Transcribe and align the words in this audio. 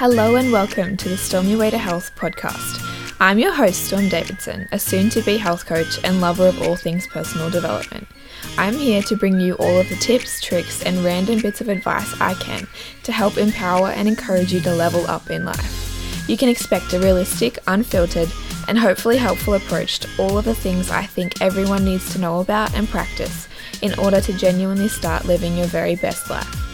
Hello 0.00 0.36
and 0.36 0.50
welcome 0.50 0.96
to 0.96 1.10
the 1.10 1.16
Storm 1.18 1.46
Your 1.46 1.58
Way 1.58 1.68
to 1.68 1.76
Health 1.76 2.16
podcast. 2.16 2.82
I'm 3.20 3.38
your 3.38 3.52
host, 3.52 3.84
Storm 3.84 4.08
Davidson, 4.08 4.66
a 4.72 4.78
soon 4.78 5.10
to 5.10 5.20
be 5.20 5.36
health 5.36 5.66
coach 5.66 6.02
and 6.02 6.22
lover 6.22 6.48
of 6.48 6.62
all 6.62 6.74
things 6.74 7.06
personal 7.06 7.50
development. 7.50 8.08
I'm 8.56 8.72
here 8.72 9.02
to 9.02 9.16
bring 9.18 9.38
you 9.38 9.56
all 9.56 9.78
of 9.78 9.90
the 9.90 9.96
tips, 9.96 10.40
tricks, 10.40 10.82
and 10.84 11.04
random 11.04 11.42
bits 11.42 11.60
of 11.60 11.68
advice 11.68 12.18
I 12.18 12.32
can 12.32 12.66
to 13.02 13.12
help 13.12 13.36
empower 13.36 13.88
and 13.88 14.08
encourage 14.08 14.54
you 14.54 14.60
to 14.60 14.74
level 14.74 15.06
up 15.06 15.28
in 15.28 15.44
life. 15.44 16.24
You 16.26 16.38
can 16.38 16.48
expect 16.48 16.94
a 16.94 16.98
realistic, 16.98 17.58
unfiltered, 17.66 18.32
and 18.68 18.78
hopefully 18.78 19.18
helpful 19.18 19.52
approach 19.52 19.98
to 19.98 20.08
all 20.18 20.38
of 20.38 20.46
the 20.46 20.54
things 20.54 20.90
I 20.90 21.04
think 21.04 21.42
everyone 21.42 21.84
needs 21.84 22.10
to 22.14 22.18
know 22.18 22.40
about 22.40 22.74
and 22.74 22.88
practice 22.88 23.48
in 23.82 23.92
order 23.98 24.22
to 24.22 24.32
genuinely 24.32 24.88
start 24.88 25.26
living 25.26 25.58
your 25.58 25.66
very 25.66 25.96
best 25.96 26.30
life. 26.30 26.69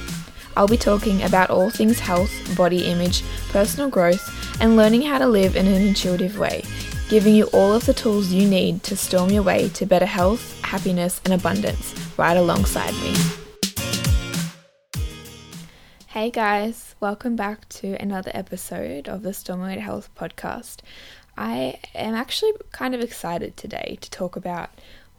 I'll 0.56 0.66
be 0.66 0.78
talking 0.78 1.22
about 1.22 1.50
all 1.50 1.68
things 1.68 1.98
health, 1.98 2.32
body 2.56 2.86
image, 2.86 3.22
personal 3.50 3.90
growth, 3.90 4.58
and 4.58 4.74
learning 4.74 5.02
how 5.02 5.18
to 5.18 5.26
live 5.26 5.54
in 5.54 5.66
an 5.66 5.82
intuitive 5.82 6.38
way, 6.38 6.64
giving 7.10 7.34
you 7.34 7.44
all 7.52 7.74
of 7.74 7.84
the 7.84 7.92
tools 7.92 8.32
you 8.32 8.48
need 8.48 8.82
to 8.84 8.96
storm 8.96 9.28
your 9.28 9.42
way 9.42 9.68
to 9.68 9.84
better 9.84 10.06
health, 10.06 10.58
happiness, 10.62 11.20
and 11.26 11.34
abundance 11.34 11.94
right 12.16 12.38
alongside 12.38 12.94
me. 12.94 13.14
Hey 16.06 16.30
guys, 16.30 16.94
welcome 17.00 17.36
back 17.36 17.68
to 17.68 18.00
another 18.00 18.30
episode 18.32 19.10
of 19.10 19.22
the 19.22 19.34
Storm 19.34 19.60
Your 19.60 19.68
Way 19.68 19.74
to 19.74 19.82
Health 19.82 20.08
podcast. 20.16 20.80
I 21.36 21.80
am 21.94 22.14
actually 22.14 22.52
kind 22.72 22.94
of 22.94 23.02
excited 23.02 23.58
today 23.58 23.98
to 24.00 24.10
talk 24.10 24.36
about 24.36 24.70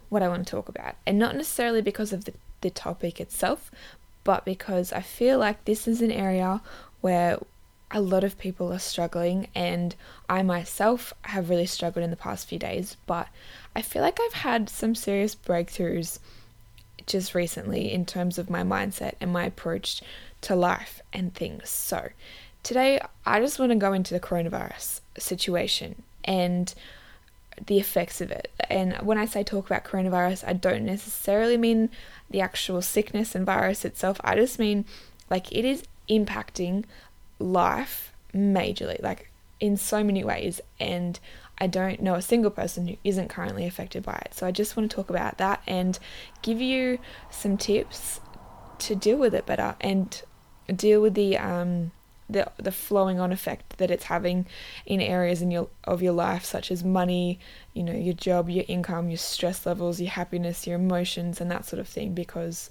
what 0.10 0.24
I 0.24 0.30
want 0.30 0.48
to 0.48 0.52
talk 0.52 0.68
about, 0.68 0.96
and 1.06 1.20
not 1.20 1.36
necessarily 1.36 1.84
because 1.84 2.12
of 2.12 2.26
the, 2.26 2.34
the 2.62 2.72
topic 2.72 3.22
itself, 3.22 3.70
but 4.28 4.44
because 4.44 4.92
I 4.92 5.00
feel 5.00 5.40
like 5.40 5.64
this 5.64 5.88
is 5.88 6.02
an 6.02 6.12
area 6.12 6.62
where 7.00 7.40
a 7.92 8.02
lot 8.02 8.26
of 8.26 8.38
people 8.38 8.74
are 8.74 8.78
struggling, 8.78 9.48
and 9.56 9.96
I 10.28 10.44
myself 10.44 11.14
have 11.22 11.50
really 11.50 11.66
struggled 11.66 12.04
in 12.04 12.10
the 12.10 12.18
past 12.18 12.46
few 12.46 12.60
days. 12.60 12.98
But 13.06 13.30
I 13.74 13.82
feel 13.82 14.02
like 14.02 14.20
I've 14.20 14.34
had 14.34 14.70
some 14.70 14.96
serious 14.96 15.34
breakthroughs 15.34 16.20
just 17.06 17.34
recently 17.34 17.90
in 17.90 18.06
terms 18.06 18.38
of 18.38 18.50
my 18.50 18.64
mindset 18.64 19.14
and 19.22 19.32
my 19.32 19.46
approach 19.46 20.02
to 20.42 20.58
life 20.58 21.02
and 21.14 21.34
things. 21.34 21.70
So, 21.70 22.10
today 22.64 23.00
I 23.26 23.40
just 23.40 23.60
want 23.60 23.72
to 23.72 23.78
go 23.78 23.94
into 23.94 24.14
the 24.14 24.20
coronavirus 24.20 25.00
situation 25.18 26.04
and 26.26 26.76
the 27.66 27.80
effects 27.80 28.22
of 28.22 28.32
it. 28.32 28.52
And 28.70 28.96
when 28.98 29.18
I 29.18 29.26
say 29.26 29.44
talk 29.44 29.66
about 29.66 29.84
coronavirus, 29.84 30.48
I 30.48 30.54
don't 30.54 30.86
necessarily 30.86 31.58
mean 31.58 31.90
the 32.30 32.42
actual 32.42 32.82
sickness 32.82 33.36
and 33.36 33.46
virus 33.46 33.86
itself. 33.86 34.20
I 34.24 34.36
just 34.36 34.60
mean 34.60 34.86
like 35.30 35.52
it 35.52 35.66
is 35.66 35.84
impacting 36.10 36.86
life 37.40 38.14
majorly, 38.34 39.02
like 39.02 39.32
in 39.60 39.78
so 39.78 40.04
many 40.04 40.24
ways. 40.24 40.62
And 40.80 41.20
I 41.58 41.68
don't 41.68 42.02
know 42.02 42.16
a 42.16 42.22
single 42.22 42.52
person 42.52 42.88
who 42.88 42.98
isn't 43.04 43.30
currently 43.30 43.66
affected 43.66 44.04
by 44.04 44.22
it. 44.26 44.34
So 44.34 44.46
I 44.46 44.52
just 44.52 44.78
want 44.78 44.90
to 44.90 44.96
talk 44.96 45.10
about 45.10 45.38
that 45.40 45.62
and 45.68 45.98
give 46.42 46.62
you 46.62 47.00
some 47.32 47.58
tips 47.58 48.20
to 48.80 48.96
deal 48.96 49.18
with 49.18 49.34
it 49.34 49.46
better 49.46 49.76
and 49.82 50.22
deal 50.76 51.02
with 51.02 51.16
the 51.16 51.38
um 51.38 51.92
the 52.30 52.50
the 52.58 52.72
flowing 52.72 53.20
on 53.20 53.32
effect 53.32 53.78
that 53.78 53.90
it's 53.90 54.06
having 54.06 54.46
in 54.86 55.00
areas 55.00 55.42
in 55.42 55.50
your 55.52 55.70
of 55.86 56.02
your 56.02 56.14
life 56.14 56.44
such 56.44 56.72
as 56.72 56.84
money, 56.84 57.40
you 57.74 57.84
know, 57.84 57.94
your 57.94 58.14
job, 58.14 58.50
your 58.50 58.66
income, 58.68 59.10
your 59.10 59.18
stress 59.18 59.66
levels, 59.66 60.02
your 60.02 60.10
happiness, 60.10 60.68
your 60.68 60.78
emotions 60.78 61.40
and 61.40 61.50
that 61.52 61.66
sort 61.66 61.80
of 61.80 61.88
thing 61.88 62.14
because 62.14 62.70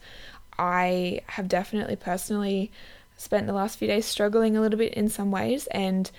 I 0.59 1.21
have 1.27 1.49
definitely 1.49 1.97
personally 1.97 2.71
spent 3.17 3.47
the 3.47 3.53
last 3.53 3.79
few 3.79 3.89
days 3.89 4.05
struggling 4.05 4.57
a 4.57 4.61
little 4.61 4.79
bit 4.79 4.93
in 4.95 5.09
some 5.09 5.31
ways 5.31 5.67
and 5.69 6.11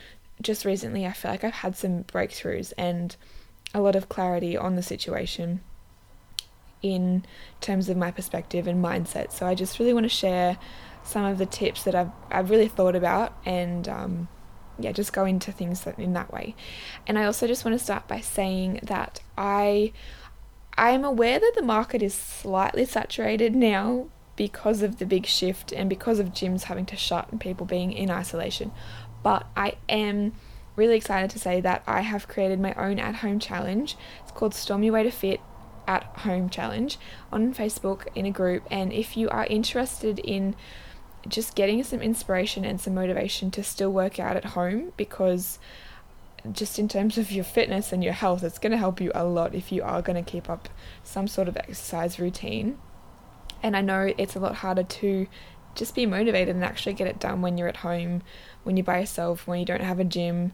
just 0.41 0.65
recently 0.65 1.05
I 1.05 1.11
feel 1.11 1.31
like 1.31 1.43
I've 1.43 1.53
had 1.53 1.75
some 1.75 2.03
breakthroughs 2.05 2.73
and 2.77 3.15
a 3.73 3.81
lot 3.81 3.95
of 3.95 4.09
clarity 4.09 4.57
on 4.57 4.75
the 4.75 4.83
situation 4.83 5.61
in 6.81 7.25
terms 7.61 7.89
of 7.89 7.97
my 7.97 8.11
perspective 8.11 8.67
and 8.67 8.83
mindset. 8.83 9.31
So 9.31 9.45
I 9.45 9.55
just 9.55 9.79
really 9.79 9.93
want 9.93 10.05
to 10.05 10.09
share 10.09 10.57
some 11.07 11.25
of 11.25 11.37
the 11.37 11.45
tips 11.45 11.83
that 11.83 11.95
I've, 11.95 12.11
I've 12.29 12.49
really 12.49 12.67
thought 12.67 12.95
about 12.95 13.33
and 13.45 13.87
um, 13.87 14.27
yeah, 14.77 14.91
just 14.91 15.13
go 15.13 15.25
into 15.25 15.51
things 15.51 15.81
that, 15.81 15.97
in 15.97 16.13
that 16.13 16.31
way. 16.31 16.55
And 17.07 17.17
I 17.17 17.25
also 17.25 17.47
just 17.47 17.65
want 17.65 17.77
to 17.77 17.83
start 17.83 18.07
by 18.07 18.19
saying 18.19 18.81
that 18.83 19.21
I 19.37 19.93
I 20.79 20.91
am 20.91 21.03
aware 21.03 21.39
that 21.39 21.53
the 21.55 21.63
market 21.63 22.03
is 22.03 22.13
slightly 22.13 22.85
saturated 22.85 23.55
now 23.55 24.09
because 24.35 24.83
of 24.83 24.99
the 24.99 25.07
big 25.07 25.25
shift 25.25 25.71
and 25.71 25.89
because 25.89 26.19
of 26.19 26.27
gyms 26.27 26.63
having 26.63 26.85
to 26.85 26.95
shut 26.95 27.31
and 27.31 27.41
people 27.41 27.65
being 27.65 27.91
in 27.91 28.11
isolation. 28.11 28.71
But 29.23 29.47
I 29.57 29.77
am 29.89 30.33
really 30.75 30.95
excited 30.95 31.31
to 31.31 31.39
say 31.39 31.59
that 31.61 31.81
I 31.87 32.01
have 32.01 32.27
created 32.27 32.59
my 32.59 32.75
own 32.75 32.99
at 32.99 33.15
home 33.15 33.39
challenge. 33.39 33.97
It's 34.21 34.31
called 34.31 34.53
Storm 34.53 34.83
Your 34.83 34.93
Way 34.93 35.03
to 35.03 35.11
Fit 35.11 35.39
at 35.87 36.03
Home 36.17 36.47
Challenge 36.47 36.99
on 37.31 37.55
Facebook 37.55 38.07
in 38.13 38.27
a 38.27 38.31
group. 38.31 38.63
And 38.69 38.93
if 38.93 39.17
you 39.17 39.29
are 39.29 39.47
interested 39.47 40.19
in 40.19 40.55
just 41.27 41.55
getting 41.55 41.83
some 41.83 42.01
inspiration 42.01 42.65
and 42.65 42.79
some 42.79 42.95
motivation 42.95 43.51
to 43.51 43.63
still 43.63 43.91
work 43.91 44.19
out 44.19 44.35
at 44.35 44.45
home 44.45 44.93
because 44.97 45.59
just 46.51 46.79
in 46.79 46.87
terms 46.87 47.17
of 47.17 47.31
your 47.31 47.43
fitness 47.43 47.91
and 47.91 48.03
your 48.03 48.13
health, 48.13 48.43
it's 48.43 48.59
going 48.59 48.71
to 48.71 48.77
help 48.77 49.01
you 49.01 49.11
a 49.13 49.25
lot 49.25 49.55
if 49.55 49.71
you 49.71 49.83
are 49.83 50.01
going 50.01 50.23
to 50.23 50.29
keep 50.31 50.49
up 50.49 50.69
some 51.03 51.27
sort 51.27 51.47
of 51.47 51.57
exercise 51.57 52.19
routine. 52.19 52.77
And 53.61 53.75
I 53.75 53.81
know 53.81 54.13
it's 54.17 54.35
a 54.35 54.39
lot 54.39 54.55
harder 54.55 54.83
to 54.83 55.27
just 55.75 55.95
be 55.95 56.05
motivated 56.05 56.55
and 56.55 56.63
actually 56.63 56.93
get 56.93 57.07
it 57.07 57.19
done 57.19 57.41
when 57.41 57.57
you're 57.57 57.67
at 57.67 57.77
home, 57.77 58.21
when 58.63 58.77
you're 58.77 58.83
by 58.83 58.99
yourself, 58.99 59.47
when 59.47 59.59
you 59.59 59.65
don't 59.65 59.81
have 59.81 59.99
a 59.99 60.03
gym, 60.03 60.53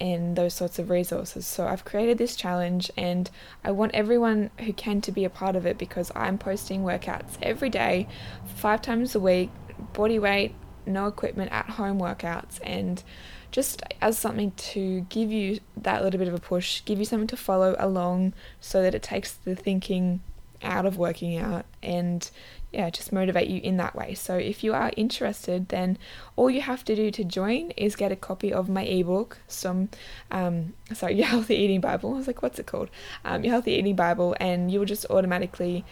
and 0.00 0.36
those 0.36 0.54
sorts 0.54 0.78
of 0.78 0.90
resources. 0.90 1.46
So 1.46 1.66
I've 1.66 1.84
created 1.84 2.18
this 2.18 2.36
challenge 2.36 2.90
and 2.96 3.30
I 3.64 3.70
want 3.70 3.94
everyone 3.94 4.50
who 4.60 4.72
can 4.72 5.00
to 5.02 5.12
be 5.12 5.24
a 5.24 5.30
part 5.30 5.56
of 5.56 5.66
it 5.66 5.78
because 5.78 6.12
I'm 6.14 6.38
posting 6.38 6.82
workouts 6.82 7.38
every 7.42 7.70
day, 7.70 8.08
five 8.44 8.82
times 8.82 9.14
a 9.14 9.20
week, 9.20 9.50
body 9.92 10.18
weight, 10.18 10.54
no 10.86 11.06
equipment 11.06 11.52
at 11.52 11.70
home 11.70 11.98
workouts, 11.98 12.60
and 12.62 13.02
just 13.50 13.82
as 14.00 14.18
something 14.18 14.50
to 14.52 15.00
give 15.08 15.30
you 15.32 15.60
that 15.76 16.02
little 16.02 16.18
bit 16.18 16.28
of 16.28 16.34
a 16.34 16.40
push, 16.40 16.84
give 16.84 16.98
you 16.98 17.04
something 17.04 17.28
to 17.28 17.36
follow 17.36 17.74
along 17.78 18.34
so 18.60 18.82
that 18.82 18.94
it 18.94 19.02
takes 19.02 19.32
the 19.32 19.54
thinking 19.54 20.20
out 20.62 20.86
of 20.86 20.96
working 20.96 21.36
out 21.36 21.64
and 21.82 22.30
yeah, 22.72 22.90
just 22.90 23.12
motivate 23.12 23.48
you 23.48 23.60
in 23.62 23.76
that 23.78 23.94
way. 23.94 24.12
So 24.14 24.36
if 24.36 24.62
you 24.62 24.74
are 24.74 24.92
interested, 24.96 25.68
then 25.68 25.96
all 26.34 26.50
you 26.50 26.60
have 26.60 26.84
to 26.84 26.94
do 26.94 27.10
to 27.10 27.24
join 27.24 27.70
is 27.70 27.96
get 27.96 28.12
a 28.12 28.16
copy 28.16 28.52
of 28.52 28.68
my 28.68 28.82
ebook, 28.82 29.38
some 29.48 29.88
um, 30.30 30.74
sorry, 30.92 31.14
your 31.18 31.26
healthy 31.26 31.56
eating 31.56 31.80
Bible. 31.80 32.14
I 32.14 32.18
was 32.18 32.26
like, 32.26 32.42
what's 32.42 32.58
it 32.58 32.66
called? 32.66 32.90
Um, 33.24 33.44
your 33.44 33.52
healthy 33.52 33.72
eating 33.72 33.96
Bible, 33.96 34.36
and 34.40 34.70
you 34.70 34.78
will 34.78 34.86
just 34.86 35.06
automatically 35.08 35.84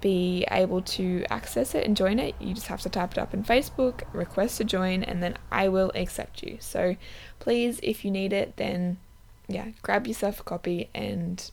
be 0.00 0.46
able 0.50 0.82
to 0.82 1.24
access 1.30 1.74
it 1.74 1.86
and 1.86 1.96
join 1.96 2.18
it, 2.18 2.34
you 2.40 2.54
just 2.54 2.68
have 2.68 2.82
to 2.82 2.88
type 2.88 3.12
it 3.12 3.18
up 3.18 3.34
in 3.34 3.44
Facebook, 3.44 4.02
request 4.12 4.58
to 4.58 4.64
join, 4.64 5.02
and 5.02 5.22
then 5.22 5.36
I 5.50 5.68
will 5.68 5.92
accept 5.94 6.42
you. 6.42 6.58
So 6.60 6.96
please, 7.38 7.80
if 7.82 8.04
you 8.04 8.10
need 8.10 8.32
it, 8.32 8.56
then 8.56 8.98
yeah, 9.48 9.68
grab 9.82 10.06
yourself 10.06 10.40
a 10.40 10.42
copy 10.42 10.90
and 10.94 11.50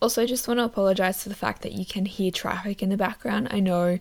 also 0.00 0.26
just 0.26 0.46
want 0.46 0.58
to 0.58 0.64
apologize 0.64 1.22
for 1.22 1.28
the 1.28 1.34
fact 1.34 1.62
that 1.62 1.72
you 1.72 1.84
can 1.86 2.06
hear 2.06 2.30
traffic 2.30 2.82
in 2.82 2.88
the 2.88 2.96
background. 2.96 3.48
I 3.50 3.60
know 3.60 3.98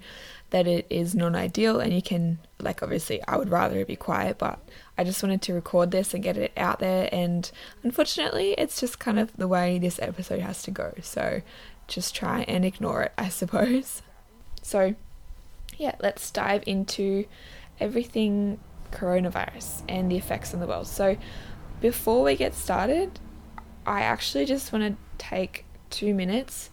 that 0.49 0.67
it 0.67 0.85
is 0.89 1.15
non 1.15 1.35
ideal 1.35 1.79
and 1.79 1.93
you 1.93 2.01
can 2.01 2.39
like 2.59 2.83
obviously 2.83 3.21
I 3.27 3.37
would 3.37 3.49
rather 3.49 3.79
it 3.79 3.87
be 3.87 3.95
quiet, 3.95 4.37
but 4.37 4.59
I 4.97 5.03
just 5.03 5.21
wanted 5.21 5.41
to 5.43 5.53
record 5.53 5.91
this 5.91 6.13
and 6.13 6.23
get 6.23 6.37
it 6.37 6.51
out 6.55 6.79
there 6.79 7.09
and 7.11 7.49
unfortunately 7.83 8.53
it's 8.57 8.79
just 8.79 8.99
kind 8.99 9.19
of 9.19 9.35
the 9.35 9.47
way 9.47 9.79
this 9.79 9.99
episode 9.99 10.39
has 10.39 10.63
to 10.63 10.71
go. 10.71 10.93
So 11.01 11.41
just 11.87 12.15
try 12.15 12.41
and 12.47 12.65
ignore 12.65 13.03
it, 13.03 13.13
I 13.17 13.29
suppose. 13.29 14.01
So, 14.61 14.95
yeah, 15.77 15.93
let's 15.99 16.31
dive 16.31 16.63
into 16.65 17.25
everything 17.79 18.59
coronavirus 18.89 19.83
and 19.87 20.11
the 20.11 20.17
effects 20.17 20.55
on 20.55 20.59
the 20.59 20.65
world. 20.65 20.87
So, 20.87 21.17
before 21.81 22.23
we 22.23 22.35
get 22.35 22.55
started, 22.55 23.19
I 23.85 24.01
actually 24.01 24.45
just 24.45 24.73
want 24.73 24.83
to 24.85 24.97
take 25.19 25.65
two 25.91 26.15
minutes 26.15 26.71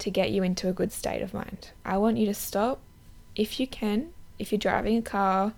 to 0.00 0.10
get 0.10 0.32
you 0.32 0.42
into 0.42 0.68
a 0.68 0.72
good 0.74 0.92
state 0.92 1.22
of 1.22 1.32
mind. 1.32 1.70
I 1.84 1.96
want 1.96 2.18
you 2.18 2.26
to 2.26 2.34
stop 2.34 2.80
if 3.34 3.58
you 3.58 3.66
can. 3.66 4.10
If 4.38 4.52
you're 4.52 4.58
driving 4.58 4.98
a 4.98 5.02
car, 5.02 5.54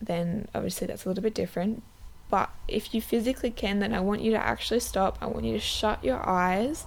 then 0.00 0.48
obviously 0.54 0.86
that's 0.86 1.04
a 1.04 1.08
little 1.08 1.22
bit 1.22 1.34
different. 1.34 1.82
But 2.30 2.48
if 2.66 2.94
you 2.94 3.02
physically 3.02 3.50
can, 3.50 3.80
then 3.80 3.92
I 3.92 4.00
want 4.00 4.22
you 4.22 4.30
to 4.30 4.38
actually 4.38 4.80
stop. 4.80 5.18
I 5.20 5.26
want 5.26 5.44
you 5.44 5.52
to 5.52 5.58
shut 5.58 6.02
your 6.02 6.26
eyes 6.26 6.86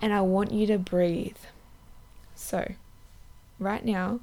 and 0.00 0.12
I 0.12 0.20
want 0.20 0.52
you 0.52 0.66
to 0.68 0.78
breathe. 0.78 1.36
So, 2.34 2.72
right 3.58 3.84
now, 3.84 4.20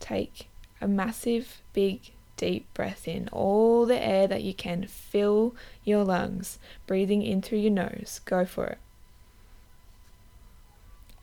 take 0.00 0.48
a 0.80 0.88
massive, 0.88 1.60
big, 1.72 2.12
deep 2.36 2.72
breath 2.74 3.08
in. 3.08 3.28
All 3.32 3.84
the 3.86 4.00
air 4.00 4.26
that 4.26 4.42
you 4.42 4.54
can, 4.54 4.86
fill 4.86 5.54
your 5.84 6.04
lungs, 6.04 6.58
breathing 6.86 7.22
in 7.22 7.42
through 7.42 7.58
your 7.58 7.72
nose. 7.72 8.20
Go 8.24 8.44
for 8.44 8.66
it. 8.66 8.78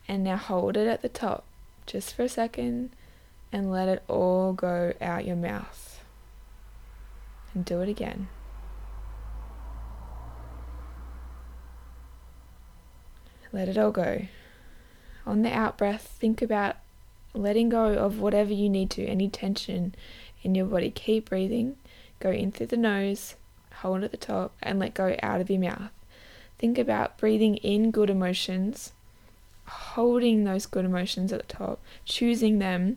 And 0.06 0.22
now 0.22 0.36
hold 0.36 0.76
it 0.76 0.86
at 0.86 1.02
the 1.02 1.08
top 1.08 1.44
just 1.86 2.14
for 2.14 2.24
a 2.24 2.28
second 2.28 2.90
and 3.52 3.70
let 3.70 3.88
it 3.88 4.02
all 4.08 4.52
go 4.52 4.92
out 5.00 5.24
your 5.24 5.36
mouth. 5.36 6.00
and 7.54 7.64
do 7.64 7.80
it 7.80 7.88
again. 7.88 8.28
Let 13.52 13.68
it 13.68 13.78
all 13.78 13.90
go. 13.90 14.26
On 15.26 15.42
the 15.42 15.52
out 15.52 15.76
breath, 15.76 16.16
think 16.20 16.42
about 16.42 16.76
letting 17.34 17.68
go 17.68 17.94
of 17.94 18.20
whatever 18.20 18.52
you 18.52 18.68
need 18.68 18.90
to, 18.90 19.04
any 19.04 19.28
tension 19.28 19.94
in 20.42 20.54
your 20.54 20.66
body. 20.66 20.90
Keep 20.90 21.30
breathing. 21.30 21.76
Go 22.20 22.30
in 22.30 22.52
through 22.52 22.68
the 22.68 22.76
nose, 22.76 23.34
hold 23.76 24.02
at 24.02 24.10
the 24.10 24.16
top, 24.16 24.52
and 24.62 24.78
let 24.78 24.94
go 24.94 25.16
out 25.22 25.40
of 25.40 25.50
your 25.50 25.60
mouth. 25.60 25.90
Think 26.58 26.78
about 26.78 27.18
breathing 27.18 27.56
in 27.56 27.90
good 27.90 28.08
emotions, 28.08 28.92
holding 29.66 30.44
those 30.44 30.64
good 30.64 30.86
emotions 30.86 31.32
at 31.32 31.46
the 31.46 31.54
top, 31.54 31.80
choosing 32.06 32.58
them, 32.58 32.96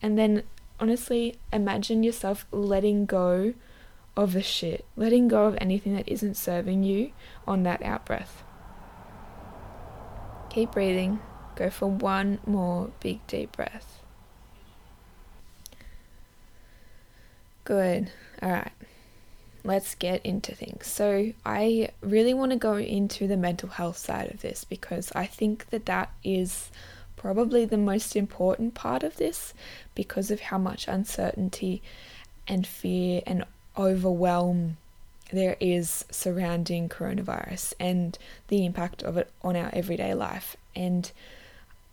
and 0.00 0.18
then 0.18 0.42
honestly 0.80 1.36
imagine 1.52 2.02
yourself 2.02 2.46
letting 2.50 3.04
go 3.04 3.52
of 4.16 4.32
the 4.32 4.42
shit, 4.42 4.86
letting 4.96 5.28
go 5.28 5.44
of 5.44 5.58
anything 5.60 5.94
that 5.94 6.08
isn't 6.08 6.36
serving 6.36 6.82
you 6.82 7.12
on 7.46 7.62
that 7.64 7.82
out 7.82 8.06
breath. 8.06 8.42
Keep 10.56 10.72
breathing. 10.72 11.20
Go 11.54 11.68
for 11.68 11.86
one 11.86 12.38
more 12.46 12.90
big 13.00 13.20
deep 13.26 13.52
breath. 13.52 14.00
Good. 17.64 18.10
All 18.40 18.52
right. 18.52 18.72
Let's 19.64 19.94
get 19.94 20.24
into 20.24 20.54
things. 20.54 20.86
So, 20.86 21.34
I 21.44 21.90
really 22.00 22.32
want 22.32 22.52
to 22.52 22.56
go 22.56 22.78
into 22.78 23.26
the 23.26 23.36
mental 23.36 23.68
health 23.68 23.98
side 23.98 24.30
of 24.30 24.40
this 24.40 24.64
because 24.64 25.12
I 25.14 25.26
think 25.26 25.68
that 25.68 25.84
that 25.84 26.10
is 26.24 26.70
probably 27.16 27.66
the 27.66 27.76
most 27.76 28.16
important 28.16 28.72
part 28.72 29.02
of 29.02 29.16
this 29.16 29.52
because 29.94 30.30
of 30.30 30.40
how 30.40 30.56
much 30.56 30.88
uncertainty 30.88 31.82
and 32.48 32.66
fear 32.66 33.20
and 33.26 33.44
overwhelm 33.76 34.78
there 35.32 35.56
is 35.60 36.04
surrounding 36.10 36.88
coronavirus 36.88 37.74
and 37.80 38.16
the 38.48 38.64
impact 38.64 39.02
of 39.02 39.16
it 39.16 39.30
on 39.42 39.56
our 39.56 39.70
everyday 39.72 40.14
life. 40.14 40.56
And 40.74 41.10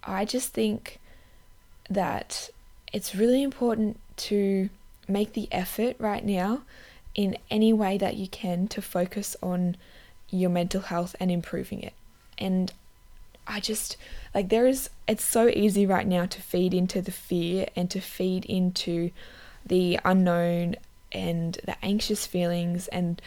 I 0.04 0.26
just 0.26 0.54
think 0.54 1.00
that 1.90 2.50
it's 2.92 3.16
really 3.16 3.42
important 3.42 4.00
to 4.16 4.70
make 5.08 5.34
the 5.34 5.48
effort 5.52 5.96
right 6.00 6.24
now 6.24 6.62
in 7.16 7.38
any 7.50 7.74
way 7.74 7.98
that 7.98 8.16
you 8.16 8.28
can 8.28 8.68
to 8.68 8.82
focus 8.82 9.36
on 9.42 9.76
your 10.30 10.50
mental 10.50 10.82
health 10.82 11.16
and 11.20 11.32
improving 11.32 11.82
it. 11.82 11.94
And 12.38 12.72
I 13.46 13.60
just 13.60 13.98
like 14.34 14.50
there 14.50 14.66
is 14.66 14.90
it's 15.08 15.26
so 15.26 15.48
easy 15.50 15.86
right 15.86 16.08
now 16.08 16.26
to 16.26 16.42
feed 16.42 16.74
into 16.74 17.02
the 17.02 17.12
fear 17.12 17.68
and 17.76 17.90
to 17.92 18.00
feed 18.00 18.46
into 18.46 19.12
the 19.66 20.00
unknown 20.06 20.76
and 21.14 21.60
the 21.66 21.76
anxious 21.84 22.26
feelings 22.26 22.88
and 22.90 23.22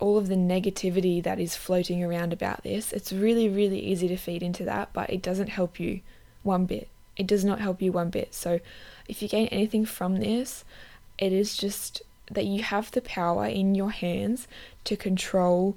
all 0.00 0.18
of 0.18 0.28
the 0.28 0.34
negativity 0.34 1.22
that 1.22 1.38
is 1.38 1.56
floating 1.56 2.02
around 2.02 2.32
about 2.32 2.62
this. 2.64 2.92
It's 2.92 3.12
really, 3.12 3.48
really 3.48 3.78
easy 3.78 4.08
to 4.08 4.16
feed 4.16 4.42
into 4.42 4.64
that, 4.64 4.92
but 4.92 5.10
it 5.10 5.22
doesn't 5.22 5.48
help 5.48 5.78
you 5.78 6.00
one 6.42 6.66
bit. 6.66 6.88
It 7.16 7.26
does 7.26 7.44
not 7.44 7.60
help 7.60 7.80
you 7.80 7.92
one 7.92 8.10
bit. 8.10 8.34
So, 8.34 8.60
if 9.06 9.22
you 9.22 9.28
gain 9.28 9.48
anything 9.48 9.84
from 9.84 10.16
this, 10.16 10.64
it 11.18 11.32
is 11.32 11.56
just 11.56 12.02
that 12.30 12.46
you 12.46 12.62
have 12.62 12.90
the 12.90 13.02
power 13.02 13.46
in 13.46 13.74
your 13.74 13.90
hands 13.90 14.48
to 14.84 14.96
control 14.96 15.76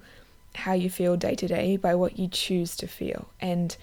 how 0.56 0.74
you 0.74 0.90
feel 0.90 1.18
day 1.18 1.36
to 1.36 1.48
day 1.48 1.78
by 1.78 1.94
what 1.94 2.18
you 2.18 2.28
choose 2.28 2.76
to 2.78 2.88
feel. 2.88 3.28
And 3.42 3.76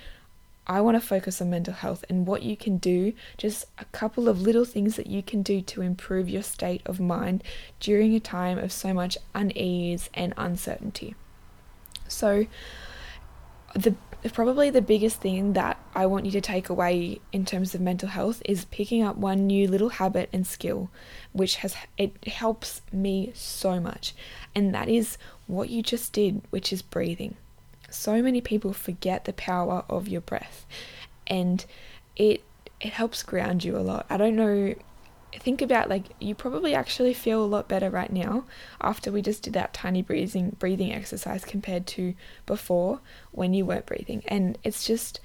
I 0.66 0.80
want 0.80 1.00
to 1.00 1.06
focus 1.06 1.40
on 1.40 1.50
mental 1.50 1.74
health 1.74 2.04
and 2.08 2.26
what 2.26 2.42
you 2.42 2.56
can 2.56 2.78
do, 2.78 3.12
just 3.36 3.66
a 3.78 3.84
couple 3.86 4.28
of 4.28 4.42
little 4.42 4.64
things 4.64 4.96
that 4.96 5.08
you 5.08 5.22
can 5.22 5.42
do 5.42 5.60
to 5.62 5.82
improve 5.82 6.28
your 6.28 6.42
state 6.42 6.82
of 6.86 7.00
mind 7.00 7.42
during 7.80 8.14
a 8.14 8.20
time 8.20 8.58
of 8.58 8.72
so 8.72 8.94
much 8.94 9.18
unease 9.34 10.08
and 10.14 10.32
uncertainty. 10.36 11.16
So, 12.06 12.46
the 13.74 13.96
probably 14.32 14.70
the 14.70 14.82
biggest 14.82 15.20
thing 15.20 15.54
that 15.54 15.78
I 15.94 16.06
want 16.06 16.26
you 16.26 16.30
to 16.32 16.40
take 16.40 16.68
away 16.68 17.20
in 17.32 17.44
terms 17.44 17.74
of 17.74 17.80
mental 17.80 18.08
health 18.08 18.40
is 18.44 18.66
picking 18.66 19.02
up 19.02 19.16
one 19.16 19.48
new 19.48 19.66
little 19.66 19.88
habit 19.88 20.28
and 20.32 20.46
skill 20.46 20.90
which 21.32 21.56
has 21.56 21.74
it 21.98 22.28
helps 22.28 22.82
me 22.92 23.32
so 23.34 23.80
much 23.80 24.14
and 24.54 24.72
that 24.74 24.88
is 24.88 25.18
what 25.48 25.70
you 25.70 25.82
just 25.82 26.12
did 26.12 26.42
which 26.50 26.72
is 26.72 26.82
breathing 26.82 27.36
so 27.92 28.22
many 28.22 28.40
people 28.40 28.72
forget 28.72 29.24
the 29.24 29.32
power 29.32 29.84
of 29.88 30.08
your 30.08 30.20
breath 30.20 30.66
and 31.26 31.64
it 32.16 32.42
it 32.80 32.92
helps 32.92 33.22
ground 33.22 33.62
you 33.62 33.76
a 33.76 33.80
lot. 33.80 34.06
I 34.10 34.16
don't 34.16 34.36
know 34.36 34.74
think 35.38 35.62
about 35.62 35.88
like 35.88 36.04
you 36.20 36.34
probably 36.34 36.74
actually 36.74 37.14
feel 37.14 37.42
a 37.42 37.46
lot 37.46 37.68
better 37.68 37.88
right 37.88 38.12
now 38.12 38.44
after 38.80 39.10
we 39.10 39.22
just 39.22 39.42
did 39.42 39.54
that 39.54 39.72
tiny 39.72 40.02
breathing 40.02 40.54
breathing 40.58 40.92
exercise 40.92 41.44
compared 41.44 41.86
to 41.86 42.14
before 42.44 43.00
when 43.30 43.54
you 43.54 43.64
weren't 43.64 43.86
breathing. 43.86 44.22
And 44.28 44.58
it's 44.62 44.86
just 44.86 45.20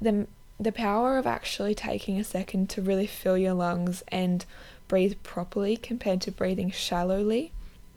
the 0.00 0.26
the 0.58 0.72
power 0.72 1.18
of 1.18 1.26
actually 1.26 1.74
taking 1.74 2.18
a 2.18 2.24
second 2.24 2.70
to 2.70 2.82
really 2.82 3.06
fill 3.06 3.36
your 3.36 3.54
lungs 3.54 4.02
and 4.08 4.44
breathe 4.88 5.14
properly 5.22 5.76
compared 5.76 6.20
to 6.22 6.30
breathing 6.30 6.70
shallowly. 6.70 7.52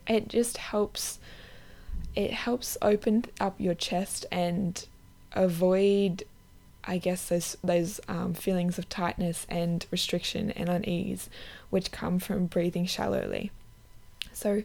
It 0.07 0.27
just 0.27 0.57
helps 0.57 1.19
it 2.15 2.31
helps 2.31 2.77
open 2.81 3.25
up 3.39 3.55
your 3.59 3.73
chest 3.73 4.25
and 4.31 4.85
avoid 5.33 6.23
I 6.87 6.97
guess 6.97 7.29
those 7.29 7.57
those 7.63 7.99
um, 8.07 8.33
feelings 8.33 8.77
of 8.77 8.87
tightness 8.89 9.45
and 9.49 9.85
restriction 9.91 10.51
and 10.51 10.69
unease, 10.69 11.29
which 11.69 11.91
come 11.91 12.19
from 12.19 12.45
breathing 12.45 12.85
shallowly. 12.85 13.51
So, 14.33 14.63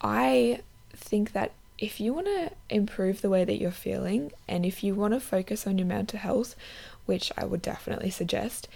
I 0.00 0.60
think 0.96 1.32
that 1.32 1.52
if 1.78 2.00
you 2.00 2.14
want 2.14 2.26
to 2.26 2.50
improve 2.70 3.20
the 3.20 3.28
way 3.28 3.44
that 3.44 3.60
you're 3.60 3.70
feeling, 3.70 4.32
and 4.48 4.64
if 4.64 4.82
you 4.82 4.94
want 4.94 5.12
to 5.12 5.20
focus 5.20 5.66
on 5.66 5.76
your 5.76 5.86
mental 5.86 6.18
health, 6.18 6.56
which 7.04 7.30
I 7.36 7.44
would 7.44 7.60
definitely 7.60 8.10
suggest, 8.10 8.68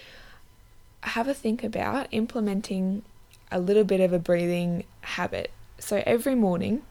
have 1.03 1.29
a 1.29 1.35
think 1.35 1.65
about 1.65 2.09
implementing 2.11 3.03
a 3.51 3.61
little 3.61 3.85
bit 3.85 4.01
of 4.01 4.13
a 4.13 4.19
breathing 4.19 4.85
habit. 5.03 5.51
So 5.79 6.03
every 6.05 6.35
morning, 6.35 6.83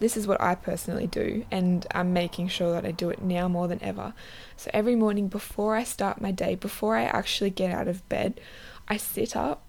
this 0.00 0.16
is 0.16 0.26
what 0.26 0.40
I 0.40 0.54
personally 0.54 1.06
do, 1.06 1.44
and 1.50 1.86
I'm 1.92 2.12
making 2.12 2.48
sure 2.48 2.72
that 2.72 2.86
I 2.86 2.92
do 2.92 3.10
it 3.10 3.20
now 3.22 3.48
more 3.48 3.66
than 3.66 3.82
ever. 3.82 4.14
So 4.56 4.70
every 4.72 4.94
morning 4.94 5.28
before 5.28 5.74
I 5.74 5.84
start 5.84 6.20
my 6.20 6.30
day, 6.30 6.54
before 6.54 6.96
I 6.96 7.04
actually 7.04 7.50
get 7.50 7.72
out 7.72 7.88
of 7.88 8.08
bed, 8.08 8.40
I 8.86 8.96
sit 8.96 9.36
up 9.36 9.62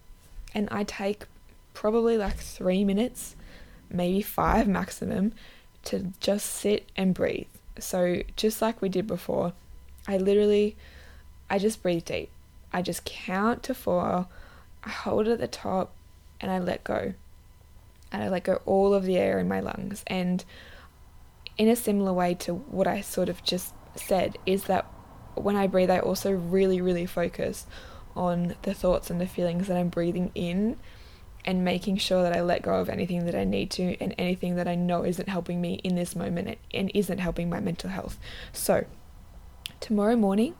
and 0.54 0.68
I 0.72 0.84
take 0.84 1.26
probably 1.74 2.18
like 2.18 2.38
three 2.38 2.84
minutes, 2.84 3.36
maybe 3.90 4.22
five 4.22 4.68
maximum, 4.68 5.34
to 5.86 6.14
just 6.20 6.46
sit 6.46 6.90
and 6.96 7.14
breathe. 7.14 7.48
So 7.80 8.22
just 8.36 8.62
like 8.62 8.82
we 8.82 8.90
did 8.90 9.08
before, 9.08 9.54
I 10.08 10.18
literally, 10.18 10.76
I 11.50 11.58
just 11.58 11.82
breathe 11.82 12.06
deep. 12.06 12.30
I 12.72 12.82
just 12.82 13.06
count 13.06 13.64
to 13.64 13.74
four, 13.74 14.28
I 14.84 14.90
hold 14.90 15.28
it 15.28 15.32
at 15.32 15.40
the 15.40 15.48
top, 15.48 15.92
and 16.40 16.52
I 16.52 16.60
let 16.60 16.84
go 16.84 17.14
and 18.12 18.24
I 18.24 18.30
let 18.30 18.44
go 18.44 18.62
all 18.66 18.94
of 18.94 19.04
the 19.04 19.18
air 19.18 19.40
in 19.40 19.48
my 19.48 19.60
lungs. 19.60 20.04
And 20.08 20.44
in 21.58 21.68
a 21.68 21.76
similar 21.76 22.14
way 22.14 22.34
to 22.36 22.56
what 22.56 22.88
I 22.88 23.02
sort 23.02 23.30
of 23.30 23.44
just 23.44 23.74
said, 23.96 24.38
is 24.46 24.64
that 24.66 24.86
when 25.36 25.56
I 25.56 25.68
breathe, 25.68 25.90
I 25.90 26.00
also 26.00 26.32
really, 26.32 26.82
really 26.82 27.06
focus 27.06 27.66
on 28.16 28.56
the 28.64 28.74
thoughts 28.74 29.10
and 29.10 29.22
the 29.22 29.28
feelings 29.28 29.68
that 29.68 29.78
I'm 29.78 29.90
breathing 29.90 30.32
in 30.36 30.78
and 31.46 31.64
making 31.64 31.98
sure 31.98 32.24
that 32.24 32.36
I 32.36 32.42
let 32.42 32.62
go 32.62 32.76
of 32.76 32.90
anything 32.90 33.26
that 33.26 33.36
I 33.36 33.46
need 33.46 33.72
to 33.72 33.96
and 34.02 34.14
anything 34.18 34.56
that 34.56 34.68
I 34.68 34.76
know 34.76 35.04
isn't 35.04 35.30
helping 35.30 35.62
me 35.62 35.76
in 35.84 35.96
this 35.96 36.16
moment 36.16 36.58
and 36.74 36.92
isn't 36.94 37.20
helping 37.20 37.50
my 37.50 37.60
mental 37.60 37.90
health. 37.90 38.20
So, 38.52 38.86
tomorrow 39.80 40.16
morning, 40.16 40.56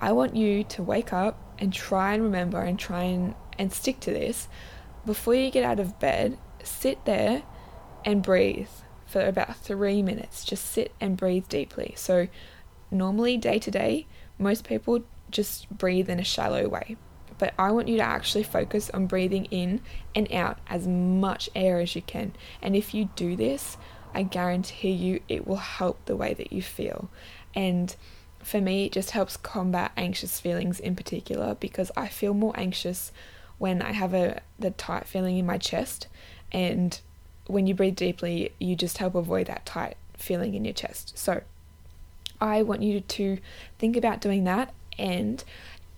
I 0.00 0.12
want 0.12 0.36
you 0.36 0.64
to 0.64 0.82
wake 0.82 1.12
up 1.12 1.38
and 1.58 1.72
try 1.72 2.14
and 2.14 2.22
remember 2.22 2.60
and 2.60 2.78
try 2.78 3.04
and, 3.04 3.34
and 3.58 3.72
stick 3.72 4.00
to 4.00 4.10
this. 4.10 4.48
Before 5.04 5.34
you 5.34 5.50
get 5.50 5.64
out 5.64 5.78
of 5.78 5.98
bed, 6.00 6.36
sit 6.66 7.04
there 7.04 7.42
and 8.04 8.22
breathe 8.22 8.68
for 9.06 9.24
about 9.24 9.56
three 9.56 10.02
minutes. 10.02 10.44
Just 10.44 10.66
sit 10.66 10.92
and 11.00 11.16
breathe 11.16 11.48
deeply. 11.48 11.94
So, 11.96 12.28
normally, 12.90 13.36
day 13.36 13.58
to 13.58 13.70
day, 13.70 14.06
most 14.38 14.64
people 14.64 15.04
just 15.30 15.68
breathe 15.70 16.08
in 16.08 16.20
a 16.20 16.24
shallow 16.24 16.68
way. 16.68 16.96
But 17.38 17.54
I 17.58 17.70
want 17.70 17.88
you 17.88 17.96
to 17.98 18.02
actually 18.02 18.44
focus 18.44 18.90
on 18.90 19.06
breathing 19.06 19.46
in 19.46 19.82
and 20.14 20.32
out 20.32 20.58
as 20.68 20.86
much 20.86 21.50
air 21.54 21.80
as 21.80 21.94
you 21.94 22.02
can. 22.02 22.32
And 22.62 22.74
if 22.74 22.94
you 22.94 23.10
do 23.14 23.36
this, 23.36 23.76
I 24.14 24.22
guarantee 24.22 24.92
you 24.92 25.20
it 25.28 25.46
will 25.46 25.56
help 25.56 26.04
the 26.06 26.16
way 26.16 26.32
that 26.34 26.52
you 26.52 26.62
feel. 26.62 27.10
And 27.54 27.94
for 28.42 28.60
me, 28.60 28.86
it 28.86 28.92
just 28.92 29.10
helps 29.10 29.36
combat 29.36 29.92
anxious 29.96 30.40
feelings 30.40 30.80
in 30.80 30.96
particular 30.96 31.56
because 31.56 31.90
I 31.96 32.08
feel 32.08 32.32
more 32.32 32.54
anxious 32.56 33.12
when 33.58 33.82
I 33.82 33.92
have 33.92 34.14
a 34.14 34.40
the 34.58 34.70
tight 34.70 35.06
feeling 35.06 35.38
in 35.38 35.46
my 35.46 35.58
chest 35.58 36.08
and 36.52 37.00
when 37.46 37.66
you 37.66 37.74
breathe 37.74 37.96
deeply, 37.96 38.52
you 38.58 38.74
just 38.74 38.98
help 38.98 39.14
avoid 39.14 39.46
that 39.46 39.64
tight 39.66 39.96
feeling 40.16 40.54
in 40.54 40.64
your 40.64 40.74
chest. 40.74 41.16
So, 41.16 41.42
I 42.40 42.62
want 42.62 42.82
you 42.82 43.00
to 43.00 43.38
think 43.78 43.96
about 43.96 44.20
doing 44.20 44.44
that 44.44 44.74
and 44.98 45.42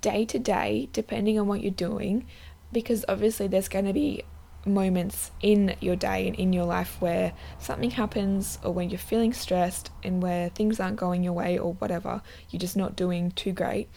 day 0.01 0.25
to 0.27 0.39
day, 0.39 0.89
depending 0.93 1.39
on 1.39 1.47
what 1.47 1.63
you're 1.63 1.71
doing, 1.71 2.27
because 2.73 3.05
obviously 3.09 3.49
there's 3.49 3.69
going 3.69 3.87
to 3.87 3.93
be 3.93 4.25
moments 4.67 5.31
in 5.41 5.75
your 5.81 5.97
day 5.97 6.27
and 6.27 6.37
in 6.37 6.53
your 6.53 6.65
life 6.65 7.01
where 7.01 7.33
something 7.59 7.91
happens 7.91 8.59
or 8.63 8.73
when 8.73 8.91
you're 8.91 8.99
feeling 8.99 9.33
stressed 9.33 9.91
and 10.03 10.23
where 10.23 10.51
things 10.51 10.79
aren't 10.79 10.97
going 10.97 11.23
your 11.23 11.33
way 11.33 11.59
or 11.59 11.75
whatever, 11.75 12.23
you're 12.51 12.61
just 12.61 12.77
not 12.77 12.95
doing 12.95 13.31
too 13.33 13.53
great, 13.53 13.89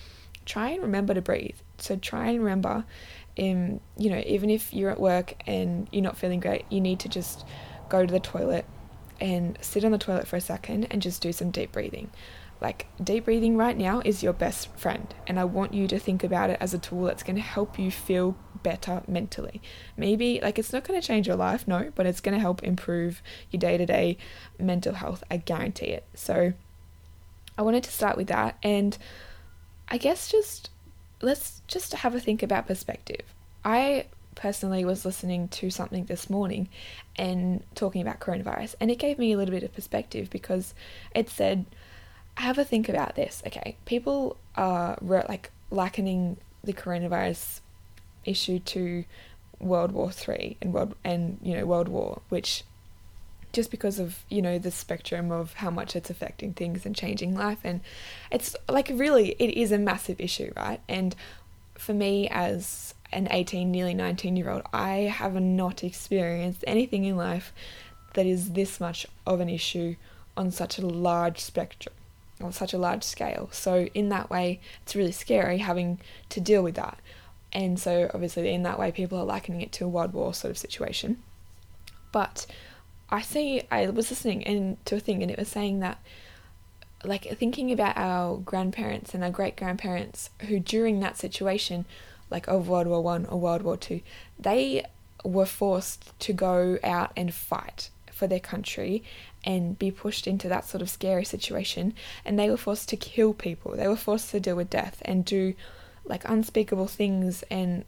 try 0.46 0.70
and 0.70 0.82
remember 0.82 1.14
to 1.14 1.22
breathe. 1.22 1.58
So 1.78 1.96
try 1.96 2.30
and 2.30 2.40
remember, 2.40 2.86
um, 3.40 3.80
you 3.98 4.10
know, 4.10 4.22
even 4.26 4.50
if 4.50 4.74
you're 4.74 4.90
at 4.90 5.00
work 5.00 5.36
and 5.48 5.88
you're 5.92 6.04
not 6.04 6.18
feeling 6.18 6.40
great, 6.40 6.66
you 6.70 6.82
need 6.82 7.00
to 7.00 7.10
just 7.10 7.46
go 7.90 8.06
to 8.06 8.12
the 8.12 8.20
toilet 8.20 8.66
and 9.20 9.58
sit 9.62 9.86
on 9.86 9.92
the 9.92 9.98
toilet 9.98 10.28
for 10.28 10.36
a 10.36 10.42
second 10.42 10.88
and 10.90 11.02
just 11.02 11.22
do 11.22 11.32
some 11.32 11.52
deep 11.52 11.72
breathing. 11.72 12.10
Like, 12.60 12.88
deep 13.04 13.26
breathing 13.26 13.58
right 13.58 13.76
now 13.76 14.02
is 14.06 14.22
your 14.22 14.34
best 14.34 14.76
friend, 14.78 15.14
and 15.26 15.40
I 15.40 15.46
want 15.46 15.74
you 15.74 15.88
to 15.88 15.98
think 15.98 16.24
about 16.24 16.52
it 16.52 16.58
as 16.60 16.76
a 16.76 16.78
tool 16.78 17.06
that's 17.06 17.24
going 17.24 17.36
to 17.36 17.42
help 17.42 17.80
you 17.80 17.90
feel 17.90 18.38
better 18.62 19.02
mentally. 19.08 19.64
Maybe, 19.98 20.40
like, 20.44 20.60
it's 20.60 20.72
not 20.72 20.84
going 20.84 21.02
to 21.02 21.06
change 21.06 21.26
your 21.26 21.36
life, 21.36 21.68
no, 21.68 21.92
but 21.96 22.06
it's 22.06 22.22
going 22.22 22.36
to 22.36 22.40
help 22.40 22.62
improve 22.62 23.24
your 23.50 23.60
day 23.60 23.78
to 23.78 23.86
day 23.88 24.18
mental 24.60 24.94
health. 24.94 25.24
I 25.32 25.38
guarantee 25.38 25.88
it. 25.88 26.06
So, 26.14 26.54
I 27.58 27.64
wanted 27.64 27.84
to 27.84 27.92
start 27.92 28.16
with 28.16 28.28
that, 28.28 28.60
and 28.62 28.96
I 29.88 29.98
guess 29.98 30.30
just 30.30 30.70
let's 31.22 31.62
just 31.68 31.94
have 31.94 32.16
a 32.16 32.20
think 32.20 32.44
about 32.44 32.68
perspective. 32.68 33.22
I 33.64 34.06
personally 34.36 34.86
was 34.86 35.06
listening 35.06 35.48
to 35.50 35.70
something 35.70 36.06
this 36.06 36.30
morning 36.30 36.70
and 37.16 37.64
talking 37.76 38.02
about 38.02 38.20
coronavirus, 38.20 38.76
and 38.80 38.90
it 38.90 38.98
gave 38.98 39.20
me 39.20 39.32
a 39.32 39.38
little 39.38 39.54
bit 39.54 39.64
of 39.64 39.74
perspective 39.74 40.30
because 40.30 40.74
it 41.14 41.30
said, 41.30 41.66
have 42.36 42.58
a 42.58 42.64
think 42.64 42.90
about 42.90 43.16
this. 43.16 43.44
Okay, 43.46 43.78
people 43.86 44.38
are 44.56 44.98
like 45.02 45.52
likening 45.70 46.38
the 46.64 46.74
coronavirus 46.74 47.60
issue 48.26 48.60
to 48.60 49.04
World 49.60 49.92
War 49.92 50.12
Three 50.12 50.58
and 50.62 50.74
world 50.74 50.96
and 51.04 51.38
you 51.42 51.56
know 51.56 51.66
World 51.66 51.88
War, 51.88 52.22
which 52.30 52.64
just 53.54 53.72
because 53.72 54.00
of 54.00 54.24
you 54.30 54.42
know 54.42 54.58
the 54.58 54.72
spectrum 54.72 55.32
of 55.32 55.54
how 55.54 55.70
much 55.70 55.96
it's 55.96 56.10
affecting 56.10 56.54
things 56.54 56.86
and 56.86 56.96
changing 56.96 57.36
life. 57.36 57.60
And 57.64 57.82
it's 58.32 58.56
like 58.70 58.92
really 58.94 59.36
it 59.40 59.58
is 59.58 59.72
a 59.72 59.78
massive 59.78 60.20
issue 60.20 60.52
right? 60.56 60.82
And 60.88 61.16
for 61.76 61.94
me 61.94 62.28
as 62.30 62.94
an 63.14 63.28
18 63.30 63.70
nearly 63.72 63.94
19 63.94 64.38
year 64.38 64.50
old 64.50 64.62
i 64.72 65.00
have 65.00 65.34
not 65.34 65.84
experienced 65.84 66.64
anything 66.66 67.04
in 67.04 67.18
life 67.18 67.52
that 68.14 68.26
is 68.26 68.52
this 68.52 68.80
much 68.80 69.06
of 69.28 69.42
an 69.42 69.50
issue 69.50 69.96
on 70.38 70.50
such 70.50 70.78
a 70.78 70.86
large 70.86 71.40
spectrum 71.40 71.94
on 72.44 72.52
such 72.52 72.74
a 72.74 72.78
large 72.78 73.04
scale. 73.04 73.50
So 73.52 73.88
in 73.94 74.10
that 74.10 74.30
way 74.30 74.60
it's 74.84 74.96
really 74.96 75.12
scary 75.12 75.60
having 75.60 76.00
to 76.30 76.42
deal 76.42 76.64
with 76.64 76.76
that. 76.76 77.00
And 77.54 77.80
so 77.80 78.10
obviously 78.14 78.54
in 78.54 78.64
that 78.64 78.80
way 78.80 78.92
people 78.92 79.18
are 79.18 79.26
likening 79.26 79.62
it 79.62 79.72
to 79.74 79.86
a 79.86 79.90
world 79.90 80.14
war 80.14 80.34
sort 80.34 80.52
of 80.52 80.58
situation. 80.58 81.22
But 82.12 82.46
I 83.12 83.22
see, 83.22 83.64
I 83.70 83.88
was 83.90 84.10
listening 84.10 84.44
and 84.46 84.84
to 84.86 84.96
a 84.96 85.00
thing 85.00 85.22
and 85.22 85.30
it 85.30 85.38
was 85.38 85.50
saying 85.50 85.80
that, 85.80 86.00
like, 87.04 87.24
thinking 87.38 87.72
about 87.72 87.98
our 87.98 88.38
grandparents 88.38 89.14
and 89.14 89.24
our 89.24 89.30
great 89.30 89.58
grandparents 89.58 90.30
who, 90.48 90.60
during 90.60 91.00
that 91.00 91.18
situation, 91.18 91.86
like 92.30 92.48
of 92.48 92.70
World 92.70 92.88
War 92.88 93.02
One 93.02 93.26
or 93.26 93.40
World 93.40 93.64
War 93.64 93.76
Two, 93.76 94.02
they 94.40 94.86
were 95.24 95.46
forced 95.46 96.18
to 96.20 96.34
go 96.34 96.80
out 96.84 97.12
and 97.18 97.34
fight 97.34 97.90
for 98.12 98.28
their 98.28 98.40
country 98.40 99.04
and 99.44 99.78
be 99.78 99.92
pushed 99.92 100.28
into 100.28 100.48
that 100.48 100.66
sort 100.66 100.82
of 100.82 100.90
scary 100.90 101.26
situation. 101.26 101.94
And 102.24 102.38
they 102.38 102.50
were 102.50 102.58
forced 102.58 102.88
to 102.90 102.96
kill 102.96 103.34
people. 103.34 103.76
They 103.76 103.88
were 103.88 103.96
forced 103.96 104.32
to 104.32 104.40
deal 104.40 104.56
with 104.56 104.70
death 104.70 105.02
and 105.04 105.26
do 105.26 105.56
like 106.06 106.28
unspeakable 106.28 106.88
things 106.88 107.44
and 107.50 107.84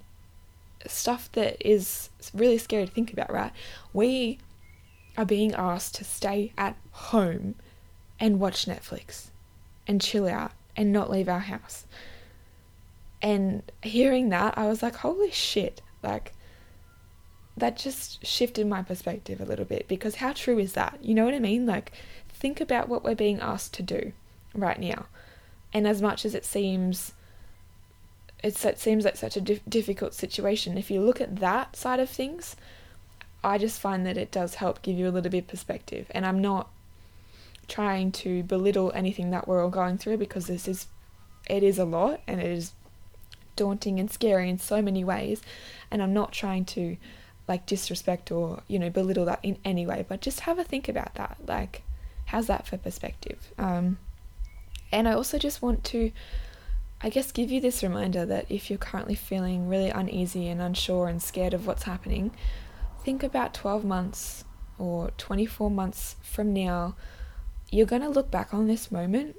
stuff 0.88 1.32
that 1.34 1.56
is 1.66 2.10
really 2.34 2.58
scary 2.58 2.86
to 2.86 2.92
think 2.92 3.14
about 3.14 3.32
right? 3.32 3.52
We 3.94 4.40
are 5.18 5.26
being 5.26 5.54
asked 5.54 5.96
to 5.96 6.04
stay 6.04 6.54
at 6.58 6.76
home 6.92 7.56
and 8.20 8.40
watch 8.40 8.66
Netflix 8.66 9.28
and 9.88 10.02
chill 10.02 10.28
out 10.28 10.52
and 10.76 10.92
not 10.92 11.10
leave 11.10 11.30
our 11.30 11.40
house. 11.40 11.86
And 13.22 13.64
hearing 13.82 14.30
that, 14.30 14.58
I 14.58 14.68
was 14.68 14.84
like, 14.84 14.96
holy 14.96 15.32
shit. 15.32 15.82
Like, 16.02 16.34
that 17.56 17.78
just 17.78 18.26
shifted 18.26 18.68
my 18.68 18.82
perspective 18.82 19.40
a 19.40 19.46
little 19.46 19.66
bit 19.66 19.88
because 19.88 20.16
how 20.16 20.34
true 20.34 20.58
is 20.60 20.74
that? 20.74 21.00
You 21.02 21.14
know 21.14 21.26
what 21.26 21.34
I 21.34 21.40
mean? 21.40 21.66
Like, 21.66 21.92
think 22.30 22.60
about 22.60 22.90
what 22.90 23.04
we're 23.04 23.16
being 23.16 23.40
asked 23.40 23.74
to 23.76 23.84
do 23.84 24.12
right 24.54 24.80
now. 24.80 25.06
And 25.74 25.88
as 25.88 26.02
much 26.02 26.26
as 26.26 26.36
it 26.36 26.46
seems, 26.46 27.14
it 28.44 28.56
seems 28.78 29.06
like 29.06 29.16
such 29.16 29.38
a 29.38 29.42
dif- 29.42 29.62
difficult 29.68 30.14
situation, 30.14 30.78
if 30.78 30.92
you 30.92 31.02
look 31.02 31.22
at 31.22 31.38
that 31.38 31.76
side 31.76 32.00
of 32.00 32.10
things, 32.10 32.56
I 33.44 33.58
just 33.58 33.80
find 33.80 34.06
that 34.06 34.18
it 34.18 34.32
does 34.32 34.56
help 34.56 34.82
give 34.82 34.98
you 34.98 35.08
a 35.08 35.12
little 35.12 35.32
bit 35.32 35.44
of 35.44 35.48
perspective. 35.48 36.08
And 36.12 36.26
I'm 36.26 36.42
not 36.42 36.70
trying 37.68 38.12
to 38.12 38.44
belittle 38.44 38.92
anything 38.94 39.32
that 39.32 39.48
we're 39.48 39.64
all 39.64 39.70
going 39.70 39.98
through 39.98 40.18
because 40.18 40.48
this 40.48 40.68
is 40.68 40.88
it 41.50 41.64
is 41.64 41.78
a 41.78 41.86
lot 41.86 42.22
and 42.28 42.40
it 42.40 42.46
is 42.46 42.74
daunting 43.56 44.00
and 44.00 44.12
scary 44.12 44.50
in 44.50 44.58
so 44.58 44.82
many 44.82 45.04
ways 45.04 45.42
and 45.92 46.02
I'm 46.02 46.14
not 46.14 46.32
trying 46.32 46.66
to 46.66 46.98
like 47.48 47.66
disrespect 47.66 48.32
or 48.32 48.62
you 48.68 48.80
know 48.80 48.90
belittle 48.90 49.26
that 49.26 49.40
in 49.44 49.58
any 49.64 49.86
way 49.86 50.06
but 50.08 50.22
just 50.22 50.42
have 50.42 50.60
a 50.60 50.64
think 50.64 50.88
about 50.90 51.16
that 51.16 51.38
like 51.46 51.84
how's 52.26 52.48
that 52.48 52.66
for 52.66 52.78
perspective 52.78 53.52
um, 53.58 53.98
and 54.92 55.08
I 55.08 55.14
also 55.14 55.38
just 55.38 55.62
want 55.62 55.84
to 55.86 56.12
I 57.02 57.10
guess 57.10 57.32
give 57.32 57.52
you 57.52 57.60
this 57.60 57.84
reminder 57.84 58.26
that 58.26 58.46
if 58.50 58.70
you're 58.70 58.80
currently 58.80 59.16
feeling 59.16 59.68
really 59.68 59.90
uneasy 59.90 60.48
and 60.48 60.62
unsure 60.62 61.08
and 61.08 61.22
scared 61.22 61.54
of 61.54 61.68
what's 61.68 61.84
happening 61.84 62.32
think 63.04 63.24
about 63.24 63.54
12 63.54 63.84
months 63.84 64.46
or 64.78 65.12
24 65.18 65.70
months 65.70 66.16
from 66.22 66.54
now, 66.54 66.96
you're 67.70 67.86
going 67.86 68.02
to 68.02 68.10
look 68.10 68.32
back 68.32 68.54
on 68.54 68.68
this 68.68 68.92
moment 68.92 69.36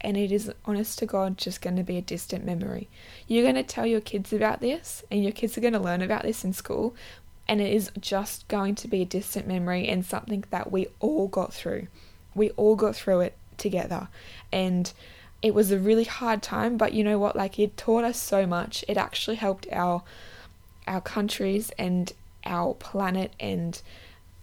and 0.00 0.16
it 0.16 0.30
is 0.30 0.52
honest 0.66 0.98
to 0.98 1.06
God 1.06 1.38
just 1.38 1.62
going 1.62 1.76
to 1.76 1.82
be 1.82 1.96
a 1.96 2.02
distant 2.02 2.44
memory. 2.44 2.88
You're 3.26 3.42
going 3.42 3.54
to 3.54 3.62
tell 3.62 3.86
your 3.86 4.00
kids 4.00 4.32
about 4.32 4.60
this 4.60 5.02
and 5.10 5.22
your 5.22 5.32
kids 5.32 5.56
are 5.56 5.62
going 5.62 5.72
to 5.72 5.78
learn 5.78 6.02
about 6.02 6.22
this 6.22 6.44
in 6.44 6.52
school 6.52 6.94
and 7.48 7.60
it 7.60 7.72
is 7.72 7.90
just 7.98 8.46
going 8.48 8.74
to 8.76 8.88
be 8.88 9.02
a 9.02 9.06
distant 9.06 9.46
memory 9.46 9.88
and 9.88 10.04
something 10.04 10.44
that 10.50 10.72
we 10.72 10.88
all 11.00 11.28
got 11.28 11.54
through. 11.54 11.88
We 12.34 12.50
all 12.50 12.76
got 12.76 12.96
through 12.96 13.20
it 13.20 13.36
together 13.56 14.08
and 14.52 14.92
it 15.40 15.54
was 15.54 15.70
a 15.70 15.78
really 15.78 16.04
hard 16.04 16.42
time 16.42 16.76
but 16.76 16.92
you 16.92 17.04
know 17.04 17.18
what 17.18 17.36
like 17.36 17.58
it 17.58 17.76
taught 17.76 18.04
us 18.04 18.20
so 18.20 18.46
much. 18.46 18.84
It 18.88 18.96
actually 18.96 19.36
helped 19.36 19.66
our 19.72 20.02
our 20.86 21.00
countries 21.00 21.70
and 21.78 22.12
our 22.44 22.74
planet 22.74 23.32
and 23.40 23.80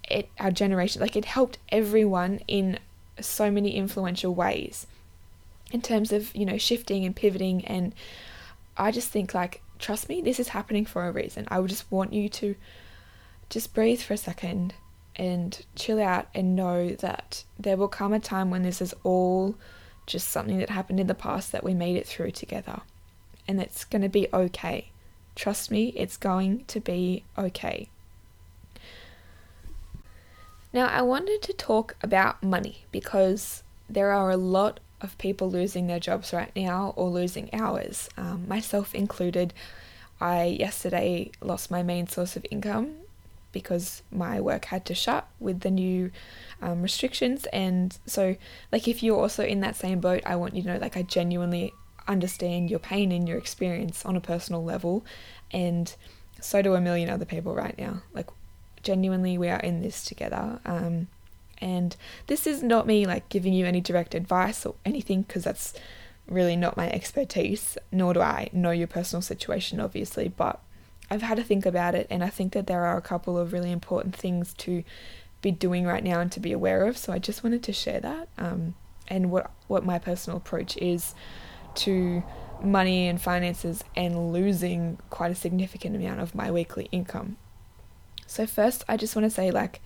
it 0.09 0.29
our 0.39 0.51
generation 0.51 1.01
like 1.01 1.15
it 1.15 1.25
helped 1.25 1.57
everyone 1.69 2.39
in 2.47 2.79
so 3.19 3.51
many 3.51 3.75
influential 3.75 4.33
ways 4.33 4.87
in 5.71 5.81
terms 5.81 6.11
of 6.11 6.35
you 6.35 6.45
know 6.45 6.57
shifting 6.57 7.05
and 7.05 7.15
pivoting. 7.15 7.65
And 7.65 7.93
i 8.77 8.91
just 8.91 9.09
think 9.09 9.33
like 9.33 9.61
trust 9.79 10.07
me 10.07 10.21
this 10.21 10.39
is 10.39 10.49
happening 10.49 10.85
for 10.85 11.07
a 11.07 11.11
reason. 11.11 11.47
I 11.49 11.59
would 11.59 11.69
just 11.69 11.91
want 11.91 12.13
you 12.13 12.29
to 12.29 12.55
just 13.49 13.73
breathe 13.73 14.01
for 14.01 14.13
a 14.13 14.17
second 14.17 14.73
and 15.15 15.65
chill 15.75 16.01
out 16.01 16.27
and 16.33 16.55
know 16.55 16.89
that 16.89 17.43
there 17.59 17.77
will 17.77 17.87
come 17.87 18.13
a 18.13 18.19
time 18.19 18.49
when 18.49 18.63
this 18.63 18.81
is 18.81 18.95
all 19.03 19.55
just 20.07 20.29
something 20.29 20.57
that 20.59 20.69
happened 20.69 20.99
in 20.99 21.07
the 21.07 21.15
past 21.15 21.51
that 21.51 21.63
we 21.63 21.73
made 21.73 21.97
it 21.97 22.07
through 22.07 22.31
together. 22.31 22.81
And 23.47 23.59
it's 23.59 23.83
going 23.83 24.01
to 24.01 24.09
be 24.09 24.27
okay. 24.33 24.91
Trust 25.35 25.69
me, 25.69 25.93
it's 25.95 26.17
going 26.17 26.65
to 26.65 26.79
be 26.79 27.23
okay. 27.37 27.89
Now, 30.73 30.87
I 30.87 31.01
wanted 31.01 31.41
to 31.43 31.53
talk 31.53 31.95
about 32.01 32.41
money 32.41 32.85
because 32.91 33.63
there 33.89 34.11
are 34.11 34.31
a 34.31 34.37
lot 34.37 34.79
of 35.01 35.17
people 35.17 35.49
losing 35.49 35.87
their 35.87 35.99
jobs 35.99 36.31
right 36.31 36.51
now 36.55 36.93
or 36.95 37.09
losing 37.09 37.53
hours, 37.53 38.09
um, 38.17 38.47
myself 38.47 38.95
included. 38.95 39.53
I 40.21 40.45
yesterday 40.45 41.31
lost 41.41 41.71
my 41.71 41.83
main 41.83 42.07
source 42.07 42.35
of 42.35 42.45
income 42.51 42.95
because 43.51 44.01
my 44.11 44.39
work 44.39 44.65
had 44.65 44.85
to 44.85 44.95
shut 44.95 45.27
with 45.39 45.61
the 45.61 45.71
new 45.71 46.11
um, 46.61 46.81
restrictions. 46.81 47.45
And 47.47 47.97
so, 48.05 48.37
like, 48.71 48.87
if 48.87 49.03
you're 49.03 49.19
also 49.19 49.43
in 49.43 49.59
that 49.61 49.75
same 49.75 49.99
boat, 49.99 50.21
I 50.25 50.35
want 50.35 50.55
you 50.55 50.61
to 50.63 50.67
know, 50.69 50.77
like, 50.77 50.95
I 50.95 51.01
genuinely 51.01 51.73
understand 52.07 52.69
your 52.69 52.79
pain 52.79 53.11
and 53.11 53.27
your 53.27 53.37
experience 53.37 54.05
on 54.05 54.15
a 54.15 54.21
personal 54.21 54.63
level, 54.63 55.03
and 55.51 55.93
so 56.39 56.61
do 56.61 56.75
a 56.75 56.81
million 56.81 57.09
other 57.09 57.25
people 57.25 57.53
right 57.53 57.77
now. 57.77 58.01
Like, 58.13 58.27
genuinely, 58.83 59.37
we 59.37 59.49
are 59.49 59.59
in 59.59 59.81
this 59.81 60.03
together. 60.03 60.59
Um, 60.65 61.07
and 61.59 61.95
this 62.27 62.47
is 62.47 62.63
not 62.63 62.87
me 62.87 63.05
like 63.05 63.29
giving 63.29 63.53
you 63.53 63.65
any 63.65 63.81
direct 63.81 64.15
advice 64.15 64.65
or 64.65 64.75
anything 64.83 65.21
because 65.21 65.43
that's 65.43 65.73
really 66.27 66.55
not 66.55 66.77
my 66.77 66.89
expertise, 66.89 67.77
nor 67.91 68.13
do 68.13 68.21
I 68.21 68.49
know 68.51 68.71
your 68.71 68.87
personal 68.87 69.21
situation, 69.21 69.79
obviously. 69.79 70.29
But 70.29 70.59
I've 71.09 71.21
had 71.21 71.37
to 71.37 71.43
think 71.43 71.65
about 71.65 71.93
it, 71.93 72.07
and 72.09 72.23
I 72.23 72.29
think 72.29 72.53
that 72.53 72.67
there 72.67 72.85
are 72.85 72.97
a 72.97 73.01
couple 73.01 73.37
of 73.37 73.53
really 73.53 73.71
important 73.71 74.15
things 74.15 74.53
to 74.55 74.83
be 75.41 75.51
doing 75.51 75.85
right 75.85 76.03
now 76.03 76.19
and 76.19 76.31
to 76.31 76.39
be 76.39 76.51
aware 76.51 76.85
of. 76.85 76.97
So 76.97 77.11
I 77.11 77.19
just 77.19 77.43
wanted 77.43 77.63
to 77.63 77.73
share 77.73 77.99
that 77.99 78.29
um, 78.37 78.75
and 79.07 79.31
what 79.31 79.51
what 79.67 79.85
my 79.85 79.99
personal 79.99 80.37
approach 80.37 80.77
is 80.77 81.13
to 81.73 82.23
money 82.63 83.07
and 83.07 83.19
finances 83.19 83.83
and 83.95 84.31
losing 84.31 84.99
quite 85.09 85.31
a 85.31 85.35
significant 85.35 85.95
amount 85.95 86.19
of 86.19 86.35
my 86.35 86.51
weekly 86.51 86.87
income. 86.91 87.37
So, 88.31 88.47
first, 88.47 88.85
I 88.87 88.95
just 88.95 89.13
want 89.13 89.25
to 89.25 89.29
say, 89.29 89.51
like, 89.51 89.81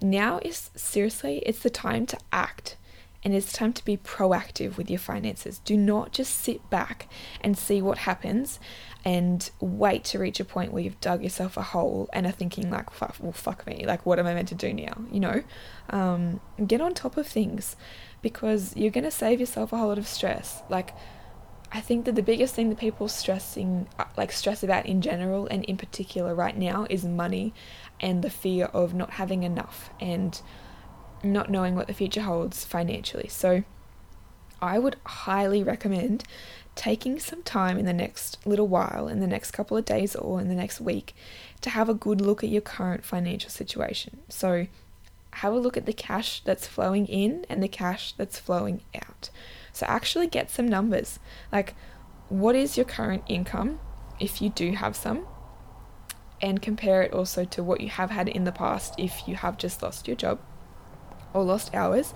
now 0.00 0.40
is 0.42 0.70
seriously, 0.74 1.42
it's 1.44 1.58
the 1.58 1.68
time 1.68 2.06
to 2.06 2.18
act 2.32 2.78
and 3.22 3.34
it's 3.34 3.52
time 3.52 3.74
to 3.74 3.84
be 3.84 3.98
proactive 3.98 4.78
with 4.78 4.88
your 4.88 4.98
finances. 4.98 5.58
Do 5.58 5.76
not 5.76 6.10
just 6.10 6.34
sit 6.34 6.70
back 6.70 7.08
and 7.42 7.58
see 7.58 7.82
what 7.82 7.98
happens 7.98 8.58
and 9.04 9.50
wait 9.60 10.02
to 10.04 10.18
reach 10.18 10.40
a 10.40 10.46
point 10.46 10.72
where 10.72 10.82
you've 10.82 11.00
dug 11.02 11.22
yourself 11.22 11.58
a 11.58 11.62
hole 11.62 12.08
and 12.14 12.24
are 12.24 12.32
thinking 12.32 12.70
like, 12.70 12.88
fuck, 12.88 13.16
well, 13.20 13.32
fuck 13.32 13.66
me, 13.66 13.84
like, 13.86 14.06
what 14.06 14.18
am 14.18 14.26
I 14.26 14.32
meant 14.32 14.48
to 14.48 14.54
do 14.54 14.72
now? 14.72 15.02
You 15.12 15.20
know, 15.20 15.42
um, 15.90 16.40
get 16.66 16.80
on 16.80 16.94
top 16.94 17.18
of 17.18 17.26
things 17.26 17.76
because 18.22 18.74
you're 18.74 18.92
going 18.92 19.04
to 19.04 19.10
save 19.10 19.40
yourself 19.40 19.74
a 19.74 19.76
whole 19.76 19.88
lot 19.88 19.98
of 19.98 20.08
stress. 20.08 20.62
Like, 20.70 20.94
I 21.74 21.80
think 21.80 22.04
that 22.04 22.14
the 22.14 22.22
biggest 22.22 22.54
thing 22.54 22.68
that 22.68 22.78
people 22.78 23.08
stressing 23.08 23.88
uh, 23.98 24.04
like 24.16 24.30
stress 24.30 24.62
about 24.62 24.86
in 24.86 25.02
general 25.02 25.48
and 25.48 25.64
in 25.64 25.76
particular 25.76 26.32
right 26.32 26.56
now 26.56 26.86
is 26.88 27.04
money 27.04 27.52
and 28.00 28.22
the 28.22 28.30
fear 28.30 28.66
of 28.66 28.94
not 28.94 29.10
having 29.10 29.42
enough 29.42 29.90
and 30.00 30.40
not 31.24 31.50
knowing 31.50 31.74
what 31.74 31.88
the 31.88 31.92
future 31.92 32.22
holds 32.22 32.64
financially. 32.64 33.26
So 33.26 33.64
I 34.62 34.78
would 34.78 34.96
highly 35.04 35.64
recommend 35.64 36.22
taking 36.76 37.18
some 37.18 37.42
time 37.42 37.76
in 37.76 37.86
the 37.86 37.92
next 37.92 38.38
little 38.46 38.68
while, 38.68 39.08
in 39.08 39.18
the 39.18 39.26
next 39.26 39.50
couple 39.50 39.76
of 39.76 39.84
days 39.84 40.14
or 40.14 40.40
in 40.40 40.48
the 40.48 40.54
next 40.54 40.80
week, 40.80 41.12
to 41.60 41.70
have 41.70 41.88
a 41.88 41.94
good 41.94 42.20
look 42.20 42.44
at 42.44 42.50
your 42.50 42.62
current 42.62 43.04
financial 43.04 43.50
situation. 43.50 44.20
So, 44.28 44.68
have 45.38 45.52
a 45.52 45.58
look 45.58 45.76
at 45.76 45.86
the 45.86 45.92
cash 45.92 46.40
that's 46.44 46.68
flowing 46.68 47.06
in 47.06 47.44
and 47.48 47.60
the 47.60 47.68
cash 47.68 48.12
that's 48.12 48.38
flowing 48.38 48.82
out. 48.94 49.30
So, 49.74 49.84
actually 49.86 50.28
get 50.28 50.50
some 50.50 50.66
numbers 50.66 51.18
like 51.52 51.74
what 52.30 52.56
is 52.56 52.78
your 52.78 52.86
current 52.86 53.22
income 53.28 53.80
if 54.18 54.40
you 54.40 54.48
do 54.48 54.72
have 54.72 54.96
some, 54.96 55.26
and 56.40 56.62
compare 56.62 57.02
it 57.02 57.12
also 57.12 57.44
to 57.44 57.62
what 57.62 57.80
you 57.80 57.88
have 57.88 58.10
had 58.10 58.28
in 58.28 58.44
the 58.44 58.52
past 58.52 58.94
if 58.98 59.26
you 59.26 59.34
have 59.34 59.58
just 59.58 59.82
lost 59.82 60.06
your 60.06 60.16
job 60.16 60.38
or 61.32 61.42
lost 61.42 61.74
hours. 61.74 62.12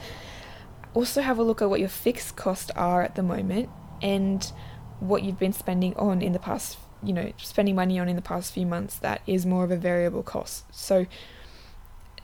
Also, 0.95 1.21
have 1.21 1.39
a 1.39 1.43
look 1.43 1.61
at 1.61 1.69
what 1.69 1.81
your 1.81 1.89
fixed 1.89 2.37
costs 2.37 2.71
are 2.73 3.03
at 3.03 3.15
the 3.15 3.23
moment 3.23 3.69
and 4.01 4.53
what 5.01 5.23
you've 5.23 5.39
been 5.39 5.53
spending 5.53 5.95
on 5.97 6.23
in 6.23 6.33
the 6.33 6.39
past, 6.39 6.79
you 7.03 7.13
know, 7.13 7.33
spending 7.37 7.75
money 7.75 7.99
on 7.99 8.09
in 8.09 8.17
the 8.17 8.23
past 8.23 8.53
few 8.53 8.67
months 8.67 8.99
that 8.99 9.21
is 9.27 9.45
more 9.45 9.65
of 9.65 9.71
a 9.71 9.77
variable 9.77 10.23
cost. 10.23 10.65
So, 10.73 11.07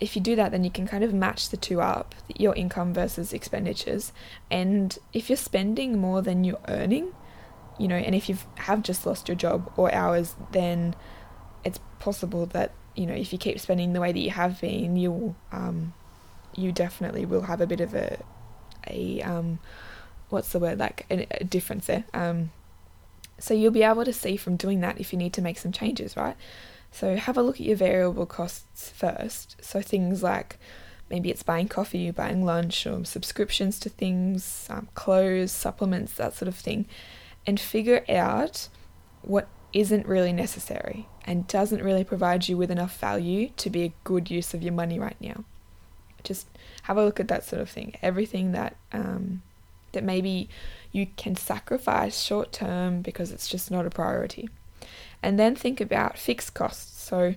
if 0.01 0.17
you 0.17 0.23
do 0.23 0.37
that, 0.37 0.51
then 0.51 0.65
you 0.65 0.71
can 0.71 0.87
kind 0.87 1.05
of 1.05 1.15
match 1.15 1.51
the 1.51 1.57
two 1.57 1.81
up 1.81 2.15
your 2.37 2.55
income 2.55 2.93
versus 2.93 3.33
expenditures. 3.33 4.13
And 4.51 4.97
if 5.13 5.31
you're 5.31 5.37
spending 5.37 5.99
more 5.99 6.23
than 6.23 6.45
you're 6.45 6.61
earning, 6.69 7.13
you 7.79 7.89
know, 7.89 7.97
and 7.97 8.15
if 8.15 8.29
you 8.29 8.39
have 8.57 8.83
just 8.83 9.07
lost 9.07 9.29
your 9.29 9.37
job 9.37 9.73
or 9.77 9.93
hours, 9.95 10.35
then 10.53 10.95
it's 11.65 11.79
possible 11.99 12.47
that, 12.47 12.73
you 12.95 13.07
know, 13.07 13.15
if 13.15 13.33
you 13.33 13.39
keep 13.39 13.59
spending 13.59 13.93
the 13.93 14.01
way 14.01 14.13
that 14.13 14.19
you 14.19 14.31
have 14.31 14.61
been, 14.61 14.97
you'll, 14.97 15.37
um, 15.53 15.95
you 16.55 16.73
definitely 16.73 17.25
will 17.25 17.43
have 17.43 17.61
a 17.61 17.67
bit 17.67 17.81
of 17.81 17.95
a, 17.95 18.19
a, 18.89 19.23
um, 19.23 19.59
what's 20.29 20.51
the 20.51 20.59
word 20.59 20.79
like 20.79 21.07
a, 21.11 21.27
a 21.41 21.45
difference 21.45 21.87
there. 21.87 22.05
Um, 22.13 22.51
so 23.39 23.55
you'll 23.55 23.73
be 23.73 23.83
able 23.83 24.05
to 24.05 24.13
see 24.13 24.37
from 24.37 24.57
doing 24.57 24.81
that 24.81 25.01
if 25.01 25.13
you 25.13 25.19
need 25.19 25.33
to 25.35 25.43
make 25.43 25.59
some 25.59 25.73
changes, 25.73 26.17
right? 26.17 26.37
So 26.95 27.17
have 27.17 27.37
a 27.37 27.43
look 27.43 27.57
at 27.57 27.67
your 27.67 27.77
variable 27.77 28.25
costs 28.25 28.89
first. 28.91 29.57
So 29.61 29.83
things 29.83 30.23
like 30.23 30.59
maybe 31.11 31.29
it's 31.29 31.43
buying 31.43 31.67
coffee, 31.67 32.13
buying 32.13 32.45
lunch, 32.45 32.87
or 32.87 33.05
subscriptions 33.05 33.81
to 33.81 33.89
things, 33.89 34.69
um, 34.71 34.87
clothes, 34.95 35.51
supplements, 35.51 36.13
that 36.15 36.35
sort 36.35 36.47
of 36.47 36.55
thing, 36.55 36.87
and 37.49 37.59
figure 37.59 38.05
out 38.09 38.69
what 39.23 39.49
isn't 39.73 40.07
really 40.07 40.33
necessary 40.33 41.09
and 41.25 41.49
doesn't 41.49 41.83
really 41.83 42.05
provide 42.05 42.47
you 42.49 42.57
with 42.57 42.71
enough 42.71 42.97
value 43.01 43.51
to 43.57 43.71
be 43.71 43.83
a 43.83 43.93
good 44.05 44.31
use 44.31 44.55
of 44.55 44.63
your 44.63 44.73
money 44.73 44.97
right 44.97 45.17
now. 45.21 45.43
Just 46.23 46.47
have 46.83 46.97
a 46.97 47.05
look 47.05 47.19
at 47.19 47.27
that 47.27 47.43
sort 47.43 47.61
of 47.61 47.69
thing. 47.69 47.97
Everything 48.03 48.53
that 48.53 48.77
um, 48.93 49.43
that 49.91 50.05
maybe 50.05 50.49
you 50.93 51.09
can 51.17 51.35
sacrifice 51.35 52.21
short 52.21 52.53
term 52.53 53.03
because 53.03 53.33
it's 53.33 53.49
just 53.49 53.69
not 53.73 53.85
a 53.85 53.91
priority. 53.91 54.49
And 55.25 55.39
then 55.39 55.57
think 55.57 55.81
about 55.81 56.19
fixed 56.19 56.53
costs. 56.53 57.03
So 57.03 57.35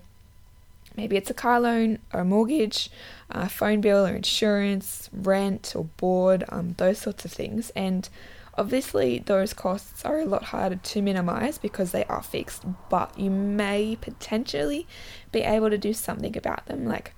maybe 0.98 1.16
it's 1.16 1.30
a 1.30 1.34
car 1.34 1.62
loan 1.62 2.00
or 2.14 2.20
a 2.20 2.26
mortgage, 2.26 2.90
a 3.30 3.48
phone 3.48 3.80
bill 3.80 4.06
or 4.06 4.14
insurance, 4.14 5.10
rent 5.14 5.74
or 5.74 5.86
board, 5.96 6.44
um, 6.50 6.76
those 6.78 6.98
sorts 6.98 7.24
of 7.24 7.32
things. 7.32 7.70
And 7.78 8.10
obviously, 8.58 9.20
those 9.20 9.54
costs 9.54 10.04
are 10.04 10.20
a 10.20 10.26
lot 10.26 10.44
harder 10.46 10.76
to 10.76 11.02
minimize 11.02 11.58
because 11.58 11.94
they 11.94 12.04
are 12.06 12.22
fixed, 12.22 12.66
but 12.90 13.18
you 13.18 13.30
may 13.30 13.98
potentially 14.02 14.86
be 15.32 15.40
able 15.40 15.70
to 15.70 15.78
do 15.78 15.94
something 15.94 16.36
about 16.36 16.66
them. 16.66 16.86
Like, 16.86 17.14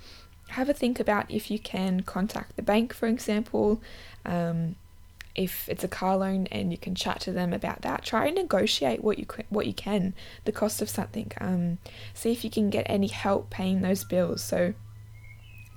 have 0.50 0.70
a 0.70 0.74
think 0.74 1.00
about 1.00 1.32
if 1.32 1.50
you 1.50 1.58
can 1.58 2.02
contact 2.02 2.56
the 2.56 2.62
bank, 2.62 2.94
for 2.94 3.08
example. 3.08 3.82
Um, 4.24 4.76
if 5.36 5.70
it's 5.70 5.84
a 5.84 5.88
car 5.88 6.18
loan 6.18 6.48
and 6.52 6.72
you 6.72 6.78
can 6.78 6.96
chat 6.96 7.20
to 7.22 7.32
them 7.32 7.54
about 7.54 7.82
that 7.82 8.04
try 8.04 8.26
and 8.26 8.36
negotiate 8.36 9.04
what 9.04 9.20
you 9.20 9.26
what 9.50 9.68
you 9.68 9.74
can 9.74 10.14
the 10.46 10.52
cost 10.52 10.82
of 10.82 10.90
something 10.90 11.32
um, 11.40 11.78
see 12.14 12.32
if 12.32 12.44
you 12.44 12.50
can 12.50 12.70
get 12.70 12.86
any 12.88 13.08
help 13.08 13.50
paying 13.50 13.82
those 13.82 14.04
bills. 14.04 14.44
So 14.44 14.74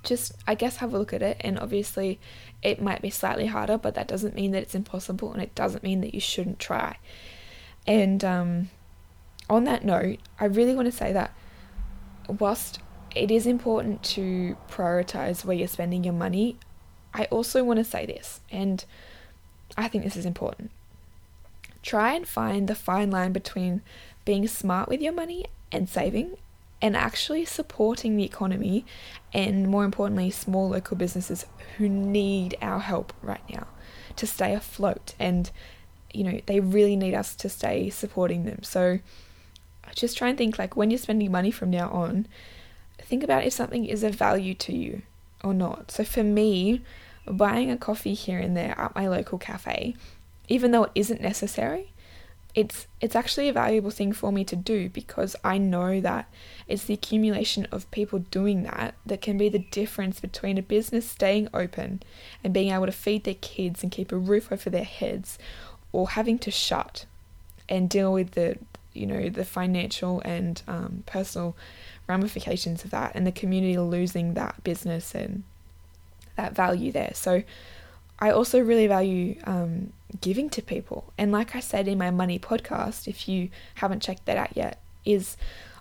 just 0.02 0.32
I 0.46 0.54
guess 0.54 0.78
have 0.78 0.92
a 0.92 0.98
look 0.98 1.12
at 1.12 1.22
it 1.22 1.36
and 1.40 1.58
obviously 1.58 2.18
it 2.62 2.82
might 2.82 3.02
be 3.02 3.10
slightly 3.10 3.46
harder 3.46 3.78
but 3.78 3.94
that 3.94 4.08
doesn't 4.08 4.34
mean 4.34 4.50
that 4.52 4.62
it's 4.62 4.74
impossible 4.74 5.32
and 5.32 5.42
it 5.42 5.54
doesn't 5.54 5.84
mean 5.84 6.00
that 6.00 6.14
you 6.14 6.20
shouldn't 6.20 6.58
try. 6.58 6.96
And 7.86 8.24
um, 8.24 8.70
on 9.48 9.64
that 9.64 9.84
note 9.84 10.18
I 10.40 10.46
really 10.46 10.74
want 10.74 10.86
to 10.86 10.96
say 10.96 11.12
that 11.12 11.34
whilst 12.26 12.80
it 13.14 13.30
is 13.30 13.46
important 13.46 14.02
to 14.02 14.56
prioritize 14.70 15.44
where 15.44 15.56
you're 15.56 15.68
spending 15.68 16.04
your 16.04 16.14
money 16.14 16.56
I 17.14 17.24
also 17.26 17.62
want 17.62 17.78
to 17.78 17.84
say 17.84 18.06
this 18.06 18.40
and 18.50 18.84
I 19.76 19.88
think 19.88 20.04
this 20.04 20.16
is 20.16 20.26
important. 20.26 20.70
Try 21.82 22.14
and 22.14 22.26
find 22.26 22.68
the 22.68 22.74
fine 22.74 23.10
line 23.10 23.32
between 23.32 23.82
being 24.24 24.46
smart 24.46 24.88
with 24.88 25.00
your 25.00 25.12
money 25.12 25.46
and 25.70 25.88
saving 25.88 26.36
and 26.80 26.96
actually 26.96 27.44
supporting 27.44 28.16
the 28.16 28.24
economy 28.24 28.84
and 29.32 29.68
more 29.68 29.84
importantly 29.84 30.30
small 30.30 30.68
local 30.68 30.96
businesses 30.96 31.46
who 31.78 31.88
need 31.88 32.56
our 32.60 32.80
help 32.80 33.12
right 33.22 33.48
now 33.48 33.66
to 34.16 34.26
stay 34.26 34.52
afloat 34.52 35.14
and 35.18 35.50
you 36.12 36.24
know 36.24 36.40
they 36.46 36.60
really 36.60 36.96
need 36.96 37.14
us 37.14 37.34
to 37.34 37.48
stay 37.48 37.88
supporting 37.88 38.44
them 38.44 38.62
so 38.62 38.98
just 39.94 40.18
try 40.18 40.28
and 40.28 40.36
think 40.36 40.58
like 40.58 40.76
when 40.76 40.90
you're 40.90 40.98
spending 40.98 41.30
money 41.30 41.50
from 41.50 41.70
now 41.70 41.88
on 41.90 42.26
think 42.98 43.22
about 43.22 43.44
if 43.44 43.52
something 43.52 43.86
is 43.86 44.02
of 44.02 44.14
value 44.14 44.54
to 44.54 44.74
you 44.74 45.02
or 45.44 45.54
not 45.54 45.90
so 45.90 46.04
for 46.04 46.24
me 46.24 46.82
buying 47.26 47.70
a 47.70 47.76
coffee 47.76 48.14
here 48.14 48.38
and 48.38 48.56
there 48.56 48.78
at 48.78 48.94
my 48.94 49.08
local 49.08 49.38
cafe, 49.38 49.94
even 50.48 50.70
though 50.70 50.84
it 50.84 50.92
isn't 50.94 51.20
necessary, 51.20 51.92
it's 52.54 52.86
it's 53.00 53.16
actually 53.16 53.48
a 53.48 53.52
valuable 53.52 53.90
thing 53.90 54.12
for 54.12 54.30
me 54.30 54.44
to 54.44 54.56
do 54.56 54.88
because 54.90 55.34
I 55.42 55.56
know 55.56 56.00
that 56.00 56.28
it's 56.68 56.84
the 56.84 56.94
accumulation 56.94 57.66
of 57.72 57.90
people 57.90 58.18
doing 58.18 58.64
that 58.64 58.94
that 59.06 59.22
can 59.22 59.38
be 59.38 59.48
the 59.48 59.66
difference 59.70 60.20
between 60.20 60.58
a 60.58 60.62
business 60.62 61.08
staying 61.08 61.48
open 61.54 62.02
and 62.44 62.52
being 62.52 62.72
able 62.72 62.86
to 62.86 62.92
feed 62.92 63.24
their 63.24 63.34
kids 63.34 63.82
and 63.82 63.90
keep 63.90 64.12
a 64.12 64.18
roof 64.18 64.52
over 64.52 64.68
their 64.68 64.84
heads 64.84 65.38
or 65.92 66.10
having 66.10 66.38
to 66.40 66.50
shut 66.50 67.06
and 67.68 67.88
deal 67.88 68.12
with 68.12 68.32
the 68.32 68.58
you 68.92 69.06
know 69.06 69.30
the 69.30 69.44
financial 69.44 70.20
and 70.20 70.62
um, 70.68 71.04
personal 71.06 71.56
ramifications 72.06 72.84
of 72.84 72.90
that 72.90 73.12
and 73.14 73.26
the 73.26 73.32
community 73.32 73.78
losing 73.78 74.34
that 74.34 74.62
business 74.62 75.14
and 75.14 75.42
that 76.36 76.54
value 76.54 76.92
there. 76.92 77.12
So 77.14 77.42
I 78.18 78.30
also 78.30 78.60
really 78.60 78.86
value 78.86 79.36
um, 79.44 79.92
giving 80.20 80.48
to 80.50 80.62
people. 80.62 81.12
And 81.18 81.32
like 81.32 81.56
I 81.56 81.60
said 81.60 81.88
in 81.88 81.98
my 81.98 82.10
money 82.10 82.38
podcast, 82.38 83.08
if 83.08 83.28
you 83.28 83.50
haven't 83.76 84.02
checked 84.02 84.26
that 84.26 84.36
out 84.36 84.56
yet, 84.56 84.80
is 85.04 85.36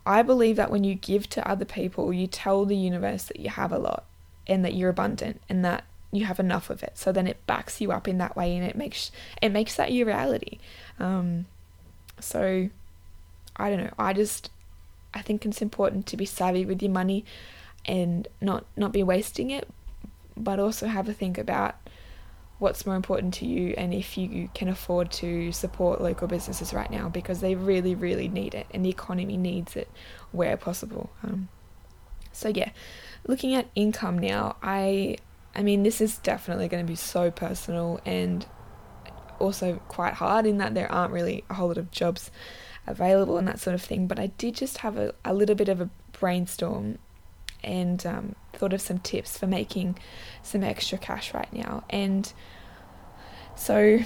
I 0.05 0.23
believe 0.23 0.55
that 0.55 0.71
when 0.71 0.83
you 0.83 0.95
give 0.95 1.29
to 1.29 1.47
other 1.47 1.65
people, 1.65 2.11
you 2.11 2.27
tell 2.27 2.65
the 2.65 2.75
universe 2.75 3.25
that 3.25 3.39
you 3.39 3.49
have 3.49 3.71
a 3.71 3.77
lot 3.77 4.05
and 4.47 4.65
that 4.65 4.73
you're 4.73 4.89
abundant 4.89 5.41
and 5.47 5.63
that 5.63 5.83
you 6.11 6.25
have 6.25 6.39
enough 6.39 6.69
of 6.69 6.83
it. 6.83 6.93
So 6.95 7.11
then 7.11 7.27
it 7.27 7.45
backs 7.45 7.79
you 7.79 7.91
up 7.91 8.07
in 8.07 8.17
that 8.17 8.35
way 8.35 8.55
and 8.55 8.65
it 8.65 8.75
makes 8.75 9.11
it 9.41 9.49
makes 9.49 9.75
that 9.75 9.91
your 9.91 10.07
reality. 10.07 10.57
Um, 10.99 11.45
so 12.19 12.69
I 13.55 13.69
don't 13.69 13.83
know. 13.83 13.93
I 13.99 14.13
just 14.13 14.49
I 15.13 15.21
think 15.21 15.45
it's 15.45 15.61
important 15.61 16.05
to 16.07 16.17
be 16.17 16.25
savvy 16.25 16.65
with 16.65 16.81
your 16.81 16.91
money 16.91 17.25
and 17.85 18.27
not 18.41 18.65
not 18.75 18.91
be 18.91 19.03
wasting 19.03 19.51
it, 19.51 19.67
but 20.41 20.60
also 20.60 20.88
have 20.88 21.08
a 21.08 21.13
think 21.13 21.38
about 21.38 21.75
what's 22.60 22.86
more 22.86 22.95
important 22.95 23.34
to 23.34 23.45
you 23.45 23.73
and 23.75 23.91
if 23.91 24.17
you 24.17 24.47
can 24.54 24.67
afford 24.67 25.12
to 25.12 25.51
support 25.51 25.99
local 25.99 26.27
businesses 26.27 26.73
right 26.73 26.91
now 26.91 27.10
because 27.10 27.41
they 27.41 27.56
really, 27.56 27.95
really 27.95 28.27
need 28.27 28.54
it 28.54 28.67
and 28.71 28.86
the 28.86 28.89
economy 28.89 29.36
needs 29.36 29.75
it 29.75 29.89
where 30.32 30.56
possible. 30.58 31.10
Um, 31.23 31.49
so 32.32 32.49
yeah, 32.49 32.69
looking 33.25 33.56
at 33.56 33.67
income 33.75 34.19
now, 34.19 34.58
I 34.62 35.17
I 35.56 35.63
mean 35.63 35.84
this 35.84 35.99
is 35.99 36.17
definitely 36.19 36.67
going 36.67 36.86
to 36.86 36.89
be 36.89 36.95
so 36.95 37.32
personal 37.32 37.99
and 38.06 38.45
also 39.39 39.82
quite 39.88 40.13
hard 40.13 40.45
in 40.45 40.60
that 40.60 40.75
there 40.75 40.89
aren't 40.91 41.12
really 41.12 41.43
a 41.49 41.56
whole 41.56 41.69
lot 41.69 41.77
of 41.77 41.91
jobs 41.91 42.30
available 42.88 43.38
and 43.38 43.47
that 43.47 43.60
sort 43.60 43.73
of 43.73 43.82
thing. 43.82 44.08
But 44.08 44.19
I 44.19 44.27
did 44.27 44.56
just 44.56 44.80
have 44.80 44.97
a, 44.97 45.13
a 45.25 45.34
little 45.34 45.56
bit 45.56 45.67
of 45.67 45.82
a 45.82 45.89
brainstorm 46.12 46.99
and 47.63 48.06
um, 48.06 48.36
thought 48.54 48.74
of 48.74 48.82
some 48.82 49.00
tips 49.00 49.38
for 49.38 49.47
making 49.47 49.97
some 50.43 50.63
extra 50.63 50.97
cash 50.97 51.34
right 51.34 51.52
now. 51.54 51.84
And 51.89 52.32
so 53.56 54.00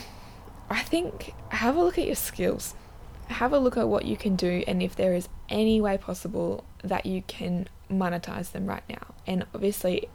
I 0.70 0.82
think 0.82 1.34
have 1.50 1.76
a 1.76 1.84
look 1.84 1.98
at 1.98 2.06
your 2.06 2.16
skills. 2.16 2.76
Have 3.28 3.54
a 3.54 3.60
look 3.60 3.78
at 3.78 3.88
what 3.88 4.06
you 4.06 4.18
can 4.18 4.36
do 4.36 4.64
and 4.68 4.84
if 4.84 4.96
there 4.96 5.14
is 5.14 5.30
any 5.50 5.82
way 5.82 5.98
possible 5.98 6.64
that 6.84 7.06
you 7.06 7.24
can 7.24 7.68
monetize 7.90 8.52
them 8.52 8.68
right 8.68 8.84
now. 8.88 9.16
And 9.26 9.46
obviously, 9.54 10.10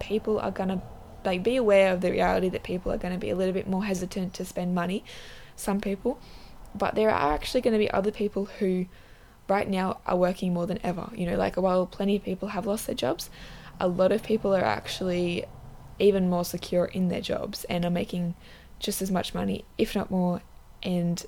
people 0.00 0.38
are 0.38 0.50
going 0.50 0.70
to 0.70 0.82
like 1.24 1.42
be 1.42 1.56
aware 1.56 1.92
of 1.92 2.00
the 2.00 2.10
reality 2.10 2.48
that 2.48 2.62
people 2.62 2.92
are 2.92 2.98
going 2.98 3.12
to 3.12 3.18
be 3.18 3.30
a 3.30 3.36
little 3.36 3.52
bit 3.52 3.68
more 3.68 3.84
hesitant 3.84 4.32
to 4.34 4.44
spend 4.44 4.74
money 4.74 5.04
some 5.56 5.80
people 5.80 6.18
but 6.74 6.94
there 6.94 7.10
are 7.10 7.34
actually 7.34 7.60
going 7.60 7.72
to 7.72 7.78
be 7.78 7.90
other 7.90 8.10
people 8.10 8.46
who 8.58 8.86
right 9.48 9.68
now 9.68 9.98
are 10.06 10.16
working 10.16 10.52
more 10.52 10.66
than 10.66 10.78
ever. 10.82 11.10
You 11.14 11.26
know 11.26 11.36
like 11.36 11.56
while 11.56 11.86
plenty 11.86 12.16
of 12.16 12.24
people 12.24 12.48
have 12.48 12.66
lost 12.66 12.86
their 12.86 12.96
jobs 12.96 13.30
a 13.80 13.88
lot 13.88 14.12
of 14.12 14.22
people 14.22 14.54
are 14.54 14.64
actually 14.64 15.44
even 15.98 16.28
more 16.28 16.44
secure 16.44 16.86
in 16.86 17.08
their 17.08 17.20
jobs 17.20 17.64
and 17.64 17.84
are 17.84 17.90
making 17.90 18.34
just 18.78 19.00
as 19.00 19.10
much 19.10 19.34
money 19.34 19.64
if 19.78 19.94
not 19.94 20.10
more. 20.10 20.42
And 20.82 21.24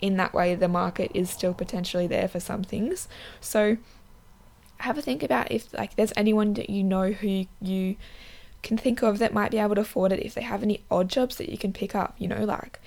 in 0.00 0.16
that 0.16 0.32
way 0.32 0.54
the 0.54 0.68
market 0.68 1.10
is 1.14 1.30
still 1.30 1.54
potentially 1.54 2.06
there 2.06 2.28
for 2.28 2.40
some 2.40 2.64
things. 2.64 3.08
So 3.40 3.76
have 4.78 4.96
a 4.96 5.02
think 5.02 5.22
about 5.22 5.50
if 5.52 5.72
like 5.74 5.96
there's 5.96 6.12
anyone 6.16 6.54
that 6.54 6.70
you 6.70 6.82
know 6.82 7.12
who 7.12 7.46
you 7.60 7.96
can 8.62 8.76
think 8.76 9.02
of 9.02 9.18
that 9.18 9.32
might 9.32 9.50
be 9.50 9.58
able 9.58 9.74
to 9.74 9.80
afford 9.82 10.12
it 10.12 10.20
if 10.20 10.34
they 10.34 10.42
have 10.42 10.62
any 10.62 10.82
odd 10.90 11.08
jobs 11.08 11.36
that 11.36 11.48
you 11.48 11.58
can 11.58 11.72
pick 11.72 11.94
up 11.94 12.14
you 12.18 12.28
know 12.28 12.44
like 12.44 12.78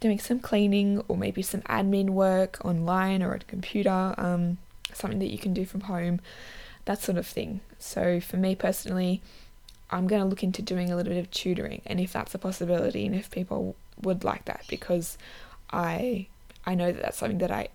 doing 0.00 0.18
some 0.18 0.38
cleaning 0.38 1.02
or 1.08 1.16
maybe 1.16 1.42
some 1.42 1.62
admin 1.62 2.10
work 2.10 2.64
online 2.64 3.22
or 3.22 3.34
at 3.34 3.42
a 3.42 3.46
computer 3.46 4.14
um, 4.18 4.58
something 4.92 5.18
that 5.18 5.30
you 5.30 5.38
can 5.38 5.54
do 5.54 5.64
from 5.64 5.82
home 5.82 6.20
that 6.84 7.00
sort 7.00 7.18
of 7.18 7.26
thing 7.26 7.60
so 7.78 8.20
for 8.20 8.36
me 8.36 8.54
personally 8.54 9.20
i'm 9.90 10.06
going 10.06 10.22
to 10.22 10.28
look 10.28 10.42
into 10.42 10.62
doing 10.62 10.90
a 10.90 10.96
little 10.96 11.12
bit 11.12 11.18
of 11.18 11.30
tutoring 11.30 11.82
and 11.86 12.00
if 12.00 12.12
that's 12.12 12.34
a 12.34 12.38
possibility 12.38 13.06
and 13.06 13.14
if 13.14 13.30
people 13.30 13.74
would 14.00 14.24
like 14.24 14.44
that 14.44 14.62
because 14.68 15.18
i 15.70 16.26
i 16.64 16.74
know 16.74 16.92
that 16.92 17.02
that's 17.02 17.18
something 17.18 17.38
that 17.38 17.50
i 17.50 17.68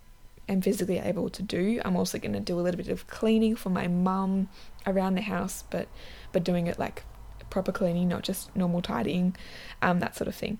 am 0.51 0.61
physically 0.61 0.99
able 0.99 1.29
to 1.29 1.41
do. 1.41 1.81
I'm 1.83 1.95
also 1.95 2.19
going 2.19 2.33
to 2.33 2.39
do 2.39 2.59
a 2.59 2.61
little 2.61 2.77
bit 2.77 2.89
of 2.89 3.07
cleaning 3.07 3.55
for 3.55 3.69
my 3.69 3.87
mum 3.87 4.49
around 4.85 5.15
the 5.15 5.21
house, 5.21 5.63
but 5.69 5.87
but 6.31 6.43
doing 6.43 6.67
it 6.67 6.77
like 6.77 7.03
proper 7.49 7.71
cleaning, 7.71 8.07
not 8.07 8.23
just 8.23 8.55
normal 8.55 8.81
tidying, 8.81 9.35
um, 9.81 9.99
that 9.99 10.15
sort 10.15 10.27
of 10.27 10.35
thing. 10.35 10.59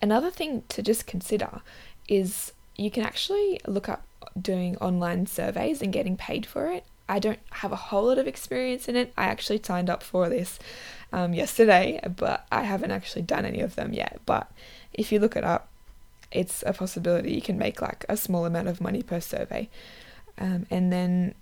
Another 0.00 0.30
thing 0.30 0.62
to 0.68 0.82
just 0.82 1.06
consider 1.06 1.60
is 2.08 2.52
you 2.76 2.90
can 2.90 3.02
actually 3.02 3.60
look 3.66 3.88
up 3.88 4.04
doing 4.40 4.76
online 4.78 5.26
surveys 5.26 5.82
and 5.82 5.92
getting 5.92 6.16
paid 6.16 6.46
for 6.46 6.68
it. 6.68 6.84
I 7.08 7.18
don't 7.18 7.40
have 7.50 7.72
a 7.72 7.76
whole 7.76 8.06
lot 8.06 8.18
of 8.18 8.26
experience 8.26 8.86
in 8.86 8.94
it. 8.94 9.12
I 9.16 9.24
actually 9.24 9.60
signed 9.62 9.88
up 9.90 10.02
for 10.02 10.28
this 10.28 10.58
um, 11.12 11.32
yesterday, 11.32 12.00
but 12.16 12.46
I 12.52 12.62
haven't 12.62 12.90
actually 12.90 13.22
done 13.22 13.44
any 13.44 13.60
of 13.60 13.74
them 13.76 13.92
yet. 13.92 14.20
But 14.26 14.50
if 14.92 15.10
you 15.10 15.18
look 15.18 15.34
it 15.34 15.44
up, 15.44 15.68
it's 16.30 16.62
a 16.66 16.72
possibility 16.74 17.32
you 17.32 17.40
can 17.40 17.56
make 17.56 17.80
like 17.80 18.04
a 18.08 18.16
small 18.16 18.44
amount 18.44 18.68
of 18.68 18.80
money 18.80 19.02
per 19.02 19.20
survey. 19.20 19.68
Um, 20.36 20.66
and 20.70 20.92
then 20.92 21.34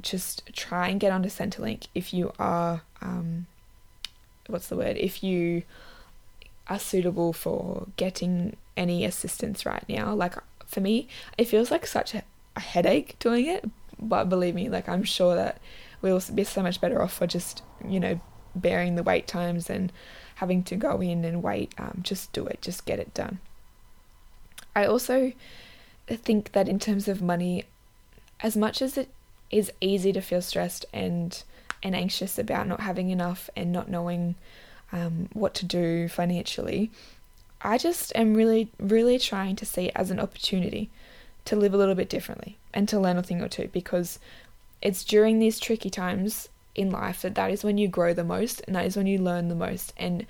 just 0.00 0.50
try 0.52 0.88
and 0.88 1.00
get 1.00 1.12
onto 1.12 1.28
Centrelink 1.28 1.86
if 1.94 2.12
you 2.12 2.32
are, 2.38 2.82
um, 3.00 3.46
what's 4.46 4.68
the 4.68 4.76
word, 4.76 4.96
if 4.98 5.22
you 5.24 5.62
are 6.68 6.78
suitable 6.78 7.32
for 7.32 7.86
getting 7.96 8.56
any 8.76 9.04
assistance 9.04 9.66
right 9.66 9.84
now. 9.88 10.14
Like 10.14 10.34
for 10.66 10.80
me, 10.80 11.08
it 11.38 11.46
feels 11.46 11.70
like 11.70 11.86
such 11.86 12.14
a, 12.14 12.22
a 12.56 12.60
headache 12.60 13.16
doing 13.18 13.46
it, 13.46 13.68
but 13.98 14.28
believe 14.28 14.54
me, 14.54 14.68
like 14.68 14.88
I'm 14.88 15.04
sure 15.04 15.34
that 15.34 15.60
we'll 16.00 16.20
be 16.34 16.44
so 16.44 16.62
much 16.62 16.80
better 16.80 17.02
off 17.02 17.14
for 17.14 17.26
just, 17.26 17.62
you 17.86 18.00
know, 18.00 18.20
bearing 18.54 18.94
the 18.94 19.02
wait 19.02 19.26
times 19.26 19.68
and 19.68 19.92
having 20.36 20.62
to 20.64 20.76
go 20.76 21.00
in 21.00 21.24
and 21.24 21.42
wait. 21.42 21.74
Um, 21.78 22.00
just 22.02 22.32
do 22.32 22.46
it, 22.46 22.60
just 22.62 22.84
get 22.84 22.98
it 22.98 23.14
done. 23.14 23.38
I 24.76 24.86
also 24.86 25.32
think 26.08 26.52
that 26.52 26.68
in 26.68 26.78
terms 26.78 27.08
of 27.08 27.22
money, 27.22 27.64
as 28.40 28.56
much 28.56 28.82
as 28.82 28.98
it 28.98 29.08
is 29.50 29.70
easy 29.80 30.12
to 30.12 30.20
feel 30.20 30.42
stressed 30.42 30.84
and 30.92 31.42
and 31.82 31.94
anxious 31.94 32.38
about 32.38 32.66
not 32.66 32.80
having 32.80 33.10
enough 33.10 33.50
and 33.54 33.70
not 33.70 33.90
knowing 33.90 34.34
um, 34.94 35.28
what 35.32 35.54
to 35.54 35.66
do 35.66 36.08
financially, 36.08 36.90
I 37.60 37.78
just 37.78 38.12
am 38.14 38.34
really, 38.34 38.70
really 38.78 39.18
trying 39.18 39.56
to 39.56 39.66
see 39.66 39.86
it 39.86 39.92
as 39.96 40.10
an 40.10 40.20
opportunity 40.20 40.88
to 41.46 41.56
live 41.56 41.74
a 41.74 41.76
little 41.76 41.96
bit 41.96 42.08
differently 42.08 42.56
and 42.72 42.88
to 42.88 43.00
learn 43.00 43.18
a 43.18 43.22
thing 43.22 43.42
or 43.42 43.48
two 43.48 43.68
because 43.72 44.18
it's 44.80 45.04
during 45.04 45.38
these 45.38 45.58
tricky 45.58 45.90
times 45.90 46.48
in 46.74 46.90
life 46.90 47.22
that 47.22 47.34
that 47.34 47.50
is 47.50 47.64
when 47.64 47.76
you 47.76 47.88
grow 47.88 48.14
the 48.14 48.24
most 48.24 48.62
and 48.66 48.76
that 48.76 48.86
is 48.86 48.96
when 48.96 49.06
you 49.06 49.18
learn 49.18 49.48
the 49.48 49.54
most 49.54 49.92
and 49.96 50.26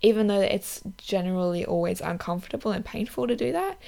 even 0.00 0.28
though 0.28 0.40
it's 0.40 0.80
generally 0.96 1.64
always 1.64 2.00
uncomfortable 2.00 2.70
and 2.70 2.84
painful 2.84 3.26
to 3.26 3.34
do 3.34 3.50
that, 3.50 3.78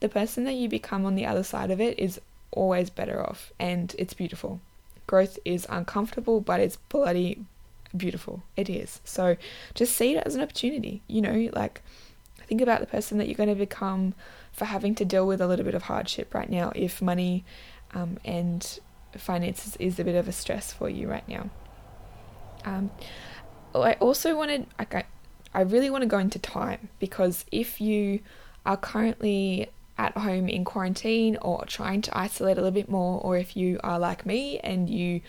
the 0.00 0.08
person 0.08 0.44
that 0.44 0.54
you 0.54 0.68
become 0.68 1.06
on 1.06 1.14
the 1.14 1.26
other 1.26 1.44
side 1.44 1.70
of 1.70 1.80
it 1.80 1.96
is 1.98 2.20
always 2.50 2.90
better 2.90 3.24
off 3.24 3.52
and 3.60 3.94
it's 3.98 4.14
beautiful. 4.14 4.60
Growth 5.06 5.38
is 5.44 5.66
uncomfortable, 5.70 6.40
but 6.40 6.58
it's 6.58 6.76
bloody 6.76 7.44
beautiful. 7.96 8.42
It 8.56 8.68
is. 8.68 9.00
So 9.04 9.36
just 9.74 9.96
see 9.96 10.16
it 10.16 10.22
as 10.26 10.34
an 10.34 10.42
opportunity. 10.42 11.02
You 11.06 11.22
know, 11.22 11.50
like 11.52 11.82
think 12.46 12.60
about 12.60 12.80
the 12.80 12.86
person 12.86 13.18
that 13.18 13.26
you're 13.26 13.36
going 13.36 13.48
to 13.48 13.54
become 13.54 14.14
for 14.52 14.64
having 14.64 14.94
to 14.96 15.04
deal 15.04 15.26
with 15.26 15.40
a 15.40 15.46
little 15.46 15.64
bit 15.64 15.74
of 15.74 15.82
hardship 15.82 16.34
right 16.34 16.50
now 16.50 16.72
if 16.74 17.00
money 17.00 17.44
um, 17.94 18.18
and 18.24 18.80
finances 19.16 19.76
is 19.76 19.98
a 19.98 20.04
bit 20.04 20.14
of 20.14 20.28
a 20.28 20.32
stress 20.32 20.72
for 20.72 20.88
you 20.88 21.08
right 21.08 21.28
now. 21.28 21.50
Um, 22.64 22.90
I 23.74 23.94
also 23.94 24.36
wanted, 24.36 24.66
like, 24.78 24.94
I, 24.94 25.04
I 25.54 25.62
really 25.62 25.90
want 25.90 26.02
to 26.02 26.08
go 26.08 26.18
into 26.18 26.38
time 26.38 26.88
because 26.98 27.44
if 27.50 27.80
you 27.80 28.20
are 28.66 28.76
currently 28.76 29.68
at 30.00 30.16
home 30.16 30.48
in 30.48 30.64
quarantine 30.64 31.36
or 31.42 31.64
trying 31.66 32.00
to 32.00 32.18
isolate 32.18 32.56
a 32.56 32.60
little 32.62 32.80
bit 32.80 32.90
more, 32.90 33.20
or 33.20 33.36
if 33.36 33.56
you 33.56 33.78
are 33.84 33.98
like 33.98 34.24
me 34.24 34.58
and 34.60 34.88
you 34.88 35.20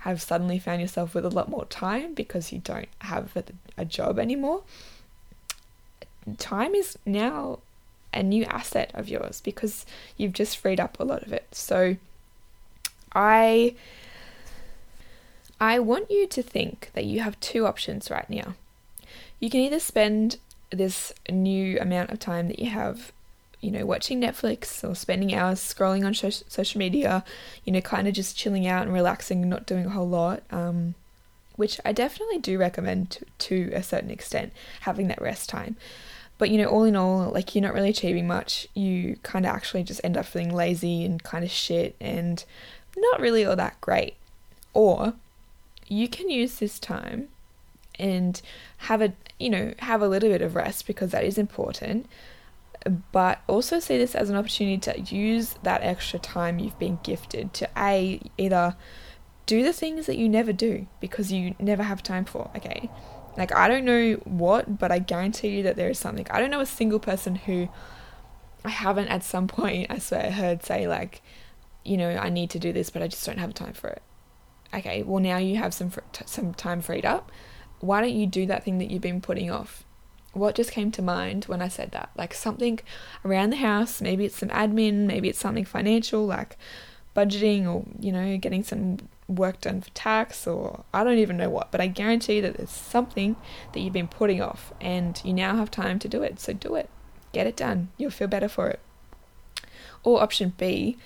have 0.00 0.22
suddenly 0.22 0.58
found 0.58 0.80
yourself 0.80 1.14
with 1.14 1.24
a 1.24 1.30
lot 1.38 1.48
more 1.48 1.64
time 1.66 2.14
because 2.14 2.52
you 2.52 2.60
don't 2.60 2.88
have 3.00 3.36
a, 3.36 3.44
a 3.76 3.84
job 3.84 4.18
anymore, 4.18 4.62
time 6.38 6.74
is 6.74 6.96
now 7.04 7.58
a 8.14 8.22
new 8.22 8.44
asset 8.44 8.90
of 8.94 9.08
yours 9.08 9.40
because 9.40 9.84
you've 10.16 10.32
just 10.32 10.56
freed 10.56 10.78
up 10.78 10.98
a 11.00 11.04
lot 11.04 11.22
of 11.22 11.32
it. 11.32 11.46
So 11.52 11.96
I 13.12 13.74
I 15.60 15.78
want 15.80 16.10
you 16.10 16.26
to 16.28 16.42
think 16.42 16.90
that 16.94 17.04
you 17.04 17.20
have 17.20 17.38
two 17.40 17.66
options 17.66 18.10
right 18.10 18.30
now. 18.30 18.54
You 19.40 19.50
can 19.50 19.60
either 19.60 19.80
spend 19.80 20.38
this 20.70 21.12
new 21.28 21.78
amount 21.80 22.10
of 22.10 22.18
time 22.18 22.48
that 22.48 22.60
you 22.60 22.70
have, 22.70 23.12
you 23.60 23.70
know, 23.70 23.84
watching 23.84 24.20
Netflix 24.20 24.88
or 24.88 24.94
spending 24.94 25.34
hours 25.34 25.60
scrolling 25.60 26.04
on 26.04 26.14
social 26.14 26.78
media, 26.78 27.24
you 27.64 27.72
know, 27.72 27.80
kind 27.80 28.08
of 28.08 28.14
just 28.14 28.36
chilling 28.36 28.66
out 28.66 28.82
and 28.82 28.92
relaxing 28.92 29.42
and 29.42 29.50
not 29.50 29.66
doing 29.66 29.86
a 29.86 29.90
whole 29.90 30.08
lot. 30.08 30.42
Um, 30.50 30.94
which 31.56 31.78
I 31.84 31.92
definitely 31.92 32.38
do 32.38 32.58
recommend 32.58 33.10
to, 33.10 33.26
to 33.38 33.70
a 33.74 33.82
certain 33.82 34.10
extent, 34.10 34.54
having 34.80 35.08
that 35.08 35.20
rest 35.20 35.50
time. 35.50 35.76
But 36.38 36.48
you 36.48 36.56
know, 36.56 36.68
all 36.68 36.84
in 36.84 36.96
all, 36.96 37.30
like 37.30 37.54
you're 37.54 37.60
not 37.60 37.74
really 37.74 37.90
achieving 37.90 38.26
much. 38.26 38.66
You 38.72 39.16
kind 39.22 39.44
of 39.44 39.54
actually 39.54 39.82
just 39.82 40.00
end 40.02 40.16
up 40.16 40.24
feeling 40.24 40.54
lazy 40.54 41.04
and 41.04 41.22
kind 41.22 41.44
of 41.44 41.50
shit 41.50 41.96
and 42.00 42.42
not 42.96 43.20
really 43.20 43.44
all 43.44 43.56
that 43.56 43.78
great. 43.82 44.14
Or 44.72 45.12
you 45.86 46.08
can 46.08 46.30
use 46.30 46.58
this 46.58 46.78
time 46.78 47.28
and 47.98 48.40
have 48.78 49.02
a 49.02 49.12
you 49.38 49.50
know 49.50 49.74
have 49.80 50.00
a 50.00 50.08
little 50.08 50.30
bit 50.30 50.40
of 50.40 50.54
rest 50.54 50.86
because 50.86 51.10
that 51.10 51.24
is 51.24 51.36
important 51.36 52.06
but 53.12 53.40
also 53.46 53.78
see 53.78 53.98
this 53.98 54.14
as 54.14 54.30
an 54.30 54.36
opportunity 54.36 54.78
to 54.78 55.14
use 55.14 55.54
that 55.62 55.82
extra 55.82 56.18
time 56.18 56.58
you've 56.58 56.78
been 56.78 56.98
gifted 57.02 57.52
to 57.52 57.68
a 57.76 58.20
either 58.38 58.74
do 59.46 59.62
the 59.62 59.72
things 59.72 60.06
that 60.06 60.16
you 60.16 60.28
never 60.28 60.52
do 60.52 60.86
because 61.00 61.30
you 61.30 61.54
never 61.58 61.82
have 61.82 62.02
time 62.02 62.24
for 62.24 62.50
okay? 62.56 62.88
Like 63.36 63.54
i 63.54 63.68
don't 63.68 63.84
know 63.84 64.14
what 64.24 64.78
but 64.78 64.90
i 64.90 64.98
guarantee 64.98 65.48
you 65.48 65.62
that 65.64 65.76
there 65.76 65.90
is 65.90 65.98
something. 65.98 66.26
I 66.30 66.40
don't 66.40 66.50
know 66.50 66.60
a 66.60 66.66
single 66.66 66.98
person 66.98 67.34
who 67.34 67.68
i 68.64 68.70
haven't 68.70 69.08
at 69.08 69.24
some 69.24 69.46
point 69.58 69.90
i 69.90 69.98
swear 69.98 70.26
I 70.26 70.30
heard 70.30 70.64
say 70.64 70.86
like 70.88 71.22
you 71.84 71.96
know 71.96 72.10
i 72.10 72.28
need 72.28 72.50
to 72.50 72.58
do 72.58 72.72
this 72.72 72.90
but 72.90 73.02
i 73.02 73.08
just 73.08 73.24
don't 73.26 73.38
have 73.38 73.54
time 73.54 73.74
for 73.74 73.88
it. 73.88 74.02
Okay 74.72 75.02
well 75.02 75.22
now 75.22 75.36
you 75.36 75.56
have 75.56 75.74
some 75.74 75.90
fr- 75.90 76.00
some 76.24 76.54
time 76.54 76.80
freed 76.80 77.04
up. 77.04 77.30
Why 77.80 78.00
don't 78.00 78.14
you 78.14 78.26
do 78.26 78.46
that 78.46 78.64
thing 78.64 78.78
that 78.78 78.90
you've 78.90 79.02
been 79.02 79.20
putting 79.20 79.50
off? 79.50 79.84
What 80.32 80.54
just 80.54 80.70
came 80.70 80.90
to 80.92 81.02
mind 81.02 81.44
when 81.44 81.60
I 81.60 81.68
said 81.68 81.90
that? 81.92 82.10
Like 82.16 82.34
something 82.34 82.78
around 83.24 83.50
the 83.50 83.56
house, 83.56 84.00
maybe 84.00 84.24
it's 84.24 84.38
some 84.38 84.48
admin, 84.50 85.06
maybe 85.06 85.28
it's 85.28 85.40
something 85.40 85.64
financial, 85.64 86.24
like 86.24 86.56
budgeting 87.16 87.66
or, 87.66 87.84
you 87.98 88.12
know, 88.12 88.36
getting 88.36 88.62
some 88.62 88.98
work 89.26 89.60
done 89.60 89.80
for 89.80 89.90
tax 89.90 90.46
or 90.46 90.84
I 90.92 91.04
don't 91.04 91.18
even 91.18 91.36
know 91.36 91.50
what, 91.50 91.70
but 91.70 91.80
I 91.80 91.86
guarantee 91.86 92.40
that 92.40 92.56
there's 92.56 92.70
something 92.70 93.36
that 93.72 93.80
you've 93.80 93.92
been 93.92 94.08
putting 94.08 94.40
off 94.42 94.72
and 94.80 95.20
you 95.24 95.32
now 95.32 95.56
have 95.56 95.70
time 95.70 95.98
to 96.00 96.08
do 96.08 96.22
it. 96.22 96.40
So 96.40 96.52
do 96.52 96.74
it. 96.74 96.88
Get 97.32 97.46
it 97.46 97.56
done. 97.56 97.88
You'll 97.96 98.10
feel 98.10 98.28
better 98.28 98.48
for 98.48 98.68
it. 98.68 98.80
Or 100.02 100.22
option 100.22 100.54
B, 100.56 100.96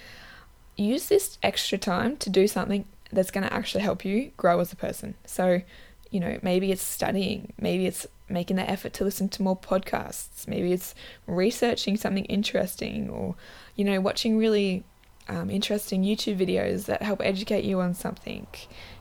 use 0.77 1.09
this 1.09 1.39
extra 1.43 1.79
time 1.79 2.17
to 2.19 2.31
do 2.31 2.47
something 2.47 2.85
that's 3.13 3.31
going 3.31 3.47
to 3.47 3.53
actually 3.53 3.83
help 3.83 4.05
you 4.05 4.33
grow 4.37 4.61
as 4.61 4.73
a 4.73 4.77
person. 4.77 5.15
So, 5.27 5.63
you 6.11 6.21
know, 6.21 6.39
maybe 6.43 6.73
it's 6.73 6.83
studying, 6.83 7.53
maybe 7.61 7.87
it's 7.87 8.07
making 8.29 8.57
the 8.57 8.69
effort 8.69 8.93
to 8.95 9.05
listen 9.05 9.29
to 9.31 9.43
more 9.43 9.57
podcasts, 9.57 10.49
maybe 10.49 10.73
it's 10.73 10.95
researching 11.27 11.97
something 11.97 12.25
interesting, 12.27 13.11
or, 13.11 13.35
you 13.77 13.85
know, 13.85 14.01
watching 14.01 14.39
really 14.39 14.85
um, 15.29 15.51
interesting 15.51 16.03
YouTube 16.03 16.39
videos 16.39 16.87
that 16.87 17.03
help 17.03 17.21
educate 17.23 17.65
you 17.65 17.81
on 17.81 17.95
something. 17.95 18.47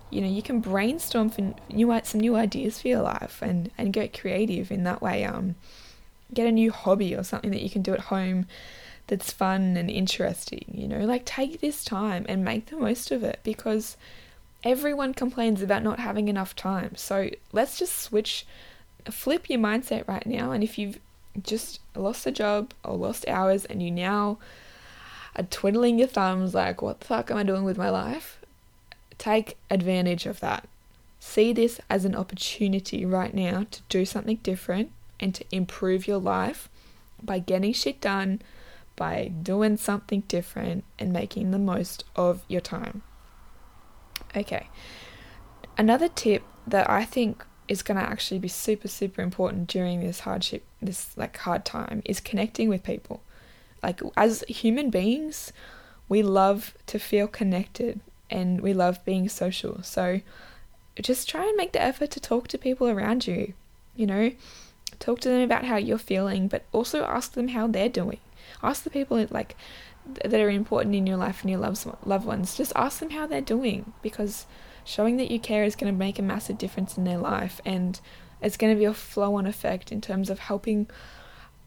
You 0.10 0.22
know, 0.22 0.28
you 0.28 0.42
can 0.42 0.60
brainstorm 0.60 1.30
for 1.30 1.54
new 1.70 2.00
some 2.04 2.22
new 2.22 2.36
ideas 2.36 2.82
for 2.82 2.88
your 2.88 3.02
life 3.02 3.40
and 3.42 3.72
and 3.78 3.92
get 3.92 4.18
creative 4.18 4.72
in 4.72 4.84
that 4.84 5.02
way. 5.02 5.24
Um, 5.24 5.56
get 6.34 6.48
a 6.48 6.52
new 6.52 6.72
hobby 6.72 7.16
or 7.16 7.24
something 7.24 7.52
that 7.52 7.62
you 7.62 7.70
can 7.70 7.82
do 7.82 7.94
at 7.94 8.00
home 8.02 8.48
that's 9.08 9.32
fun 9.32 9.78
and 9.78 9.90
interesting. 9.90 10.66
You 10.74 10.88
know, 10.88 11.06
like 11.06 11.26
take 11.26 11.62
this 11.62 11.84
time 11.84 12.26
and 12.30 12.44
make 12.44 12.68
the 12.68 12.78
most 12.78 13.12
of 13.12 13.24
it 13.24 13.40
because 13.44 13.98
everyone 14.64 15.14
complains 15.14 15.62
about 15.62 15.84
not 15.84 16.00
having 16.00 16.28
enough 16.28 16.56
time. 16.56 16.96
So 16.96 17.30
let's 17.52 17.78
just 17.78 18.00
switch, 18.00 18.46
flip 19.12 19.50
your 19.50 19.60
mindset 19.60 20.08
right 20.08 20.26
now. 20.26 20.52
And 20.52 20.64
if 20.64 20.78
you've 20.78 21.00
just 21.42 21.80
lost 21.96 22.26
a 22.28 22.32
job 22.32 22.74
or 22.84 22.96
lost 22.96 23.28
hours 23.28 23.66
and 23.66 23.82
you 23.82 23.92
now 23.92 24.38
are 25.36 25.44
twiddling 25.44 26.00
your 26.00 26.08
thumbs 26.08 26.54
like, 26.54 26.82
what 26.82 27.00
the 27.00 27.08
fuck 27.08 27.32
am 27.32 27.38
I 27.38 27.44
doing 27.44 27.64
with 27.64 27.78
my 27.78 27.90
life? 27.90 28.40
Take 29.18 29.58
advantage 29.70 30.26
of 30.26 30.40
that. 30.42 30.68
See 31.20 31.54
this 31.54 31.80
as 31.90 32.06
an 32.06 32.16
opportunity 32.16 33.06
right 33.06 33.34
now 33.34 33.66
to 33.72 33.82
do 33.90 34.06
something 34.06 34.38
different 34.44 34.92
and 35.20 35.34
to 35.36 35.46
improve 35.52 36.08
your 36.08 36.18
life 36.18 36.70
by 37.22 37.40
getting 37.40 37.74
shit 37.74 38.02
done, 38.02 38.42
by 38.96 39.32
doing 39.42 39.78
something 39.78 40.22
different 40.28 40.84
and 41.00 41.14
making 41.14 41.52
the 41.52 41.60
most 41.60 42.04
of 42.16 42.44
your 42.48 42.62
time. 42.62 43.02
Okay. 44.36 44.68
Another 45.78 46.10
tip 46.10 46.44
that 46.68 46.90
I 46.90 47.06
think 47.06 47.46
is 47.74 47.82
going 47.82 47.98
to 47.98 48.10
actually 48.10 48.40
be 48.40 48.48
super 48.48 48.88
super 48.88 49.22
important 49.22 49.68
during 49.68 50.00
this 50.00 50.22
hardship 50.22 50.64
this 50.86 51.16
like 51.18 51.38
hard 51.38 51.66
time 51.66 52.02
is 52.06 52.20
connecting 52.20 52.70
with 52.70 52.84
people. 52.84 53.22
Like 53.82 54.02
as 54.16 54.44
human 54.48 54.90
beings, 54.90 55.52
we 56.10 56.24
love 56.24 56.74
to 56.88 57.00
feel 57.00 57.28
connected 57.28 58.00
and 58.30 58.62
we 58.62 58.74
love 58.74 59.04
being 59.06 59.28
social. 59.30 59.84
So 59.84 60.22
just 61.02 61.30
try 61.30 61.46
and 61.46 61.58
make 61.58 61.74
the 61.74 61.82
effort 61.82 62.12
to 62.12 62.20
talk 62.20 62.48
to 62.50 62.58
people 62.58 62.88
around 62.88 63.28
you. 63.28 63.54
You 63.96 64.08
know, 64.08 64.32
talk 65.00 65.20
to 65.22 65.30
them 65.30 65.42
about 65.42 65.66
how 65.66 65.78
you're 65.78 65.98
feeling, 65.98 66.48
but 66.48 66.64
also 66.72 67.04
ask 67.04 67.34
them 67.34 67.50
how 67.50 67.68
they're 67.68 67.90
doing. 67.90 68.20
Ask 68.62 68.84
the 68.84 68.90
people 68.90 69.26
like 69.30 69.56
that 70.06 70.34
are 70.34 70.50
important 70.50 70.96
in 70.96 71.08
your 71.08 71.18
life 71.18 71.42
and 71.42 71.50
your 71.50 71.60
loved 71.60 71.86
loved 72.06 72.26
ones. 72.26 72.56
Just 72.56 72.74
ask 72.76 73.00
them 73.00 73.12
how 73.12 73.28
they're 73.28 73.42
doing 73.42 73.94
because 74.02 74.46
showing 74.84 75.18
that 75.18 75.32
you 75.32 75.40
care 75.40 75.64
is 75.64 75.76
going 75.76 75.92
to 75.92 75.98
make 75.98 76.20
a 76.20 76.24
massive 76.24 76.58
difference 76.58 76.98
in 76.98 77.04
their 77.04 77.18
life, 77.18 77.62
and 77.66 78.00
it's 78.42 78.58
going 78.58 78.74
to 78.74 78.80
be 78.80 78.86
a 78.86 78.94
flow-on 78.94 79.46
effect 79.46 79.92
in 79.92 80.02
terms 80.02 80.30
of 80.30 80.40
helping. 80.40 80.90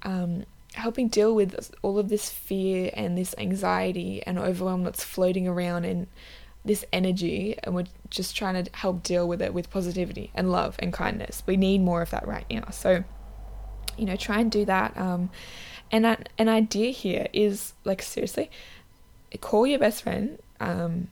Um, 0.03 0.45
helping 0.75 1.09
deal 1.09 1.35
with 1.35 1.75
all 1.81 1.99
of 1.99 2.11
this 2.11 2.29
fear 2.29 2.91
and 2.93 3.17
this 3.17 3.35
anxiety 3.39 4.23
and 4.27 4.39
overwhelm 4.39 4.85
that's 4.85 5.03
floating 5.03 5.49
around 5.49 5.87
and 5.87 6.07
this 6.67 6.85
energy 6.93 7.57
and 7.63 7.75
we're 7.75 7.87
just 8.11 8.37
trying 8.37 8.63
to 8.63 8.71
help 8.77 9.03
deal 9.03 9.27
with 9.27 9.41
it 9.41 9.55
with 9.55 9.71
positivity 9.71 10.31
and 10.35 10.53
love 10.53 10.77
and 10.79 10.93
kindness 10.93 11.43
we 11.47 11.57
need 11.57 11.81
more 11.81 12.03
of 12.03 12.11
that 12.11 12.29
right 12.29 12.45
now 12.51 12.69
so 12.71 13.03
you 13.97 14.05
know 14.05 14.17
try 14.17 14.39
and 14.39 14.51
do 14.51 14.67
that 14.67 14.95
um, 14.99 15.31
and 15.91 16.05
an 16.39 16.49
idea 16.49 16.91
here 16.91 17.29
is 17.33 17.73
like 17.85 18.03
seriously, 18.03 18.51
call 19.41 19.67
your 19.67 19.79
best 19.79 20.03
friend 20.03 20.39
um, 20.61 21.09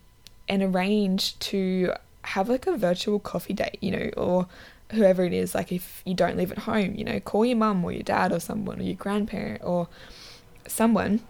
and 0.48 0.62
arrange 0.62 1.38
to 1.40 1.92
have 2.22 2.48
like 2.48 2.66
a 2.66 2.76
virtual 2.76 3.18
coffee 3.18 3.54
date, 3.54 3.78
you 3.80 3.90
know, 3.90 4.10
or 4.16 4.46
whoever 4.92 5.24
it 5.24 5.32
is. 5.32 5.54
Like 5.54 5.72
if 5.72 6.02
you 6.04 6.14
don't 6.14 6.36
live 6.36 6.52
at 6.52 6.58
home, 6.58 6.94
you 6.94 7.04
know, 7.04 7.20
call 7.20 7.44
your 7.44 7.56
mum 7.56 7.84
or 7.84 7.92
your 7.92 8.02
dad 8.02 8.32
or 8.32 8.40
someone 8.40 8.80
or 8.80 8.84
your 8.84 8.94
grandparent 8.94 9.62
or 9.64 9.88
someone 10.66 11.20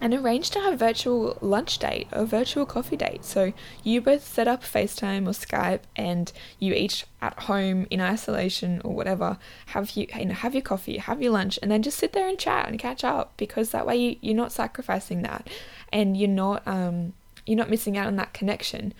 and 0.00 0.14
arrange 0.14 0.50
to 0.50 0.60
have 0.60 0.78
virtual 0.78 1.36
lunch 1.40 1.78
date 1.78 2.06
or 2.12 2.24
virtual 2.24 2.64
coffee 2.64 2.96
date. 2.96 3.24
So 3.24 3.52
you 3.82 4.00
both 4.00 4.26
set 4.26 4.46
up 4.46 4.62
FaceTime 4.62 5.26
or 5.26 5.32
Skype 5.32 5.80
and 5.96 6.30
you 6.58 6.72
each 6.72 7.04
at 7.20 7.38
home 7.40 7.86
in 7.90 8.00
isolation 8.00 8.80
or 8.84 8.94
whatever 8.94 9.38
have 9.66 9.90
you, 9.90 10.06
you 10.16 10.26
know, 10.26 10.34
have 10.34 10.54
your 10.54 10.62
coffee, 10.62 10.98
have 10.98 11.20
your 11.20 11.32
lunch 11.32 11.58
and 11.62 11.70
then 11.70 11.82
just 11.82 11.98
sit 11.98 12.12
there 12.12 12.28
and 12.28 12.38
chat 12.38 12.68
and 12.68 12.78
catch 12.78 13.02
up 13.02 13.36
because 13.36 13.70
that 13.70 13.86
way 13.86 13.96
you, 13.96 14.16
you're 14.20 14.36
not 14.36 14.52
sacrificing 14.52 15.22
that 15.22 15.48
and 15.92 16.16
you're 16.16 16.28
not 16.28 16.62
um 16.66 17.12
you're 17.48 17.56
not 17.56 17.70
missing 17.70 17.96
out 17.96 18.06
on 18.06 18.16
that 18.16 18.32
connection 18.32 18.92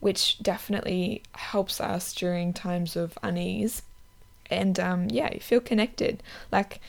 which 0.00 0.38
definitely 0.40 1.22
helps 1.32 1.80
us 1.80 2.14
during 2.14 2.52
times 2.52 2.96
of 2.96 3.18
unease 3.22 3.82
and 4.50 4.78
um 4.78 5.08
yeah, 5.10 5.32
you 5.32 5.40
feel 5.40 5.60
connected. 5.60 6.22
Like 6.52 6.80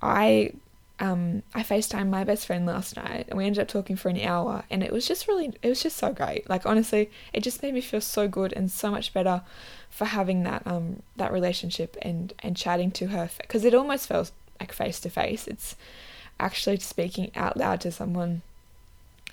I 0.00 0.52
um, 1.00 1.42
I 1.52 1.64
FaceTimed 1.64 2.10
my 2.10 2.22
best 2.22 2.46
friend 2.46 2.64
last 2.64 2.96
night 2.96 3.26
and 3.28 3.36
we 3.36 3.44
ended 3.44 3.60
up 3.60 3.66
talking 3.66 3.96
for 3.96 4.08
an 4.08 4.20
hour 4.20 4.62
and 4.70 4.84
it 4.84 4.92
was 4.92 5.06
just 5.06 5.26
really 5.26 5.52
it 5.62 5.68
was 5.68 5.82
just 5.82 5.96
so 5.96 6.12
great. 6.12 6.48
Like 6.48 6.64
honestly, 6.64 7.10
it 7.32 7.42
just 7.42 7.62
made 7.62 7.74
me 7.74 7.80
feel 7.80 8.00
so 8.00 8.28
good 8.28 8.52
and 8.52 8.70
so 8.70 8.90
much 8.90 9.12
better 9.12 9.42
for 9.90 10.04
having 10.04 10.44
that 10.44 10.62
um 10.66 11.02
that 11.16 11.32
relationship 11.32 11.96
and 12.02 12.32
and 12.40 12.56
chatting 12.56 12.90
to 12.92 13.08
her 13.08 13.28
because 13.38 13.64
it 13.64 13.74
almost 13.74 14.06
felt 14.06 14.30
like 14.60 14.72
face 14.72 15.00
to 15.00 15.10
face. 15.10 15.48
It's 15.48 15.76
actually 16.38 16.78
speaking 16.78 17.32
out 17.34 17.56
loud 17.56 17.80
to 17.80 17.90
someone. 17.90 18.42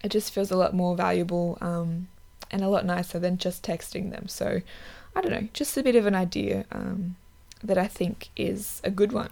It 0.03 0.09
just 0.09 0.31
feels 0.33 0.51
a 0.51 0.55
lot 0.55 0.73
more 0.73 0.95
valuable 0.95 1.57
um 1.61 2.07
and 2.51 2.63
a 2.63 2.69
lot 2.69 2.85
nicer 2.85 3.19
than 3.19 3.37
just 3.37 3.63
texting 3.63 4.11
them. 4.11 4.27
So 4.27 4.61
I 5.15 5.21
don't 5.21 5.31
know, 5.31 5.47
just 5.53 5.77
a 5.77 5.83
bit 5.83 5.95
of 5.95 6.05
an 6.05 6.15
idea 6.15 6.65
um 6.71 7.15
that 7.63 7.77
I 7.77 7.87
think 7.87 8.29
is 8.35 8.81
a 8.83 8.91
good 8.91 9.11
one. 9.11 9.29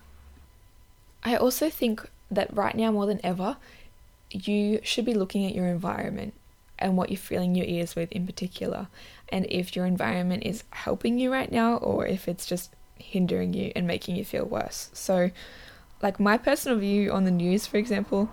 I 1.24 1.36
also 1.36 1.70
think 1.70 2.10
that 2.30 2.56
right 2.56 2.76
now 2.76 2.92
more 2.92 3.06
than 3.06 3.22
ever, 3.24 3.58
you 4.32 4.80
should 4.84 5.06
be 5.06 5.14
looking 5.14 5.46
at 5.46 5.56
your 5.56 5.68
environment 5.68 6.34
and 6.80 6.96
what 6.96 7.10
you're 7.10 7.18
filling 7.18 7.56
your 7.56 7.66
ears 7.66 7.96
with 7.96 8.12
in 8.12 8.26
particular. 8.26 8.88
And 9.30 9.46
if 9.50 9.76
your 9.76 9.86
environment 9.86 10.44
is 10.46 10.64
helping 10.72 11.18
you 11.18 11.32
right 11.32 11.52
now 11.52 11.78
or 11.78 12.06
if 12.06 12.28
it's 12.28 12.46
just 12.46 12.72
hindering 12.96 13.54
you 13.54 13.72
and 13.76 13.88
making 13.88 14.16
you 14.16 14.26
feel 14.26 14.46
worse. 14.46 14.90
So, 14.94 15.32
like 16.02 16.20
my 16.20 16.38
personal 16.38 16.78
view 16.78 17.12
on 17.12 17.24
the 17.24 17.32
news, 17.32 17.66
for 17.66 17.78
example, 17.78 18.30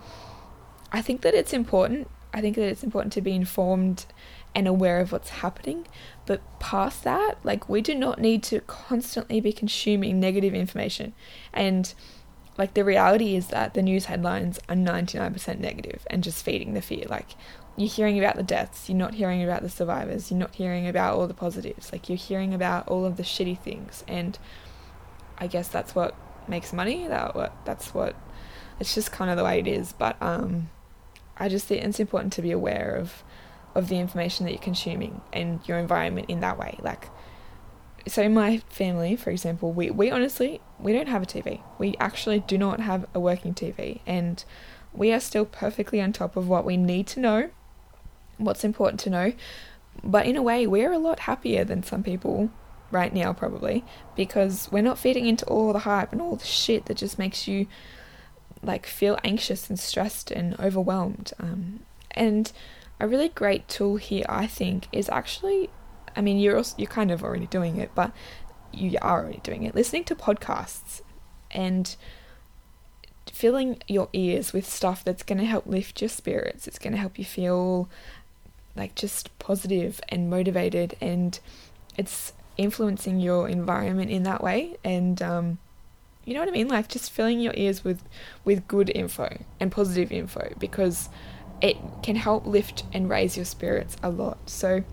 I 0.92 1.00
think 1.00 1.22
that 1.22 1.34
it's 1.34 1.52
important. 1.52 2.08
I 2.34 2.40
think 2.40 2.56
that 2.56 2.68
it's 2.68 2.82
important 2.82 3.12
to 3.14 3.22
be 3.22 3.32
informed 3.32 4.06
and 4.54 4.66
aware 4.66 5.00
of 5.00 5.12
what's 5.12 5.30
happening. 5.30 5.86
But 6.26 6.42
past 6.58 7.04
that, 7.04 7.38
like 7.44 7.68
we 7.68 7.80
do 7.80 7.94
not 7.94 8.20
need 8.20 8.42
to 8.44 8.60
constantly 8.62 9.40
be 9.40 9.52
consuming 9.52 10.18
negative 10.18 10.52
information. 10.52 11.14
And 11.52 11.94
like 12.58 12.74
the 12.74 12.84
reality 12.84 13.36
is 13.36 13.48
that 13.48 13.74
the 13.74 13.82
news 13.82 14.06
headlines 14.06 14.58
are 14.68 14.76
99% 14.76 15.58
negative 15.58 16.06
and 16.08 16.24
just 16.24 16.44
feeding 16.44 16.74
the 16.74 16.82
fear. 16.82 17.04
Like 17.08 17.30
you're 17.76 17.88
hearing 17.88 18.18
about 18.18 18.36
the 18.36 18.42
deaths, 18.42 18.88
you're 18.88 18.98
not 18.98 19.14
hearing 19.14 19.42
about 19.42 19.62
the 19.62 19.68
survivors, 19.68 20.30
you're 20.30 20.38
not 20.38 20.56
hearing 20.56 20.88
about 20.88 21.14
all 21.14 21.26
the 21.28 21.34
positives. 21.34 21.92
Like 21.92 22.08
you're 22.08 22.18
hearing 22.18 22.52
about 22.52 22.88
all 22.88 23.04
of 23.04 23.16
the 23.16 23.22
shitty 23.22 23.58
things 23.58 24.04
and 24.08 24.38
I 25.38 25.46
guess 25.46 25.68
that's 25.68 25.94
what 25.94 26.16
makes 26.48 26.72
money. 26.72 27.06
That 27.06 27.34
what 27.34 27.56
that's 27.64 27.94
what 27.94 28.16
it's 28.80 28.94
just 28.94 29.12
kind 29.12 29.30
of 29.30 29.36
the 29.36 29.44
way 29.44 29.60
it 29.60 29.68
is, 29.68 29.92
but 29.92 30.20
um 30.20 30.70
I 31.36 31.48
just 31.48 31.66
think 31.66 31.82
it's 31.82 32.00
important 32.00 32.32
to 32.34 32.42
be 32.42 32.50
aware 32.50 32.94
of 32.96 33.22
of 33.74 33.88
the 33.88 33.98
information 33.98 34.46
that 34.46 34.52
you're 34.52 34.62
consuming 34.62 35.20
and 35.32 35.58
your 35.66 35.78
environment 35.78 36.30
in 36.30 36.40
that 36.40 36.56
way. 36.56 36.78
Like 36.80 37.08
so 38.06 38.22
in 38.22 38.34
my 38.34 38.58
family, 38.68 39.16
for 39.16 39.30
example, 39.30 39.72
we, 39.72 39.90
we 39.90 40.10
honestly 40.10 40.60
we 40.78 40.92
don't 40.92 41.08
have 41.08 41.22
a 41.22 41.26
TV. 41.26 41.60
We 41.78 41.96
actually 41.98 42.40
do 42.40 42.58
not 42.58 42.80
have 42.80 43.06
a 43.14 43.20
working 43.20 43.54
TV 43.54 44.00
and 44.06 44.44
we 44.92 45.12
are 45.12 45.20
still 45.20 45.44
perfectly 45.44 46.00
on 46.00 46.12
top 46.12 46.36
of 46.36 46.48
what 46.48 46.64
we 46.64 46.76
need 46.76 47.06
to 47.08 47.20
know, 47.20 47.50
what's 48.38 48.64
important 48.64 49.00
to 49.00 49.10
know. 49.10 49.32
But 50.02 50.26
in 50.26 50.36
a 50.36 50.42
way, 50.42 50.66
we're 50.66 50.92
a 50.92 50.98
lot 50.98 51.20
happier 51.20 51.64
than 51.64 51.82
some 51.82 52.02
people 52.02 52.50
right 52.90 53.12
now, 53.12 53.32
probably, 53.32 53.84
because 54.16 54.68
we're 54.70 54.82
not 54.82 54.98
feeding 54.98 55.26
into 55.26 55.44
all 55.46 55.72
the 55.72 55.80
hype 55.80 56.12
and 56.12 56.20
all 56.20 56.36
the 56.36 56.44
shit 56.44 56.86
that 56.86 56.96
just 56.96 57.18
makes 57.18 57.48
you 57.48 57.66
like 58.64 58.86
feel 58.86 59.18
anxious 59.24 59.68
and 59.68 59.78
stressed 59.78 60.30
and 60.30 60.58
overwhelmed. 60.58 61.32
Um, 61.38 61.80
and 62.12 62.50
a 63.00 63.08
really 63.08 63.28
great 63.28 63.68
tool 63.68 63.96
here, 63.96 64.24
I 64.28 64.46
think, 64.46 64.88
is 64.92 65.08
actually 65.08 65.70
I 66.16 66.20
mean, 66.20 66.38
you're 66.38 66.56
also, 66.56 66.76
you're 66.78 66.86
kind 66.86 67.10
of 67.10 67.22
already 67.22 67.46
doing 67.46 67.76
it, 67.76 67.90
but 67.94 68.12
you 68.72 68.96
are 69.02 69.22
already 69.22 69.40
doing 69.42 69.64
it. 69.64 69.74
Listening 69.74 70.04
to 70.04 70.14
podcasts 70.14 71.02
and 71.50 71.94
filling 73.30 73.82
your 73.88 74.08
ears 74.12 74.52
with 74.52 74.68
stuff 74.68 75.04
that's 75.04 75.22
going 75.22 75.38
to 75.38 75.44
help 75.44 75.66
lift 75.66 76.00
your 76.00 76.08
spirits. 76.08 76.66
It's 76.66 76.78
going 76.78 76.92
to 76.92 76.98
help 76.98 77.18
you 77.18 77.24
feel 77.24 77.88
like 78.76 78.94
just 78.94 79.36
positive 79.38 80.00
and 80.08 80.30
motivated, 80.30 80.96
and 81.00 81.38
it's 81.96 82.32
influencing 82.56 83.20
your 83.20 83.48
environment 83.48 84.10
in 84.10 84.24
that 84.24 84.42
way. 84.42 84.76
And 84.84 85.20
um, 85.22 85.58
you 86.24 86.34
know 86.34 86.40
what 86.40 86.48
I 86.48 86.52
mean? 86.52 86.68
Like 86.68 86.88
just 86.88 87.10
filling 87.10 87.40
your 87.40 87.54
ears 87.56 87.84
with 87.84 88.02
with 88.44 88.66
good 88.68 88.90
info 88.94 89.38
and 89.60 89.70
positive 89.70 90.10
info 90.12 90.52
because 90.58 91.08
it 91.60 91.76
can 92.02 92.16
help 92.16 92.46
lift 92.46 92.84
and 92.92 93.08
raise 93.08 93.36
your 93.36 93.44
spirits 93.44 93.96
a 94.02 94.10
lot. 94.10 94.50
So 94.50 94.84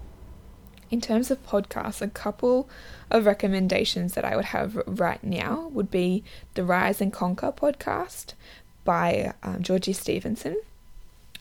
in 0.90 1.00
terms 1.00 1.32
of 1.32 1.46
podcasts, 1.48 2.02
a 2.02 2.08
couple 2.08 2.70
of 3.10 3.26
recommendations 3.26 4.14
that 4.14 4.26
I 4.26 4.36
would 4.36 4.46
have 4.46 4.76
right 4.86 5.24
now 5.24 5.70
would 5.72 5.90
be 5.90 6.24
the 6.54 6.66
Rise 6.66 7.00
and 7.02 7.14
Conquer 7.14 7.52
podcast 7.52 8.34
by 8.84 9.34
um, 9.42 9.64
Georgie 9.64 9.94
Stevenson. 9.94 10.60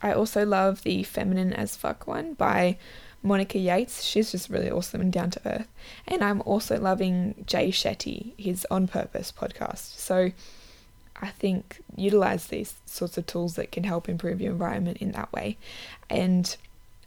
I 0.02 0.12
also 0.12 0.46
love 0.46 0.82
the 0.82 1.02
Feminine 1.02 1.52
as 1.52 1.76
Fuck 1.76 2.06
one 2.06 2.34
by 2.34 2.78
Monica 3.22 3.58
Yates. 3.58 4.02
She's 4.02 4.32
just 4.32 4.48
really 4.48 4.70
awesome 4.70 5.00
and 5.00 5.12
down 5.12 5.30
to 5.30 5.40
earth. 5.46 5.68
And 6.06 6.22
I'm 6.22 6.42
also 6.42 6.78
loving 6.78 7.44
Jay 7.46 7.70
Shetty, 7.70 8.32
his 8.38 8.66
On 8.70 8.86
Purpose 8.86 9.32
podcast. 9.32 9.98
So 9.98 10.32
I 11.20 11.28
think 11.28 11.82
utilize 11.96 12.46
these 12.46 12.74
sorts 12.86 13.18
of 13.18 13.26
tools 13.26 13.56
that 13.56 13.72
can 13.72 13.84
help 13.84 14.08
improve 14.08 14.40
your 14.40 14.52
environment 14.52 14.98
in 14.98 15.12
that 15.12 15.32
way. 15.32 15.58
And 16.08 16.56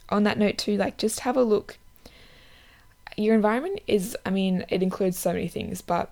on 0.08 0.22
that 0.24 0.38
note, 0.38 0.58
too, 0.58 0.76
like 0.76 0.98
just 0.98 1.20
have 1.20 1.36
a 1.36 1.42
look. 1.42 1.78
Your 3.16 3.34
environment 3.34 3.80
is, 3.86 4.16
I 4.24 4.30
mean, 4.30 4.64
it 4.68 4.82
includes 4.82 5.18
so 5.18 5.32
many 5.32 5.48
things, 5.48 5.82
but 5.82 6.10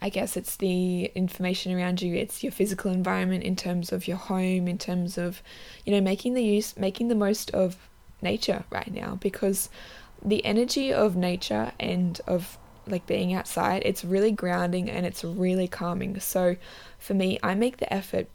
I 0.00 0.08
guess 0.08 0.36
it's 0.36 0.56
the 0.56 1.04
information 1.14 1.72
around 1.72 2.02
you, 2.02 2.16
it's 2.16 2.42
your 2.42 2.50
physical 2.50 2.90
environment 2.90 3.44
in 3.44 3.54
terms 3.54 3.92
of 3.92 4.08
your 4.08 4.16
home, 4.16 4.66
in 4.66 4.76
terms 4.76 5.16
of, 5.16 5.42
you 5.84 5.92
know, 5.92 6.00
making 6.00 6.34
the 6.34 6.42
use, 6.42 6.76
making 6.76 7.06
the 7.06 7.14
most 7.14 7.52
of 7.52 7.76
nature 8.22 8.64
right 8.70 8.92
now 8.92 9.18
because 9.20 9.68
the 10.24 10.44
energy 10.44 10.92
of 10.92 11.16
nature 11.16 11.72
and 11.80 12.20
of 12.26 12.58
like 12.86 13.06
being 13.06 13.32
outside, 13.32 13.82
it's 13.84 14.04
really 14.04 14.32
grounding 14.32 14.90
and 14.90 15.06
it's 15.06 15.24
really 15.24 15.68
calming. 15.68 16.18
So 16.20 16.56
for 16.98 17.14
me, 17.14 17.38
I 17.42 17.54
make 17.54 17.78
the 17.78 17.92
effort 17.92 18.28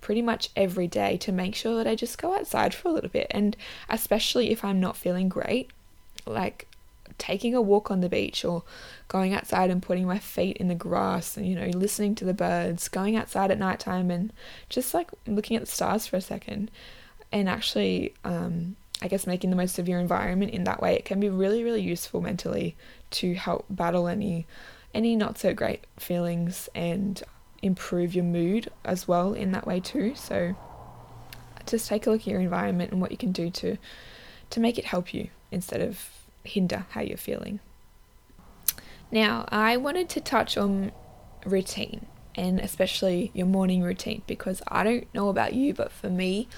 pretty 0.00 0.22
much 0.22 0.50
every 0.54 0.86
day 0.86 1.16
to 1.16 1.32
make 1.32 1.54
sure 1.54 1.76
that 1.76 1.86
I 1.86 1.94
just 1.94 2.18
go 2.18 2.34
outside 2.34 2.74
for 2.74 2.88
a 2.88 2.92
little 2.92 3.10
bit. 3.10 3.26
And 3.30 3.56
especially 3.88 4.50
if 4.50 4.64
I'm 4.64 4.80
not 4.80 4.96
feeling 4.96 5.28
great, 5.28 5.70
like 6.26 6.66
taking 7.16 7.54
a 7.54 7.62
walk 7.62 7.90
on 7.90 8.00
the 8.00 8.08
beach 8.08 8.44
or 8.44 8.62
going 9.08 9.34
outside 9.34 9.70
and 9.70 9.82
putting 9.82 10.06
my 10.06 10.18
feet 10.18 10.56
in 10.58 10.68
the 10.68 10.74
grass 10.74 11.36
and, 11.36 11.46
you 11.46 11.54
know, 11.54 11.66
listening 11.68 12.14
to 12.16 12.24
the 12.24 12.34
birds, 12.34 12.88
going 12.88 13.16
outside 13.16 13.50
at 13.50 13.58
nighttime 13.58 14.10
and 14.10 14.32
just 14.68 14.92
like 14.92 15.10
looking 15.26 15.56
at 15.56 15.62
the 15.62 15.70
stars 15.70 16.06
for 16.06 16.16
a 16.16 16.20
second 16.20 16.70
and 17.32 17.48
actually, 17.48 18.14
um, 18.24 18.76
I 19.00 19.08
guess, 19.08 19.26
making 19.26 19.50
the 19.50 19.56
most 19.56 19.78
of 19.78 19.88
your 19.88 20.00
environment 20.00 20.52
in 20.52 20.64
that 20.64 20.82
way, 20.82 20.94
it 20.94 21.04
can 21.04 21.20
be 21.20 21.28
really, 21.28 21.62
really 21.62 21.82
useful 21.82 22.20
mentally 22.20 22.76
to 23.12 23.34
help 23.34 23.66
battle 23.70 24.08
any 24.08 24.46
any 24.94 25.14
not 25.14 25.38
so 25.38 25.52
great 25.52 25.84
feelings 25.98 26.68
and 26.74 27.22
improve 27.62 28.14
your 28.14 28.24
mood 28.24 28.70
as 28.84 29.06
well 29.06 29.34
in 29.34 29.52
that 29.52 29.66
way 29.66 29.80
too. 29.80 30.14
So 30.14 30.56
just 31.66 31.88
take 31.88 32.06
a 32.06 32.10
look 32.10 32.22
at 32.22 32.26
your 32.26 32.40
environment 32.40 32.92
and 32.92 33.00
what 33.00 33.10
you 33.10 33.16
can 33.16 33.32
do 33.32 33.50
to 33.50 33.76
to 34.50 34.60
make 34.60 34.78
it 34.78 34.86
help 34.86 35.12
you 35.12 35.28
instead 35.50 35.80
of 35.80 36.08
hinder 36.42 36.86
how 36.90 37.00
you're 37.02 37.18
feeling. 37.18 37.60
Now, 39.10 39.46
I 39.48 39.76
wanted 39.76 40.08
to 40.10 40.20
touch 40.20 40.56
on 40.56 40.92
routine 41.44 42.06
and 42.34 42.60
especially 42.60 43.30
your 43.34 43.46
morning 43.46 43.82
routine 43.82 44.22
because 44.26 44.62
I 44.68 44.84
don't 44.84 45.12
know 45.14 45.28
about 45.28 45.54
you, 45.54 45.74
but 45.74 45.90
for 45.90 46.08
me, 46.08 46.48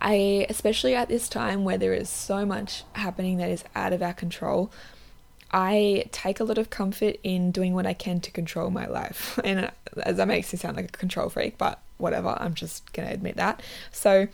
I 0.00 0.46
especially 0.48 0.94
at 0.94 1.08
this 1.08 1.28
time 1.28 1.64
where 1.64 1.78
there 1.78 1.92
is 1.92 2.08
so 2.08 2.46
much 2.46 2.84
happening 2.94 3.36
that 3.38 3.50
is 3.50 3.64
out 3.74 3.92
of 3.92 4.02
our 4.02 4.14
control, 4.14 4.70
I 5.52 6.04
take 6.12 6.40
a 6.40 6.44
lot 6.44 6.58
of 6.58 6.70
comfort 6.70 7.16
in 7.22 7.50
doing 7.50 7.74
what 7.74 7.86
I 7.86 7.92
can 7.92 8.20
to 8.20 8.30
control 8.30 8.70
my 8.70 8.86
life. 8.86 9.38
And 9.44 9.66
uh, 9.66 9.70
as 10.02 10.16
that 10.16 10.28
makes 10.28 10.52
me 10.52 10.58
sound 10.58 10.76
like 10.76 10.86
a 10.86 10.98
control 10.98 11.28
freak, 11.28 11.58
but 11.58 11.80
whatever, 11.98 12.36
I'm 12.40 12.54
just 12.54 12.92
going 12.92 13.08
to 13.08 13.14
admit 13.14 13.36
that. 13.36 13.62
So, 13.90 14.28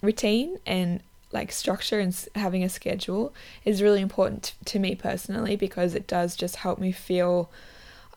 routine 0.00 0.58
and 0.66 1.00
like 1.30 1.52
structure 1.52 1.98
and 2.00 2.28
having 2.34 2.62
a 2.64 2.68
schedule 2.68 3.32
is 3.64 3.82
really 3.82 4.00
important 4.00 4.54
to 4.66 4.78
me 4.78 4.94
personally 4.94 5.56
because 5.56 5.94
it 5.94 6.06
does 6.06 6.36
just 6.36 6.56
help 6.56 6.78
me 6.78 6.92
feel 6.92 7.50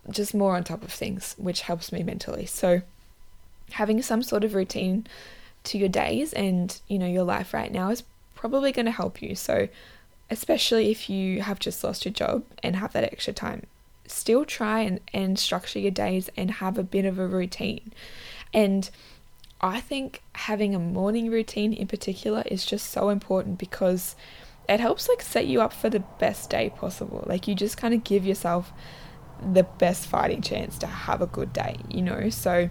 just 0.09 0.33
more 0.33 0.55
on 0.55 0.63
top 0.63 0.83
of 0.83 0.91
things, 0.91 1.35
which 1.37 1.61
helps 1.61 1.91
me 1.91 2.03
mentally. 2.03 2.45
So, 2.45 2.81
having 3.71 4.01
some 4.01 4.23
sort 4.23 4.43
of 4.43 4.53
routine 4.53 5.07
to 5.65 5.77
your 5.77 5.89
days 5.89 6.33
and 6.33 6.79
you 6.87 6.99
know 6.99 7.07
your 7.07 7.23
life 7.23 7.53
right 7.53 7.71
now 7.71 7.89
is 7.89 8.03
probably 8.33 8.71
going 8.71 8.85
to 8.85 8.91
help 8.91 9.21
you. 9.21 9.35
So, 9.35 9.67
especially 10.29 10.91
if 10.91 11.09
you 11.09 11.41
have 11.41 11.59
just 11.59 11.83
lost 11.83 12.05
your 12.05 12.13
job 12.13 12.43
and 12.61 12.75
have 12.75 12.93
that 12.93 13.03
extra 13.03 13.33
time, 13.33 13.63
still 14.07 14.45
try 14.45 14.81
and, 14.81 14.99
and 15.13 15.39
structure 15.39 15.79
your 15.79 15.91
days 15.91 16.29
and 16.37 16.51
have 16.51 16.77
a 16.77 16.83
bit 16.83 17.05
of 17.05 17.17
a 17.17 17.27
routine. 17.27 17.91
And 18.53 18.89
I 19.61 19.79
think 19.79 20.21
having 20.33 20.75
a 20.75 20.79
morning 20.79 21.31
routine 21.31 21.73
in 21.73 21.87
particular 21.87 22.43
is 22.45 22.65
just 22.65 22.91
so 22.91 23.09
important 23.09 23.57
because 23.57 24.15
it 24.67 24.79
helps 24.79 25.07
like 25.07 25.21
set 25.21 25.47
you 25.47 25.61
up 25.61 25.73
for 25.73 25.89
the 25.89 26.01
best 26.19 26.49
day 26.49 26.69
possible. 26.69 27.23
Like 27.25 27.47
you 27.47 27.55
just 27.55 27.77
kind 27.77 27.93
of 27.93 28.03
give 28.03 28.25
yourself 28.25 28.71
the 29.53 29.63
best 29.63 30.07
fighting 30.07 30.41
chance 30.41 30.77
to 30.79 30.87
have 30.87 31.21
a 31.21 31.27
good 31.27 31.53
day, 31.53 31.77
you 31.89 32.01
know? 32.01 32.29
So 32.29 32.69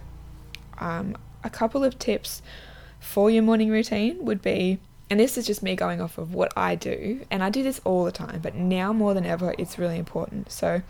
um, 0.77 1.17
a 1.43 1.49
couple 1.49 1.83
of 1.83 1.97
tips 1.99 2.41
for 3.05 3.29
your 3.29 3.43
morning 3.43 3.69
routine 3.69 4.25
would 4.25 4.41
be 4.41 4.79
and 5.09 5.19
this 5.19 5.37
is 5.37 5.45
just 5.45 5.61
me 5.61 5.75
going 5.75 6.01
off 6.01 6.17
of 6.17 6.33
what 6.33 6.51
I 6.57 6.75
do, 6.75 7.25
and 7.29 7.43
I 7.43 7.49
do 7.49 7.61
this 7.61 7.79
all 7.83 8.05
the 8.05 8.11
time, 8.11 8.39
but 8.41 8.55
now 8.55 8.91
more 8.91 9.13
than 9.13 9.25
ever, 9.25 9.53
it's 9.57 9.77
really 9.77 9.99
important. 9.99 10.51
So, 10.51 10.81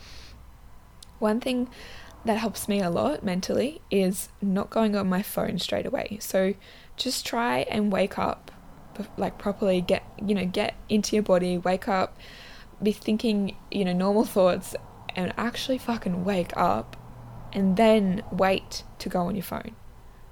one 1.20 1.42
thing 1.42 1.70
that 2.24 2.38
helps 2.38 2.68
me 2.68 2.80
a 2.80 2.90
lot 2.90 3.24
mentally 3.24 3.82
is 3.92 4.30
not 4.42 4.70
going 4.70 4.96
on 4.96 5.08
my 5.08 5.22
phone 5.22 5.60
straight 5.60 5.86
away. 5.86 6.18
So, 6.22 6.54
just 6.96 7.26
try 7.26 7.60
and 7.70 7.92
wake 7.92 8.18
up, 8.18 8.52
like 9.18 9.38
properly 9.38 9.82
get, 9.82 10.04
you 10.26 10.34
know, 10.34 10.46
get 10.46 10.76
into 10.88 11.18
your 11.18 11.24
body, 11.24 11.58
wake 11.58 11.90
up, 11.90 12.18
be 12.82 12.94
thinking, 12.94 13.58
you 13.70 13.84
know, 13.84 13.94
normal 13.94 14.24
thoughts, 14.24 14.76
and 15.14 15.34
actually 15.38 15.78
fucking 15.78 16.24
wake 16.24 16.56
up, 16.56 16.96
and 17.52 17.76
then 17.76 18.24
wait 18.32 18.84
to 19.00 19.10
go 19.10 19.24
on 19.24 19.36
your 19.36 19.44
phone. 19.44 19.76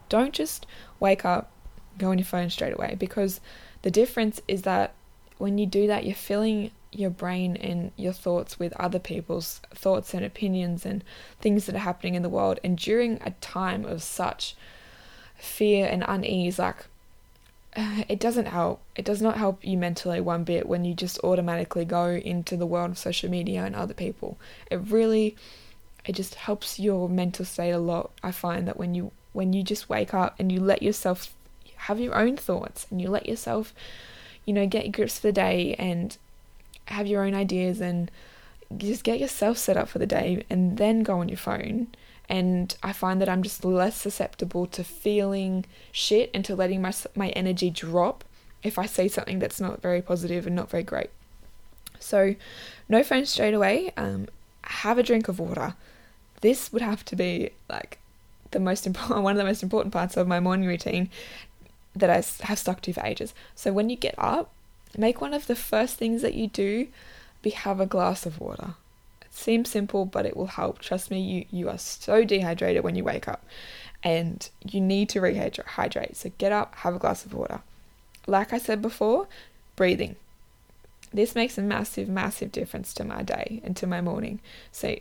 Don't 0.08 0.34
just 0.34 0.66
wake 1.02 1.26
up, 1.26 1.53
go 1.98 2.12
on 2.12 2.18
your 2.18 2.26
phone 2.26 2.50
straight 2.50 2.74
away 2.74 2.96
because 2.98 3.42
the 3.82 3.92
difference 3.92 4.42
is 4.48 4.64
that 4.64 4.94
when 5.38 5.58
you 5.58 5.66
do 5.66 5.88
that, 5.88 6.06
you're 6.06 6.16
filling 6.16 6.72
your 6.92 7.10
brain 7.10 7.56
and 7.58 7.92
your 7.98 8.14
thoughts 8.14 8.60
with 8.60 8.74
other 8.74 9.00
people's 9.00 9.62
thoughts 9.74 10.14
and 10.14 10.24
opinions 10.24 10.86
and 10.86 11.04
things 11.42 11.66
that 11.66 11.76
are 11.76 11.80
happening 11.80 12.16
in 12.16 12.24
the 12.24 12.30
world. 12.30 12.60
And 12.64 12.78
during 12.78 13.20
a 13.22 13.32
time 13.42 13.86
of 13.86 14.04
such 14.04 14.56
fear 15.36 15.88
and 15.88 16.04
unease, 16.08 16.60
like 16.60 16.86
it 17.76 18.20
doesn't 18.20 18.46
help. 18.46 18.82
It 18.96 19.06
does 19.06 19.22
not 19.22 19.38
help 19.38 19.66
you 19.66 19.78
mentally 19.78 20.22
one 20.22 20.44
bit 20.44 20.68
when 20.68 20.86
you 20.86 20.94
just 20.94 21.20
automatically 21.24 21.86
go 21.86 22.10
into 22.10 22.56
the 22.56 22.66
world 22.66 22.92
of 22.92 22.98
social 22.98 23.30
media 23.30 23.66
and 23.66 23.76
other 23.76 23.94
people. 23.94 24.38
It 24.70 24.78
really 24.78 25.36
it 26.06 26.14
just 26.14 26.36
helps 26.36 26.80
your 26.80 27.08
mental 27.08 27.46
state 27.46 27.72
a 27.72 27.80
lot. 27.80 28.12
I 28.22 28.32
find 28.32 28.68
that 28.68 28.78
when 28.78 28.94
you 28.94 29.12
when 29.32 29.54
you 29.54 29.64
just 29.64 29.90
wake 29.90 30.14
up 30.14 30.36
and 30.38 30.52
you 30.52 30.60
let 30.60 30.84
yourself 30.84 31.34
have 31.84 32.00
your 32.00 32.16
own 32.16 32.38
thoughts 32.38 32.88
and 32.90 33.02
you 33.02 33.10
let 33.10 33.28
yourself, 33.28 33.74
you 34.46 34.54
know, 34.54 34.66
get 34.66 34.92
grips 34.92 35.20
for 35.20 35.28
the 35.28 35.34
day 35.34 35.76
and 35.78 36.18
have 36.86 37.08
your 37.08 37.24
own 37.24 37.34
ideas 37.34 37.82
and 37.82 38.10
just 38.76 39.04
get 39.04 39.20
yourself 39.20 39.58
set 39.58 39.78
up 39.78 39.90
for 39.90 40.00
the 40.00 40.08
day 40.08 40.46
and 40.50 40.78
then 40.78 41.04
go 41.04 41.20
on 41.20 41.30
your 41.30 41.38
phone. 41.38 41.88
And 42.30 42.76
I 42.82 42.94
find 42.94 43.20
that 43.22 43.28
I'm 43.28 43.44
just 43.44 43.66
less 43.66 43.98
susceptible 43.98 44.66
to 44.68 44.84
feeling 44.84 45.66
shit 45.92 46.32
and 46.34 46.46
to 46.46 46.56
letting 46.56 46.82
my, 46.82 46.94
my 47.16 47.30
energy 47.30 47.70
drop 47.70 48.24
if 48.64 48.80
I 48.80 48.86
say 48.86 49.10
something 49.10 49.40
that's 49.40 49.60
not 49.60 49.82
very 49.82 50.02
positive 50.02 50.48
and 50.48 50.56
not 50.56 50.70
very 50.70 50.84
great. 50.84 51.10
So, 52.00 52.36
no 52.88 53.04
phone 53.04 53.26
straight 53.26 53.54
away. 53.54 53.92
Um, 53.98 54.28
have 54.64 54.98
a 54.98 55.04
drink 55.04 55.28
of 55.28 55.40
water. 55.40 55.76
This 56.40 56.72
would 56.72 56.82
have 56.82 57.04
to 57.06 57.16
be 57.16 57.52
like 57.70 58.00
the 58.52 58.60
most 58.60 58.88
important, 58.88 59.22
one 59.22 59.34
of 59.34 59.38
the 59.38 59.44
most 59.44 59.64
important 59.64 59.92
parts 59.92 60.16
of 60.16 60.28
my 60.28 60.40
morning 60.40 60.68
routine 60.68 61.10
that 61.96 62.10
I 62.10 62.24
have 62.46 62.60
stuck 62.60 62.82
to 62.82 62.94
for 62.94 63.06
ages. 63.06 63.34
So 63.56 63.72
when 63.72 63.90
you 63.90 63.96
get 63.96 64.16
up, 64.18 64.52
make 64.98 65.22
one 65.22 65.34
of 65.34 65.48
the 65.48 65.56
first 65.56 65.98
things 65.98 66.22
that 66.22 66.34
you 66.34 66.48
do 66.48 66.88
be 67.42 67.52
have 67.52 67.80
a 67.80 67.86
glass 67.86 68.26
of 68.26 68.40
water. 68.40 68.76
It 69.22 69.34
seems 69.34 69.70
simple, 69.70 70.06
but 70.06 70.26
it 70.26 70.36
will 70.36 70.48
help. 70.48 70.80
Trust 70.80 71.12
me, 71.12 71.22
you, 71.22 71.46
you 71.52 71.70
are 71.70 71.78
so 71.78 72.24
dehydrated 72.24 72.84
when 72.84 72.96
you 72.96 73.04
wake 73.04 73.28
up 73.28 73.46
and 74.04 74.50
you 74.64 74.82
need 74.82 75.10
to 75.10 75.22
rehydrate. 75.22 76.16
So 76.16 76.32
get 76.38 76.52
up, 76.52 76.76
have 76.76 76.96
a 76.96 77.00
glass 77.00 77.26
of 77.26 77.34
water. 77.34 77.62
Like 78.28 78.54
I 78.54 78.58
said 78.58 78.82
before, 78.82 79.28
breathing. 79.76 80.16
This 81.12 81.36
makes 81.36 81.58
a 81.58 81.62
massive, 81.62 82.10
massive 82.10 82.52
difference 82.52 82.94
to 82.96 83.04
my 83.04 83.22
day 83.22 83.62
and 83.64 83.76
to 83.78 83.86
my 83.86 84.02
morning. 84.02 84.40
So 84.72 84.96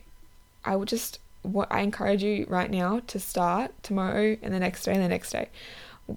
I 0.65 0.77
will 0.77 0.85
just 0.85 1.19
what 1.43 1.67
I 1.73 1.81
encourage 1.81 2.23
you 2.23 2.47
right 2.49 2.71
now 2.71 3.01
to 3.09 3.19
start 3.19 3.73
tomorrow 3.83 4.37
and 4.43 4.55
the 4.55 4.61
next 4.61 4.85
day 4.85 4.93
and 4.93 5.03
the 5.03 5.09
next 5.09 5.33
day 5.33 5.49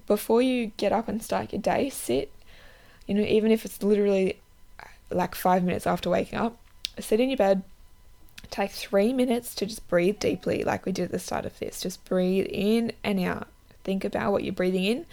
before 0.07 0.41
you 0.41 0.71
get 0.77 0.91
up 0.91 1.07
and 1.07 1.21
start 1.21 1.53
your 1.53 1.61
day, 1.61 1.89
sit, 1.89 2.31
you 3.07 3.13
know, 3.13 3.23
even 3.23 3.51
if 3.51 3.65
it's 3.65 3.83
literally 3.83 4.39
like 5.09 5.35
five 5.35 5.63
minutes 5.63 5.87
after 5.87 6.09
waking 6.09 6.39
up, 6.39 6.57
sit 6.99 7.19
in 7.19 7.29
your 7.29 7.37
bed, 7.37 7.63
take 8.49 8.71
three 8.71 9.13
minutes 9.13 9.55
to 9.55 9.65
just 9.65 9.87
breathe 9.87 10.19
deeply, 10.19 10.63
like 10.63 10.85
we 10.85 10.91
did 10.91 11.05
at 11.05 11.11
the 11.11 11.19
start 11.19 11.45
of 11.45 11.57
this. 11.59 11.81
Just 11.81 12.03
breathe 12.05 12.47
in 12.49 12.91
and 13.03 13.19
out. 13.19 13.47
Think 13.83 14.03
about 14.03 14.31
what 14.31 14.43
you're 14.43 14.53
breathing 14.53 14.83
in, 14.83 15.05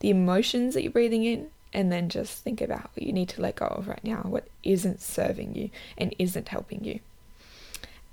the 0.00 0.10
emotions 0.10 0.74
that 0.74 0.82
you're 0.82 0.92
breathing 0.92 1.24
in, 1.24 1.48
and 1.72 1.90
then 1.90 2.08
just 2.08 2.42
think 2.44 2.60
about 2.60 2.90
what 2.94 3.02
you 3.02 3.12
need 3.12 3.28
to 3.30 3.40
let 3.40 3.56
go 3.56 3.66
of 3.66 3.88
right 3.88 4.04
now, 4.04 4.22
what 4.24 4.46
isn't 4.62 5.00
serving 5.00 5.54
you 5.54 5.70
and 5.98 6.14
isn't 6.18 6.48
helping 6.48 6.84
you. 6.84 7.00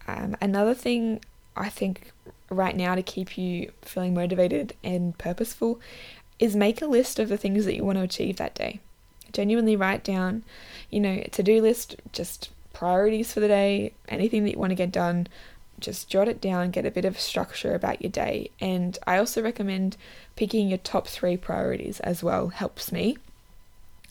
Um, 0.08 0.36
another 0.42 0.74
thing 0.74 1.22
I 1.60 1.70
think 1.70 2.12
right 2.50 2.76
now 2.76 2.96
to 2.96 3.04
keep 3.04 3.38
you 3.38 3.72
feeling 3.82 4.14
motivated 4.14 4.74
and 4.84 5.16
purposeful 5.18 5.80
is 6.40 6.56
make 6.56 6.82
a 6.82 6.88
list 6.88 7.20
of 7.20 7.30
the 7.30 7.38
things 7.38 7.66
that 7.66 7.76
you 7.76 7.84
want 7.84 7.98
to 7.98 8.04
achieve 8.04 8.38
that 8.38 8.56
day. 8.56 8.80
Genuinely 9.32 9.76
write 9.76 10.04
down, 10.04 10.44
you 10.90 11.00
know, 11.00 11.22
a 11.24 11.30
to 11.30 11.44
do 11.44 11.62
list, 11.62 11.98
just 12.14 12.50
priorities 12.74 13.34
for 13.34 13.42
the 13.42 13.48
day, 13.48 13.94
anything 14.08 14.44
that 14.46 14.54
you 14.54 14.58
want 14.58 14.72
to 14.72 14.76
get 14.76 14.92
done, 14.92 15.28
just 15.80 16.10
jot 16.10 16.28
it 16.28 16.42
down, 16.42 16.72
get 16.72 16.86
a 16.86 16.92
bit 16.92 17.06
of 17.06 17.20
structure 17.20 17.76
about 17.76 18.02
your 18.02 18.12
day. 18.12 18.50
And 18.60 18.98
I 19.06 19.18
also 19.18 19.42
recommend 19.42 19.98
picking 20.36 20.70
your 20.70 20.78
top 20.80 21.08
three 21.08 21.38
priorities 21.38 22.00
as 22.00 22.24
well, 22.24 22.48
helps 22.48 22.92
me. 22.92 23.18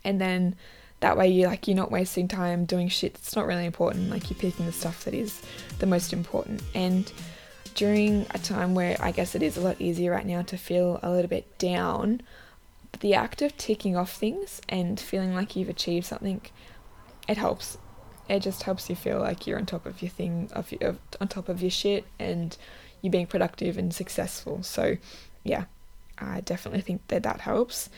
And 0.05 0.21
then 0.21 0.55
that 1.01 1.17
way 1.17 1.29
you 1.29 1.47
like 1.47 1.67
you're 1.67 1.77
not 1.77 1.91
wasting 1.91 2.29
time 2.29 2.65
doing 2.65 2.89
shit 2.89 3.15
that's 3.15 3.37
not 3.37 3.47
really 3.47 3.65
important, 3.65 4.11
like 4.11 4.31
you're 4.31 4.39
picking 4.39 4.67
the 4.67 4.73
stuff 4.73 5.05
that 5.05 5.15
is 5.15 5.41
the 5.79 5.87
most 5.87 6.13
important. 6.13 6.63
And 6.75 7.11
during 7.79 8.27
a 8.33 8.39
time 8.39 8.75
where 8.75 8.97
I 8.99 9.13
guess 9.13 9.37
it 9.37 9.43
is 9.43 9.57
a 9.57 9.61
lot 9.61 9.81
easier 9.81 10.11
right 10.11 10.27
now 10.27 10.43
to 10.43 10.57
feel 10.59 10.99
a 11.01 11.13
little 11.13 11.29
bit 11.29 11.59
down, 11.59 12.23
the 12.99 13.15
act 13.15 13.41
of 13.41 13.57
ticking 13.57 13.97
off 13.97 14.13
things 14.13 14.61
and 14.69 14.99
feeling 14.99 15.33
like 15.33 15.55
you've 15.55 15.69
achieved 15.69 16.05
something, 16.05 16.41
it 17.29 17.37
helps. 17.37 17.79
It 18.29 18.41
just 18.41 18.65
helps 18.65 18.91
you 18.91 18.97
feel 18.97 19.21
like 19.21 19.47
you're 19.47 19.61
on 19.61 19.65
top 19.65 19.87
of 19.87 20.03
your 20.03 20.09
thing, 20.09 20.51
of, 20.53 20.75
of 20.81 20.99
on 21.21 21.29
top 21.29 21.49
of 21.49 21.63
your 21.63 21.71
shit, 21.71 22.05
and 22.19 22.57
you're 23.01 23.13
being 23.13 23.29
productive 23.29 23.79
and 23.79 23.95
successful. 23.95 24.65
So, 24.65 24.97
yeah, 25.45 25.67
I 26.19 26.41
definitely 26.41 26.81
think 26.81 27.07
that 27.07 27.23
that 27.23 27.43
helps. 27.43 27.91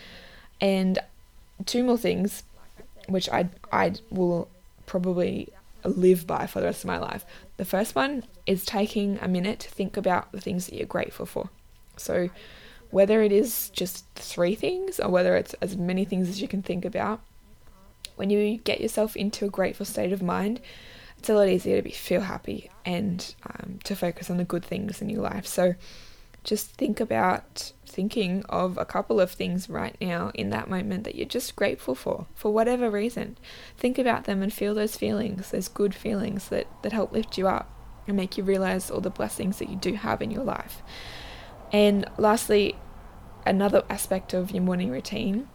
And 0.60 0.98
two 1.64 1.84
more 1.84 1.96
things, 1.96 2.42
which 3.08 3.30
I 3.30 3.48
I 3.72 3.94
will 4.10 4.50
probably 4.84 5.48
live 5.88 6.26
by 6.26 6.46
for 6.46 6.60
the 6.60 6.66
rest 6.66 6.84
of 6.84 6.88
my 6.88 6.98
life. 6.98 7.24
The 7.56 7.64
first 7.64 7.94
one 7.94 8.24
is 8.46 8.64
taking 8.64 9.18
a 9.20 9.28
minute 9.28 9.60
to 9.60 9.70
think 9.70 9.96
about 9.96 10.32
the 10.32 10.40
things 10.40 10.66
that 10.66 10.74
you're 10.74 10.86
grateful 10.86 11.26
for. 11.26 11.50
So, 11.96 12.30
whether 12.90 13.22
it 13.22 13.30
is 13.30 13.70
just 13.70 14.04
three 14.14 14.54
things 14.54 14.98
or 14.98 15.08
whether 15.10 15.36
it's 15.36 15.54
as 15.54 15.76
many 15.76 16.04
things 16.04 16.28
as 16.28 16.42
you 16.42 16.48
can 16.48 16.62
think 16.62 16.84
about, 16.84 17.20
when 18.16 18.30
you 18.30 18.58
get 18.58 18.80
yourself 18.80 19.16
into 19.16 19.44
a 19.44 19.48
grateful 19.48 19.86
state 19.86 20.12
of 20.12 20.22
mind, 20.22 20.60
it's 21.18 21.28
a 21.28 21.34
lot 21.34 21.48
easier 21.48 21.76
to 21.76 21.82
be, 21.82 21.90
feel 21.90 22.22
happy 22.22 22.70
and 22.84 23.34
um, 23.46 23.78
to 23.84 23.94
focus 23.94 24.30
on 24.30 24.38
the 24.38 24.44
good 24.44 24.64
things 24.64 25.00
in 25.00 25.08
your 25.08 25.22
life. 25.22 25.46
So, 25.46 25.74
just 26.44 26.70
think 26.72 27.00
about 27.00 27.72
thinking 27.86 28.44
of 28.48 28.78
a 28.78 28.84
couple 28.84 29.20
of 29.20 29.30
things 29.30 29.68
right 29.68 29.96
now 30.00 30.30
in 30.34 30.50
that 30.50 30.70
moment 30.70 31.04
that 31.04 31.14
you're 31.14 31.26
just 31.26 31.56
grateful 31.56 31.94
for, 31.94 32.26
for 32.34 32.52
whatever 32.52 32.90
reason. 32.90 33.36
Think 33.76 33.98
about 33.98 34.24
them 34.24 34.42
and 34.42 34.52
feel 34.52 34.74
those 34.74 34.96
feelings, 34.96 35.50
those 35.50 35.68
good 35.68 35.94
feelings 35.94 36.48
that, 36.48 36.66
that 36.82 36.92
help 36.92 37.12
lift 37.12 37.36
you 37.36 37.48
up 37.48 37.70
and 38.06 38.16
make 38.16 38.38
you 38.38 38.44
realize 38.44 38.90
all 38.90 39.00
the 39.00 39.10
blessings 39.10 39.58
that 39.58 39.68
you 39.68 39.76
do 39.76 39.94
have 39.94 40.22
in 40.22 40.30
your 40.30 40.44
life. 40.44 40.82
And 41.72 42.08
lastly, 42.16 42.76
another 43.46 43.84
aspect 43.90 44.34
of 44.34 44.50
your 44.50 44.62
morning 44.62 44.90
routine 44.90 45.48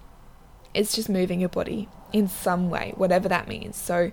is 0.73 0.93
just 0.93 1.09
moving 1.09 1.39
your 1.39 1.49
body 1.49 1.87
in 2.11 2.27
some 2.27 2.69
way, 2.69 2.93
whatever 2.95 3.27
that 3.29 3.47
means. 3.47 3.75
So, 3.75 4.11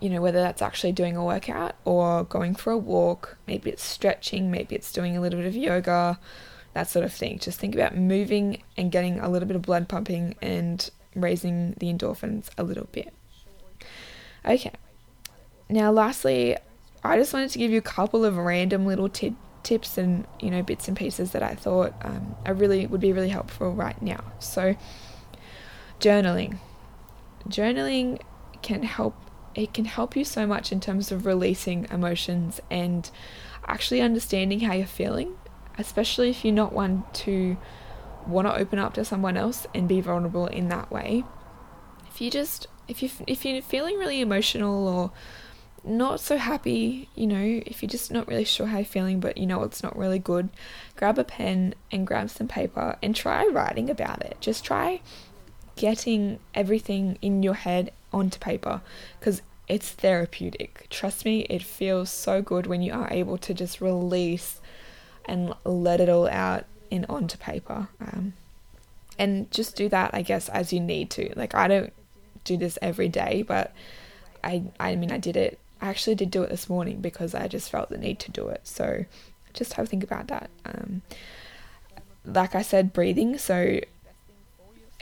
you 0.00 0.08
know, 0.08 0.20
whether 0.20 0.40
that's 0.40 0.62
actually 0.62 0.92
doing 0.92 1.16
a 1.16 1.24
workout 1.24 1.76
or 1.84 2.24
going 2.24 2.54
for 2.54 2.72
a 2.72 2.78
walk, 2.78 3.36
maybe 3.46 3.70
it's 3.70 3.84
stretching, 3.84 4.50
maybe 4.50 4.74
it's 4.74 4.92
doing 4.92 5.16
a 5.16 5.20
little 5.20 5.38
bit 5.38 5.46
of 5.46 5.54
yoga, 5.54 6.18
that 6.74 6.88
sort 6.88 7.04
of 7.04 7.12
thing. 7.12 7.38
Just 7.38 7.58
think 7.60 7.74
about 7.74 7.96
moving 7.96 8.62
and 8.76 8.90
getting 8.90 9.20
a 9.20 9.28
little 9.28 9.46
bit 9.46 9.56
of 9.56 9.62
blood 9.62 9.88
pumping 9.88 10.34
and 10.40 10.90
raising 11.14 11.74
the 11.78 11.92
endorphins 11.92 12.48
a 12.56 12.62
little 12.62 12.88
bit. 12.92 13.12
Okay. 14.44 14.72
Now, 15.68 15.92
lastly, 15.92 16.56
I 17.04 17.16
just 17.16 17.32
wanted 17.32 17.50
to 17.50 17.58
give 17.58 17.70
you 17.70 17.78
a 17.78 17.82
couple 17.82 18.24
of 18.24 18.36
random 18.36 18.86
little 18.86 19.08
t- 19.08 19.36
tips 19.62 19.98
and 19.98 20.26
you 20.40 20.50
know 20.50 20.62
bits 20.62 20.88
and 20.88 20.96
pieces 20.96 21.32
that 21.32 21.42
I 21.42 21.54
thought 21.54 21.94
um, 22.02 22.34
I 22.46 22.50
really 22.50 22.86
would 22.86 23.00
be 23.00 23.12
really 23.12 23.28
helpful 23.28 23.72
right 23.72 24.00
now. 24.00 24.24
So, 24.38 24.74
journaling. 26.00 26.58
Journaling 27.48 28.20
can 28.62 28.82
help 28.82 29.14
it 29.60 29.74
can 29.74 29.84
help 29.84 30.16
you 30.16 30.24
so 30.24 30.46
much 30.46 30.72
in 30.72 30.80
terms 30.80 31.12
of 31.12 31.26
releasing 31.26 31.86
emotions 31.90 32.60
and 32.70 33.10
actually 33.66 34.00
understanding 34.00 34.60
how 34.60 34.72
you're 34.72 34.86
feeling, 34.86 35.36
especially 35.78 36.30
if 36.30 36.44
you're 36.44 36.54
not 36.54 36.72
one 36.72 37.04
to 37.12 37.56
want 38.26 38.46
to 38.46 38.54
open 38.54 38.78
up 38.78 38.94
to 38.94 39.04
someone 39.04 39.36
else 39.36 39.66
and 39.74 39.88
be 39.88 40.00
vulnerable 40.00 40.46
in 40.46 40.68
that 40.68 40.90
way. 40.90 41.24
If 42.08 42.20
you 42.20 42.30
just 42.30 42.66
if 42.88 43.02
you 43.02 43.10
if 43.26 43.44
you're 43.44 43.62
feeling 43.62 43.96
really 43.96 44.20
emotional 44.20 44.88
or 44.88 45.12
not 45.82 46.20
so 46.20 46.36
happy, 46.36 47.08
you 47.14 47.26
know, 47.26 47.62
if 47.64 47.82
you're 47.82 47.88
just 47.88 48.12
not 48.12 48.28
really 48.28 48.44
sure 48.44 48.66
how 48.66 48.78
you're 48.78 48.84
feeling, 48.84 49.20
but 49.20 49.38
you 49.38 49.46
know 49.46 49.62
it's 49.62 49.82
not 49.82 49.96
really 49.96 50.18
good, 50.18 50.50
grab 50.96 51.18
a 51.18 51.24
pen 51.24 51.74
and 51.90 52.06
grab 52.06 52.30
some 52.30 52.48
paper 52.48 52.96
and 53.02 53.14
try 53.14 53.46
writing 53.46 53.88
about 53.88 54.22
it. 54.22 54.36
Just 54.40 54.64
try 54.64 55.00
getting 55.76 56.38
everything 56.54 57.18
in 57.22 57.42
your 57.42 57.54
head 57.54 57.90
onto 58.12 58.38
paper 58.38 58.82
because 59.18 59.40
it's 59.70 59.88
therapeutic. 59.90 60.88
Trust 60.90 61.24
me, 61.24 61.42
it 61.42 61.62
feels 61.62 62.10
so 62.10 62.42
good 62.42 62.66
when 62.66 62.82
you 62.82 62.92
are 62.92 63.06
able 63.12 63.38
to 63.38 63.54
just 63.54 63.80
release 63.80 64.60
and 65.26 65.54
let 65.64 66.00
it 66.00 66.08
all 66.08 66.28
out 66.28 66.64
in 66.90 67.06
onto 67.08 67.38
paper. 67.38 67.86
Um, 68.00 68.32
and 69.16 69.48
just 69.52 69.76
do 69.76 69.88
that, 69.90 70.10
I 70.12 70.22
guess, 70.22 70.48
as 70.48 70.72
you 70.72 70.80
need 70.80 71.08
to. 71.10 71.32
Like 71.36 71.54
I 71.54 71.68
don't 71.68 71.92
do 72.42 72.56
this 72.56 72.80
every 72.82 73.08
day, 73.08 73.44
but 73.46 73.72
I 74.42 74.64
I 74.80 74.96
mean 74.96 75.12
I 75.12 75.18
did 75.18 75.36
it. 75.36 75.60
I 75.80 75.88
actually 75.88 76.16
did 76.16 76.32
do 76.32 76.42
it 76.42 76.50
this 76.50 76.68
morning 76.68 77.00
because 77.00 77.32
I 77.32 77.46
just 77.46 77.70
felt 77.70 77.90
the 77.90 77.96
need 77.96 78.18
to 78.20 78.32
do 78.32 78.48
it. 78.48 78.62
So 78.66 79.04
just 79.54 79.74
have 79.74 79.84
a 79.84 79.88
think 79.88 80.02
about 80.02 80.26
that. 80.26 80.50
Um, 80.64 81.02
like 82.24 82.56
I 82.56 82.62
said, 82.62 82.92
breathing. 82.92 83.38
So 83.38 83.78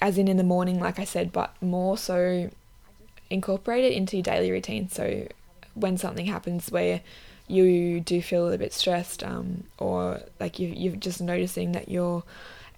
as 0.02 0.18
in 0.18 0.28
in 0.28 0.36
the 0.36 0.44
morning, 0.44 0.78
like 0.78 0.98
I 0.98 1.04
said, 1.04 1.32
but 1.32 1.54
more 1.62 1.96
so 1.96 2.50
incorporate 3.30 3.84
it 3.84 3.92
into 3.92 4.16
your 4.16 4.22
daily 4.22 4.50
routine. 4.50 4.88
So 4.88 5.26
when 5.74 5.96
something 5.96 6.26
happens 6.26 6.70
where 6.70 7.00
you 7.46 8.00
do 8.00 8.20
feel 8.20 8.50
a 8.52 8.58
bit 8.58 8.72
stressed, 8.72 9.22
um, 9.22 9.64
or 9.78 10.20
like 10.38 10.58
you 10.58 10.68
you're 10.68 10.96
just 10.96 11.20
noticing 11.20 11.72
that 11.72 11.88
your 11.88 12.22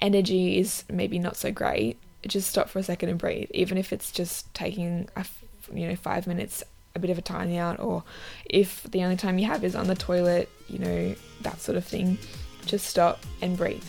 energy 0.00 0.58
is 0.58 0.84
maybe 0.90 1.18
not 1.18 1.36
so 1.36 1.50
great, 1.50 1.98
just 2.26 2.48
stop 2.48 2.68
for 2.68 2.78
a 2.78 2.82
second 2.82 3.08
and 3.08 3.18
breathe. 3.18 3.50
Even 3.52 3.78
if 3.78 3.92
it's 3.92 4.10
just 4.10 4.52
taking 4.54 5.08
a 5.16 5.26
you 5.72 5.88
know 5.88 5.96
five 5.96 6.26
minutes, 6.26 6.62
a 6.94 6.98
bit 6.98 7.10
of 7.10 7.18
a 7.18 7.22
time 7.22 7.54
out, 7.56 7.80
or 7.80 8.04
if 8.44 8.84
the 8.84 9.02
only 9.02 9.16
time 9.16 9.38
you 9.38 9.46
have 9.46 9.64
is 9.64 9.74
on 9.74 9.86
the 9.86 9.94
toilet, 9.94 10.48
you 10.68 10.78
know 10.78 11.14
that 11.42 11.60
sort 11.60 11.76
of 11.76 11.84
thing, 11.84 12.18
just 12.66 12.86
stop 12.86 13.24
and 13.42 13.56
breathe. 13.56 13.84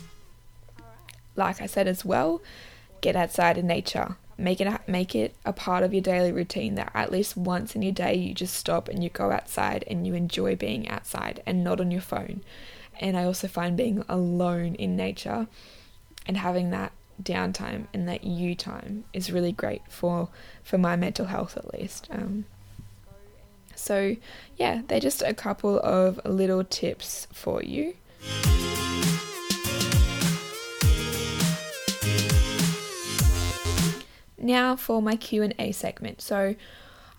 Like 1.35 1.61
I 1.61 1.65
said 1.65 1.87
as 1.87 2.03
well, 2.03 2.41
get 3.01 3.15
outside 3.15 3.57
in 3.57 3.67
nature 3.67 4.15
make 4.37 4.61
it 4.61 4.67
make 4.87 5.15
it 5.15 5.35
a 5.45 5.53
part 5.53 5.83
of 5.83 5.93
your 5.93 6.01
daily 6.01 6.31
routine 6.31 6.75
that 6.75 6.91
at 6.93 7.11
least 7.11 7.37
once 7.37 7.75
in 7.75 7.81
your 7.81 7.91
day 7.91 8.15
you 8.15 8.33
just 8.33 8.55
stop 8.55 8.87
and 8.87 9.03
you 9.03 9.09
go 9.09 9.31
outside 9.31 9.83
and 9.87 10.07
you 10.07 10.13
enjoy 10.13 10.55
being 10.55 10.89
outside 10.89 11.41
and 11.45 11.63
not 11.63 11.79
on 11.79 11.91
your 11.91 12.01
phone. 12.01 12.43
And 12.99 13.17
I 13.17 13.23
also 13.23 13.47
find 13.47 13.75
being 13.75 14.03
alone 14.07 14.75
in 14.75 14.95
nature 14.95 15.47
and 16.27 16.37
having 16.37 16.69
that 16.71 16.91
downtime 17.21 17.85
and 17.93 18.07
that 18.07 18.23
you 18.23 18.55
time 18.55 19.03
is 19.13 19.31
really 19.31 19.51
great 19.51 19.81
for 19.89 20.29
for 20.63 20.77
my 20.77 20.95
mental 20.95 21.25
health 21.25 21.57
at 21.57 21.73
least. 21.73 22.07
Um, 22.11 22.45
so 23.75 24.15
yeah, 24.57 24.81
they're 24.87 24.99
just 24.99 25.21
a 25.21 25.33
couple 25.33 25.79
of 25.79 26.19
little 26.25 26.63
tips 26.63 27.27
for 27.31 27.63
you. 27.63 27.95
Now 34.43 34.75
for 34.75 35.01
my 35.01 35.15
Q&A 35.15 35.71
segment. 35.71 36.21
So 36.21 36.55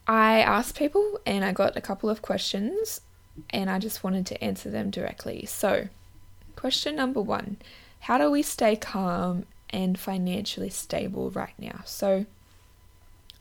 I 0.07 0.41
asked 0.41 0.77
people 0.77 1.21
and 1.25 1.45
I 1.45 1.53
got 1.53 1.77
a 1.77 1.81
couple 1.81 2.11
of 2.11 2.23
questions 2.23 3.01
and 3.51 3.71
I 3.71 3.79
just 3.79 4.03
wanted 4.03 4.27
to 4.27 4.45
answer 4.45 4.71
them 4.71 4.91
directly. 4.91 5.47
So, 5.47 5.89
question 6.57 6.97
number 6.97 7.21
1, 7.21 7.57
how 8.01 8.19
do 8.19 8.31
we 8.31 8.43
stay 8.43 8.77
calm 8.77 9.47
and 9.71 9.99
financially 9.99 10.71
stable 10.71 11.31
right 11.31 11.55
now? 11.59 11.81
So, 11.85 12.27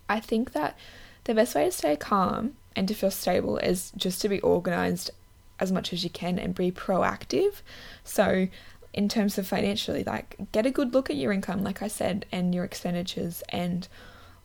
I 0.08 0.20
think 0.20 0.54
that 0.54 0.78
the 1.24 1.34
best 1.34 1.56
way 1.56 1.66
to 1.66 1.72
stay 1.72 1.96
calm 1.96 2.56
and 2.76 2.88
to 2.88 2.94
feel 2.94 3.12
stable 3.12 3.58
is 3.58 3.92
just 3.98 4.22
to 4.22 4.30
be 4.30 4.40
organized 4.42 5.12
as 5.60 5.72
much 5.72 5.94
as 5.94 6.04
you 6.04 6.10
can 6.10 6.40
and 6.40 6.56
be 6.56 6.72
proactive. 6.72 7.62
So, 8.04 8.48
in 8.94 9.08
terms 9.08 9.38
of 9.38 9.48
financially, 9.48 10.04
like 10.04 10.36
get 10.52 10.66
a 10.66 10.72
good 10.72 10.94
look 10.94 11.10
at 11.10 11.16
your 11.16 11.32
income, 11.32 11.64
like 11.64 11.82
I 11.82 11.88
said, 11.88 12.26
and 12.32 12.54
your 12.54 12.64
expenditures 12.64 13.42
and 13.50 13.88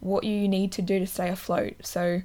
what 0.01 0.25
you 0.25 0.49
need 0.49 0.73
to 0.73 0.83
do 0.83 0.99
to 0.99 1.07
stay 1.07 1.29
afloat. 1.29 1.75
So, 1.83 2.23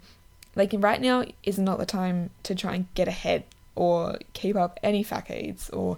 like 0.55 0.73
right 0.77 1.01
now 1.01 1.25
is 1.43 1.57
not 1.57 1.79
the 1.79 1.85
time 1.85 2.29
to 2.43 2.53
try 2.53 2.75
and 2.75 2.93
get 2.93 3.07
ahead 3.07 3.43
or 3.75 4.19
keep 4.33 4.55
up 4.55 4.79
any 4.83 5.01
facades 5.01 5.69
or 5.69 5.97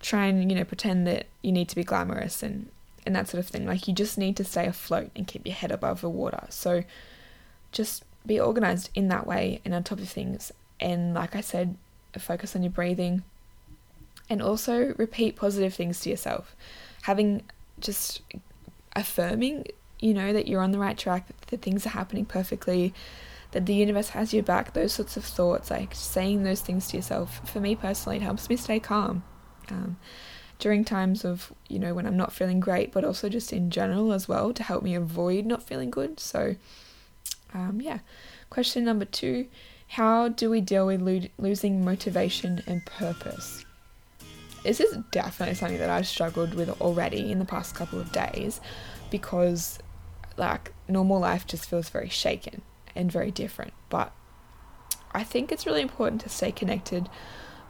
try 0.00 0.26
and 0.26 0.50
you 0.50 0.56
know 0.56 0.64
pretend 0.64 1.06
that 1.06 1.26
you 1.42 1.50
need 1.50 1.68
to 1.70 1.74
be 1.74 1.82
glamorous 1.82 2.42
and 2.42 2.68
and 3.04 3.16
that 3.16 3.28
sort 3.28 3.42
of 3.42 3.48
thing. 3.48 3.66
Like 3.66 3.88
you 3.88 3.94
just 3.94 4.18
need 4.18 4.36
to 4.36 4.44
stay 4.44 4.66
afloat 4.66 5.10
and 5.16 5.26
keep 5.26 5.46
your 5.46 5.54
head 5.54 5.72
above 5.72 6.00
the 6.00 6.10
water. 6.10 6.46
So 6.50 6.84
just 7.72 8.04
be 8.26 8.38
organized 8.38 8.90
in 8.94 9.08
that 9.08 9.26
way 9.26 9.60
and 9.64 9.72
on 9.72 9.84
top 9.84 9.98
of 9.98 10.08
things. 10.08 10.52
And 10.80 11.14
like 11.14 11.34
I 11.34 11.40
said, 11.40 11.76
focus 12.18 12.56
on 12.56 12.62
your 12.62 12.72
breathing 12.72 13.22
and 14.28 14.42
also 14.42 14.94
repeat 14.96 15.36
positive 15.36 15.74
things 15.74 16.00
to 16.00 16.10
yourself. 16.10 16.56
Having 17.02 17.42
just 17.80 18.22
affirming, 18.94 19.66
you 20.00 20.14
know, 20.14 20.32
that 20.32 20.48
you're 20.48 20.62
on 20.62 20.72
the 20.72 20.78
right 20.78 20.96
track, 20.96 21.26
that, 21.26 21.40
that 21.48 21.62
things 21.62 21.86
are 21.86 21.90
happening 21.90 22.24
perfectly, 22.24 22.92
that 23.52 23.66
the 23.66 23.74
universe 23.74 24.10
has 24.10 24.34
your 24.34 24.42
back, 24.42 24.72
those 24.72 24.92
sorts 24.92 25.16
of 25.16 25.24
thoughts, 25.24 25.70
like 25.70 25.94
saying 25.94 26.42
those 26.42 26.60
things 26.60 26.88
to 26.88 26.96
yourself, 26.96 27.48
for 27.48 27.60
me 27.60 27.76
personally, 27.76 28.16
it 28.16 28.22
helps 28.22 28.48
me 28.48 28.56
stay 28.56 28.80
calm. 28.80 29.22
Um, 29.70 29.96
during 30.58 30.84
times 30.84 31.24
of, 31.24 31.52
you 31.68 31.78
know, 31.78 31.92
when 31.92 32.06
I'm 32.06 32.16
not 32.16 32.32
feeling 32.32 32.60
great, 32.60 32.92
but 32.92 33.04
also 33.04 33.28
just 33.28 33.52
in 33.52 33.70
general 33.70 34.12
as 34.12 34.26
well 34.26 34.54
to 34.54 34.62
help 34.62 34.82
me 34.82 34.94
avoid 34.94 35.44
not 35.44 35.62
feeling 35.62 35.90
good. 35.90 36.18
So, 36.18 36.56
um, 37.52 37.80
yeah. 37.80 37.98
Question 38.48 38.84
number 38.84 39.04
two 39.04 39.48
How 39.88 40.28
do 40.28 40.48
we 40.48 40.60
deal 40.60 40.86
with 40.86 41.02
lo- 41.02 41.28
losing 41.38 41.84
motivation 41.84 42.62
and 42.66 42.84
purpose? 42.86 43.65
This 44.66 44.80
is 44.80 44.96
definitely 45.12 45.54
something 45.54 45.78
that 45.78 45.90
I've 45.90 46.08
struggled 46.08 46.54
with 46.54 46.68
already 46.80 47.30
in 47.30 47.38
the 47.38 47.44
past 47.44 47.76
couple 47.76 48.00
of 48.00 48.10
days 48.10 48.60
because, 49.12 49.78
like, 50.36 50.72
normal 50.88 51.20
life 51.20 51.46
just 51.46 51.70
feels 51.70 51.88
very 51.88 52.08
shaken 52.08 52.62
and 52.96 53.10
very 53.12 53.30
different. 53.30 53.72
But 53.90 54.12
I 55.12 55.22
think 55.22 55.52
it's 55.52 55.66
really 55.66 55.82
important 55.82 56.20
to 56.22 56.28
stay 56.28 56.50
connected 56.50 57.08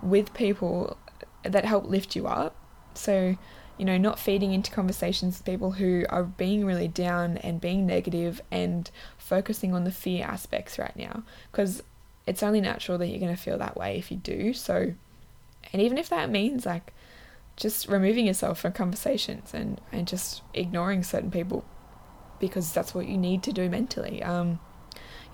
with 0.01 0.33
people 0.33 0.97
that 1.43 1.67
help 1.67 1.85
lift 1.85 2.17
you 2.17 2.29
up. 2.29 2.57
So, 2.95 3.37
you 3.77 3.85
know, 3.85 3.99
not 3.99 4.19
feeding 4.19 4.55
into 4.55 4.71
conversations 4.71 5.37
with 5.37 5.45
people 5.45 5.73
who 5.73 6.07
are 6.09 6.25
being 6.25 6.65
really 6.65 6.89
down 6.89 7.37
and 7.37 7.61
being 7.61 7.85
negative 7.85 8.41
and 8.51 8.91
focusing 9.19 9.75
on 9.75 9.85
the 9.85 9.93
fear 9.93 10.25
aspects 10.25 10.79
right 10.79 10.97
now. 10.97 11.25
Because 11.53 11.83
it's 12.27 12.43
only 12.43 12.63
natural 12.63 12.97
that 12.97 13.09
you're 13.09 13.21
going 13.21 13.37
to 13.37 13.41
feel 13.41 13.59
that 13.59 13.77
way 13.77 13.99
if 13.99 14.11
you 14.11 14.17
do. 14.17 14.55
So, 14.55 14.95
and 15.73 15.83
even 15.83 15.99
if 15.99 16.09
that 16.09 16.31
means 16.31 16.67
like 16.67 16.93
just 17.57 17.89
removing 17.89 18.27
yourself 18.27 18.61
from 18.61 18.73
conversations 18.73 19.55
and, 19.55 19.81
and 19.91 20.07
just 20.07 20.43
ignoring 20.53 21.03
certain 21.03 21.31
people 21.31 21.65
because 22.39 22.73
that's 22.73 22.95
what 22.95 23.07
you 23.07 23.17
need 23.17 23.43
to 23.43 23.53
do 23.53 23.69
mentally. 23.69 24.23
Um, 24.23 24.61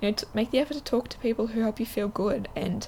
you 0.00 0.10
know, 0.10 0.16
make 0.32 0.50
the 0.50 0.58
effort 0.58 0.74
to 0.74 0.82
talk 0.82 1.08
to 1.08 1.18
people 1.18 1.48
who 1.48 1.60
help 1.60 1.80
you 1.80 1.86
feel 1.86 2.08
good 2.08 2.48
and 2.54 2.86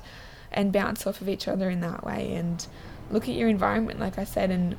and 0.53 0.73
bounce 0.73 1.05
off 1.05 1.21
of 1.21 1.29
each 1.29 1.49
other 1.49 1.69
in 1.69 1.81
that 1.81 2.05
way 2.05 2.33
and 2.33 2.65
look 3.11 3.29
at 3.29 3.35
your 3.35 3.49
environment, 3.49 3.99
like 3.99 4.19
I 4.19 4.25
said, 4.25 4.53
and 4.53 4.77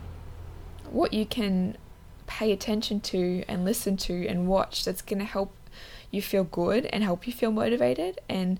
what 0.89 1.11
you 1.11 1.25
can 1.25 1.77
pay 2.27 2.53
attention 2.53 3.01
to 3.01 3.43
and 3.47 3.65
listen 3.65 3.97
to 3.97 4.25
and 4.25 4.47
watch 4.47 4.85
that's 4.85 5.01
going 5.01 5.19
to 5.19 5.25
help 5.25 5.53
you 6.11 6.21
feel 6.21 6.45
good 6.45 6.85
and 6.87 7.03
help 7.03 7.27
you 7.27 7.33
feel 7.33 7.51
motivated 7.51 8.19
and 8.29 8.59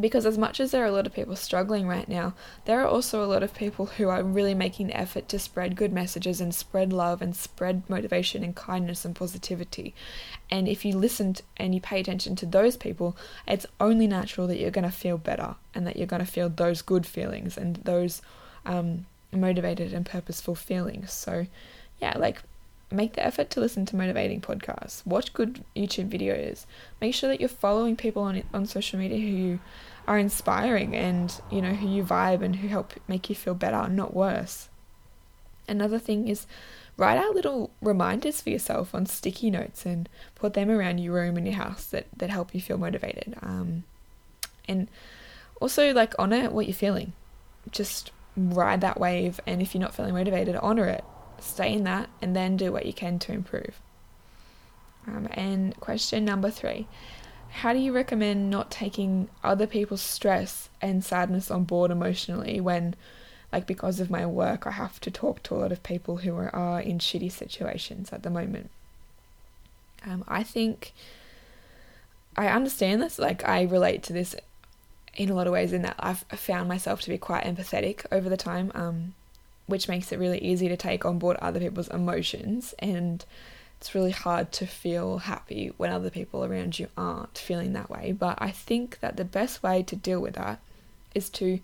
because 0.00 0.24
as 0.24 0.38
much 0.38 0.60
as 0.60 0.70
there 0.70 0.82
are 0.82 0.86
a 0.86 0.92
lot 0.92 1.06
of 1.06 1.12
people 1.12 1.36
struggling 1.36 1.86
right 1.86 2.08
now, 2.08 2.34
there 2.64 2.80
are 2.80 2.86
also 2.86 3.22
a 3.22 3.26
lot 3.26 3.42
of 3.42 3.54
people 3.54 3.86
who 3.86 4.08
are 4.08 4.22
really 4.22 4.54
making 4.54 4.86
the 4.88 4.96
effort 4.96 5.28
to 5.28 5.38
spread 5.38 5.76
good 5.76 5.92
messages 5.92 6.40
and 6.40 6.54
spread 6.54 6.92
love 6.92 7.20
and 7.20 7.36
spread 7.36 7.82
motivation 7.88 8.42
and 8.42 8.56
kindness 8.56 9.04
and 9.04 9.14
positivity. 9.14 9.94
And 10.50 10.68
if 10.68 10.84
you 10.84 10.96
listen 10.96 11.36
and 11.56 11.74
you 11.74 11.80
pay 11.80 12.00
attention 12.00 12.36
to 12.36 12.46
those 12.46 12.76
people, 12.76 13.16
it's 13.46 13.66
only 13.80 14.06
natural 14.06 14.46
that 14.46 14.58
you're 14.58 14.70
going 14.70 14.84
to 14.84 14.90
feel 14.90 15.18
better 15.18 15.56
and 15.74 15.86
that 15.86 15.96
you're 15.96 16.06
going 16.06 16.24
to 16.24 16.30
feel 16.30 16.48
those 16.48 16.82
good 16.82 17.06
feelings 17.06 17.56
and 17.56 17.76
those 17.76 18.22
um, 18.66 19.06
motivated 19.32 19.92
and 19.92 20.06
purposeful 20.06 20.54
feelings. 20.54 21.12
So, 21.12 21.46
yeah, 22.00 22.16
like 22.16 22.42
make 22.90 23.14
the 23.14 23.24
effort 23.24 23.50
to 23.50 23.60
listen 23.60 23.86
to 23.86 23.96
motivating 23.96 24.40
podcasts, 24.40 25.06
watch 25.06 25.32
good 25.32 25.64
YouTube 25.76 26.08
videos, 26.08 26.66
make 27.00 27.14
sure 27.14 27.28
that 27.28 27.40
you're 27.40 27.48
following 27.48 27.96
people 27.96 28.22
on 28.22 28.42
on 28.52 28.66
social 28.66 28.98
media 28.98 29.18
who 29.18 29.58
are 30.06 30.18
inspiring 30.18 30.94
and 30.94 31.40
you 31.50 31.62
know 31.62 31.74
who 31.74 31.88
you 31.88 32.02
vibe 32.02 32.42
and 32.42 32.56
who 32.56 32.68
help 32.68 32.94
make 33.08 33.28
you 33.28 33.36
feel 33.36 33.54
better, 33.54 33.88
not 33.88 34.14
worse. 34.14 34.68
Another 35.68 35.98
thing 35.98 36.28
is 36.28 36.46
write 36.96 37.16
out 37.16 37.34
little 37.34 37.70
reminders 37.80 38.40
for 38.40 38.50
yourself 38.50 38.94
on 38.94 39.06
sticky 39.06 39.50
notes 39.50 39.86
and 39.86 40.08
put 40.34 40.54
them 40.54 40.70
around 40.70 40.98
your 40.98 41.14
room 41.14 41.36
and 41.36 41.46
your 41.46 41.56
house 41.56 41.86
that 41.86 42.06
that 42.16 42.30
help 42.30 42.54
you 42.54 42.60
feel 42.60 42.78
motivated. 42.78 43.36
Um, 43.42 43.84
and 44.68 44.88
also 45.60 45.92
like 45.92 46.14
honor 46.18 46.50
what 46.50 46.66
you're 46.66 46.74
feeling. 46.74 47.12
Just 47.70 48.10
ride 48.36 48.80
that 48.80 48.98
wave, 48.98 49.40
and 49.46 49.60
if 49.60 49.74
you're 49.74 49.82
not 49.82 49.94
feeling 49.94 50.14
motivated, 50.14 50.56
honor 50.56 50.86
it. 50.86 51.04
Stay 51.38 51.72
in 51.72 51.84
that, 51.84 52.08
and 52.20 52.34
then 52.34 52.56
do 52.56 52.72
what 52.72 52.86
you 52.86 52.92
can 52.92 53.18
to 53.20 53.32
improve. 53.32 53.80
Um, 55.06 55.28
and 55.32 55.78
question 55.80 56.24
number 56.24 56.50
three 56.50 56.86
how 57.50 57.72
do 57.72 57.78
you 57.78 57.92
recommend 57.92 58.48
not 58.48 58.70
taking 58.70 59.28
other 59.42 59.66
people's 59.66 60.02
stress 60.02 60.68
and 60.80 61.04
sadness 61.04 61.50
on 61.50 61.64
board 61.64 61.90
emotionally 61.90 62.60
when 62.60 62.94
like 63.52 63.66
because 63.66 63.98
of 64.00 64.10
my 64.10 64.24
work 64.24 64.66
I 64.66 64.70
have 64.70 65.00
to 65.00 65.10
talk 65.10 65.42
to 65.44 65.54
a 65.54 65.58
lot 65.58 65.72
of 65.72 65.82
people 65.82 66.18
who 66.18 66.36
are, 66.36 66.54
are 66.54 66.80
in 66.80 66.98
shitty 66.98 67.32
situations 67.32 68.12
at 68.12 68.22
the 68.22 68.30
moment. 68.30 68.70
Um, 70.06 70.24
I 70.28 70.42
think 70.42 70.92
I 72.36 72.46
understand 72.46 73.02
this, 73.02 73.18
like 73.18 73.46
I 73.46 73.62
relate 73.62 74.02
to 74.04 74.12
this 74.12 74.36
in 75.16 75.28
a 75.28 75.34
lot 75.34 75.46
of 75.46 75.52
ways 75.52 75.72
in 75.72 75.82
that 75.82 75.96
I've 75.98 76.20
found 76.20 76.68
myself 76.68 77.02
to 77.02 77.10
be 77.10 77.18
quite 77.18 77.44
empathetic 77.44 78.06
over 78.12 78.28
the 78.28 78.36
time, 78.36 78.70
um, 78.74 79.14
which 79.66 79.88
makes 79.88 80.12
it 80.12 80.18
really 80.18 80.38
easy 80.38 80.68
to 80.68 80.76
take 80.76 81.04
on 81.04 81.18
board 81.18 81.36
other 81.38 81.60
people's 81.60 81.88
emotions 81.88 82.74
and 82.78 83.24
it's 83.80 83.94
really 83.94 84.10
hard 84.10 84.52
to 84.52 84.66
feel 84.66 85.18
happy 85.18 85.72
when 85.78 85.90
other 85.90 86.10
people 86.10 86.44
around 86.44 86.78
you 86.78 86.88
aren't 86.98 87.38
feeling 87.38 87.72
that 87.72 87.88
way. 87.88 88.12
But 88.12 88.36
I 88.38 88.50
think 88.50 89.00
that 89.00 89.16
the 89.16 89.24
best 89.24 89.62
way 89.62 89.82
to 89.84 89.96
deal 89.96 90.20
with 90.20 90.34
that 90.34 90.60
is 91.14 91.30
to 91.30 91.60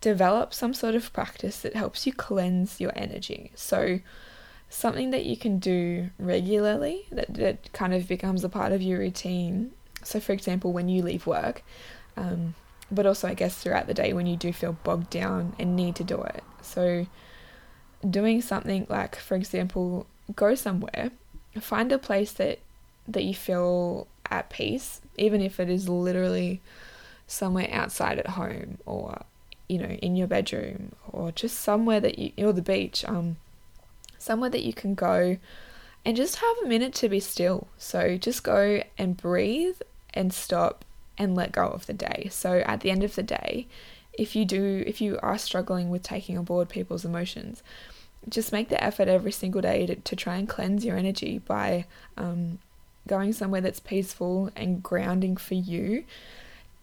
develop 0.00 0.54
some 0.54 0.72
sort 0.72 0.94
of 0.94 1.12
practice 1.12 1.60
that 1.62 1.74
helps 1.74 2.06
you 2.06 2.12
cleanse 2.12 2.80
your 2.80 2.92
energy. 2.94 3.50
So, 3.56 3.98
something 4.70 5.10
that 5.10 5.24
you 5.24 5.36
can 5.36 5.58
do 5.58 6.10
regularly 6.18 7.06
that, 7.10 7.34
that 7.34 7.72
kind 7.72 7.92
of 7.92 8.06
becomes 8.06 8.44
a 8.44 8.48
part 8.48 8.70
of 8.70 8.80
your 8.80 9.00
routine. 9.00 9.72
So, 10.04 10.20
for 10.20 10.32
example, 10.32 10.72
when 10.72 10.88
you 10.88 11.02
leave 11.02 11.26
work, 11.26 11.64
um, 12.16 12.54
but 12.88 13.04
also, 13.04 13.26
I 13.26 13.34
guess, 13.34 13.56
throughout 13.56 13.88
the 13.88 13.94
day 13.94 14.12
when 14.12 14.26
you 14.26 14.36
do 14.36 14.52
feel 14.52 14.74
bogged 14.84 15.10
down 15.10 15.56
and 15.58 15.74
need 15.74 15.96
to 15.96 16.04
do 16.04 16.22
it. 16.22 16.44
So, 16.62 17.06
doing 18.08 18.42
something 18.42 18.86
like, 18.88 19.16
for 19.16 19.34
example, 19.34 20.06
go 20.36 20.54
somewhere 20.54 21.10
find 21.60 21.92
a 21.92 21.98
place 21.98 22.32
that 22.32 22.58
that 23.06 23.24
you 23.24 23.34
feel 23.34 24.06
at 24.30 24.50
peace, 24.50 25.00
even 25.16 25.40
if 25.40 25.58
it 25.58 25.70
is 25.70 25.88
literally 25.88 26.60
somewhere 27.26 27.68
outside 27.70 28.18
at 28.18 28.28
home 28.28 28.78
or 28.86 29.22
you 29.68 29.78
know 29.78 29.86
in 29.86 30.16
your 30.16 30.26
bedroom 30.26 30.92
or 31.12 31.30
just 31.32 31.58
somewhere 31.58 32.00
that 32.00 32.18
you 32.18 32.32
or 32.38 32.52
the 32.52 32.62
beach 32.62 33.04
um 33.04 33.36
somewhere 34.18 34.48
that 34.50 34.64
you 34.64 34.72
can 34.72 34.94
go 34.94 35.36
and 36.04 36.16
just 36.16 36.36
have 36.36 36.56
a 36.64 36.68
minute 36.68 36.94
to 36.94 37.08
be 37.08 37.20
still. 37.20 37.68
So 37.76 38.16
just 38.16 38.42
go 38.42 38.82
and 38.96 39.16
breathe 39.16 39.80
and 40.14 40.32
stop 40.32 40.84
and 41.18 41.34
let 41.34 41.52
go 41.52 41.66
of 41.66 41.86
the 41.86 41.92
day. 41.92 42.28
So 42.30 42.58
at 42.60 42.80
the 42.80 42.90
end 42.90 43.04
of 43.04 43.14
the 43.14 43.22
day 43.22 43.66
if 44.18 44.34
you 44.34 44.44
do 44.44 44.82
if 44.86 45.00
you 45.00 45.18
are 45.22 45.38
struggling 45.38 45.88
with 45.90 46.02
taking 46.02 46.36
on 46.36 46.44
board 46.44 46.68
people's 46.68 47.04
emotions 47.04 47.62
just 48.28 48.52
make 48.52 48.68
the 48.68 48.82
effort 48.82 49.08
every 49.08 49.32
single 49.32 49.60
day 49.60 49.86
to, 49.86 49.96
to 49.96 50.16
try 50.16 50.36
and 50.36 50.48
cleanse 50.48 50.84
your 50.84 50.96
energy 50.96 51.38
by 51.38 51.86
um, 52.16 52.58
going 53.06 53.32
somewhere 53.32 53.60
that's 53.60 53.80
peaceful 53.80 54.50
and 54.56 54.82
grounding 54.82 55.36
for 55.36 55.54
you. 55.54 56.04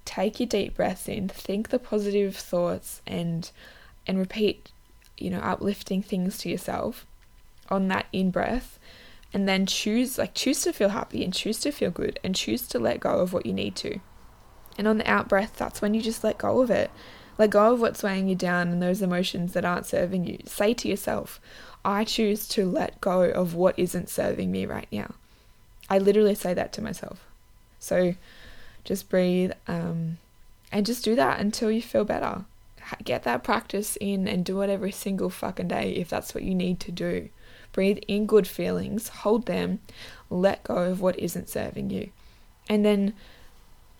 Take 0.05 0.39
your 0.39 0.47
deep 0.47 0.75
breaths 0.75 1.07
in, 1.07 1.27
think 1.27 1.69
the 1.69 1.79
positive 1.79 2.35
thoughts, 2.35 3.01
and 3.07 3.49
and 4.07 4.19
repeat, 4.19 4.71
you 5.17 5.31
know, 5.31 5.39
uplifting 5.39 6.03
things 6.03 6.37
to 6.39 6.49
yourself 6.49 7.07
on 7.69 7.87
that 7.87 8.05
in 8.13 8.29
breath, 8.29 8.77
and 9.33 9.47
then 9.47 9.65
choose 9.65 10.17
like 10.17 10.33
choose 10.35 10.61
to 10.61 10.73
feel 10.73 10.89
happy 10.89 11.23
and 11.23 11.33
choose 11.33 11.59
to 11.61 11.71
feel 11.71 11.91
good 11.91 12.19
and 12.23 12.35
choose 12.35 12.67
to 12.67 12.79
let 12.79 12.99
go 12.99 13.19
of 13.19 13.33
what 13.33 13.45
you 13.45 13.53
need 13.53 13.75
to. 13.77 13.99
And 14.77 14.87
on 14.87 14.97
the 14.97 15.09
out 15.09 15.27
breath, 15.27 15.55
that's 15.57 15.81
when 15.81 15.93
you 15.93 16.01
just 16.01 16.23
let 16.23 16.37
go 16.37 16.61
of 16.61 16.69
it 16.69 16.91
let 17.37 17.49
go 17.49 17.73
of 17.73 17.81
what's 17.81 18.03
weighing 18.03 18.27
you 18.27 18.35
down 18.35 18.69
and 18.69 18.81
those 18.81 19.01
emotions 19.01 19.53
that 19.53 19.65
aren't 19.65 19.85
serving 19.85 20.25
you. 20.25 20.39
Say 20.45 20.73
to 20.75 20.87
yourself, 20.87 21.39
I 21.83 22.03
choose 22.03 22.47
to 22.49 22.65
let 22.65 23.01
go 23.01 23.23
of 23.23 23.53
what 23.53 23.77
isn't 23.77 24.09
serving 24.09 24.51
me 24.51 24.65
right 24.65 24.87
now. 24.91 25.15
I 25.89 25.99
literally 25.99 26.35
say 26.35 26.53
that 26.53 26.73
to 26.73 26.81
myself. 26.81 27.25
So 27.79 28.15
just 28.83 29.09
breathe 29.09 29.51
um, 29.67 30.17
and 30.71 30.85
just 30.85 31.03
do 31.03 31.15
that 31.15 31.39
until 31.39 31.69
you 31.69 31.81
feel 31.81 32.05
better. 32.05 32.45
Get 33.03 33.23
that 33.23 33.43
practice 33.43 33.97
in 33.99 34.27
and 34.27 34.45
do 34.45 34.61
it 34.61 34.69
every 34.69 34.91
single 34.91 35.29
fucking 35.29 35.67
day 35.67 35.91
if 35.91 36.09
that's 36.09 36.33
what 36.33 36.43
you 36.43 36.55
need 36.55 36.79
to 36.81 36.91
do. 36.91 37.29
Breathe 37.71 37.97
in 38.07 38.25
good 38.25 38.47
feelings, 38.47 39.09
hold 39.09 39.47
them, 39.47 39.79
let 40.29 40.63
go 40.63 40.77
of 40.77 41.01
what 41.01 41.19
isn't 41.19 41.49
serving 41.49 41.89
you. 41.89 42.09
And 42.69 42.85
then 42.85 43.13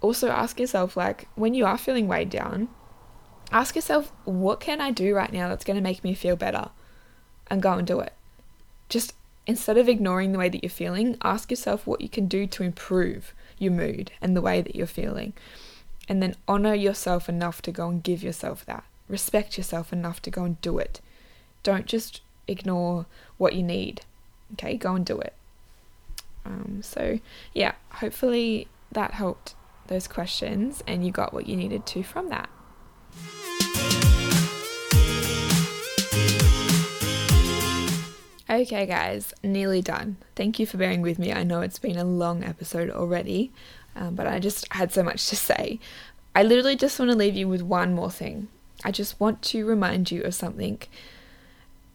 also 0.02 0.30
ask 0.30 0.60
yourself, 0.60 0.96
like, 0.96 1.28
when 1.36 1.54
you 1.54 1.66
are 1.66 1.78
feeling 1.78 2.08
weighed 2.08 2.30
down, 2.30 2.70
ask 3.52 3.76
yourself, 3.76 4.12
what 4.26 4.60
can 4.60 4.82
I 4.82 4.92
do 4.92 5.16
right 5.16 5.32
now 5.32 5.50
that's 5.50 5.66
going 5.66 5.78
to 5.78 5.84
make 5.84 6.04
me 6.04 6.14
feel 6.14 6.36
better? 6.36 6.70
And 7.48 7.62
go 7.62 7.74
and 7.74 7.86
do 7.86 8.00
it. 8.00 8.14
Just 8.90 9.14
instead 9.48 9.78
of 9.78 9.88
ignoring 9.88 10.32
the 10.32 10.40
way 10.40 10.50
that 10.50 10.64
you're 10.64 10.70
feeling, 10.70 11.18
ask 11.24 11.52
yourself 11.52 11.86
what 11.86 12.02
you 12.02 12.10
can 12.10 12.28
do 12.28 12.48
to 12.48 12.64
improve 12.64 13.34
your 13.58 13.72
mood 13.72 14.12
and 14.22 14.36
the 14.36 14.42
way 14.42 14.62
that 14.62 14.76
you're 14.76 14.88
feeling. 14.88 15.34
And 16.08 16.22
then 16.22 16.36
honor 16.48 16.74
yourself 16.74 17.30
enough 17.30 17.62
to 17.64 17.72
go 17.72 17.90
and 17.90 18.04
give 18.04 18.24
yourself 18.24 18.66
that. 18.66 18.84
Respect 19.08 19.58
yourself 19.58 19.94
enough 19.94 20.22
to 20.24 20.32
go 20.32 20.44
and 20.44 20.60
do 20.62 20.78
it. 20.80 21.02
Don't 21.64 21.86
just 21.86 22.22
ignore 22.48 23.06
what 23.38 23.54
you 23.54 23.64
need. 23.64 24.02
Okay, 24.54 24.78
go 24.78 24.96
and 24.96 25.06
do 25.06 25.20
it. 25.20 25.34
Um, 26.46 26.80
so, 26.84 27.20
yeah, 27.54 27.74
hopefully 27.90 28.68
that 28.92 29.12
helped 29.12 29.56
those 29.88 30.08
questions 30.08 30.84
and 30.88 31.06
you 31.06 31.12
got 31.12 31.34
what 31.34 31.48
you 31.48 31.56
needed 31.56 31.86
to 31.88 32.04
from 32.04 32.30
that. 32.30 32.50
Okay, 38.48 38.86
guys, 38.86 39.34
nearly 39.44 39.82
done. 39.82 40.16
Thank 40.36 40.60
you 40.60 40.66
for 40.66 40.78
bearing 40.78 41.02
with 41.02 41.20
me. 41.20 41.34
I 41.34 41.44
know 41.44 41.60
it's 41.60 41.78
been 41.78 41.98
a 41.98 42.06
long 42.06 42.42
episode 42.42 42.90
already, 42.90 43.52
um, 43.98 44.16
but 44.16 44.28
I 44.28 44.40
just 44.40 44.72
had 44.72 44.94
so 44.94 45.04
much 45.04 45.28
to 45.28 45.36
say. 45.36 45.80
I 46.34 46.44
literally 46.44 46.78
just 46.78 46.98
want 46.98 47.12
to 47.12 47.18
leave 47.18 47.36
you 47.36 47.50
with 47.50 47.62
one 47.62 47.94
more 47.94 48.12
thing. 48.12 48.48
I 48.84 48.92
just 48.92 49.20
want 49.20 49.42
to 49.44 49.66
remind 49.66 50.10
you 50.10 50.22
of 50.24 50.36
something, 50.36 50.80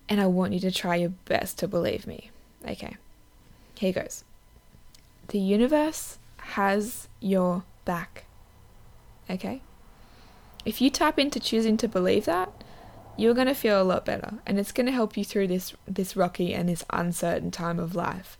and 0.08 0.20
I 0.20 0.26
want 0.26 0.52
you 0.52 0.60
to 0.60 0.70
try 0.70 0.96
your 0.96 1.14
best 1.24 1.58
to 1.60 1.68
believe 1.68 2.06
me. 2.06 2.30
Okay, 2.68 2.96
here 3.78 3.92
goes. 3.92 4.24
The 5.28 5.38
universe 5.38 6.18
has 6.38 7.08
your 7.20 7.64
back. 7.86 8.24
Okay? 9.30 9.62
If 10.64 10.80
you 10.80 10.90
tap 10.90 11.18
into 11.18 11.40
choosing 11.40 11.76
to 11.78 11.88
believe 11.88 12.26
that, 12.26 12.52
you're 13.16 13.34
going 13.34 13.46
to 13.46 13.54
feel 13.54 13.80
a 13.80 13.84
lot 13.84 14.04
better 14.04 14.38
and 14.46 14.58
it's 14.58 14.72
going 14.72 14.86
to 14.86 14.92
help 14.92 15.16
you 15.16 15.24
through 15.24 15.46
this 15.46 15.74
this 15.86 16.16
rocky 16.16 16.54
and 16.54 16.68
this 16.68 16.84
uncertain 16.90 17.50
time 17.50 17.78
of 17.78 17.94
life. 17.94 18.38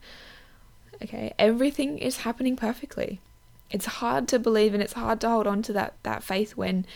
Okay, 1.03 1.35
everything 1.39 1.99
is 1.99 2.19
happening 2.19 2.57
perfectly. 2.57 3.21
It's 3.71 3.87
hard 3.87 4.27
to 4.29 4.39
believe 4.39 4.75
and 4.75 4.83
it's 4.83 4.95
hard 4.95 5.21
to 5.21 5.29
hold 5.29 5.47
on 5.47 5.63
to 5.63 5.73
that 5.75 5.95
that 6.03 6.23
faith 6.23 6.57
when 6.57 6.87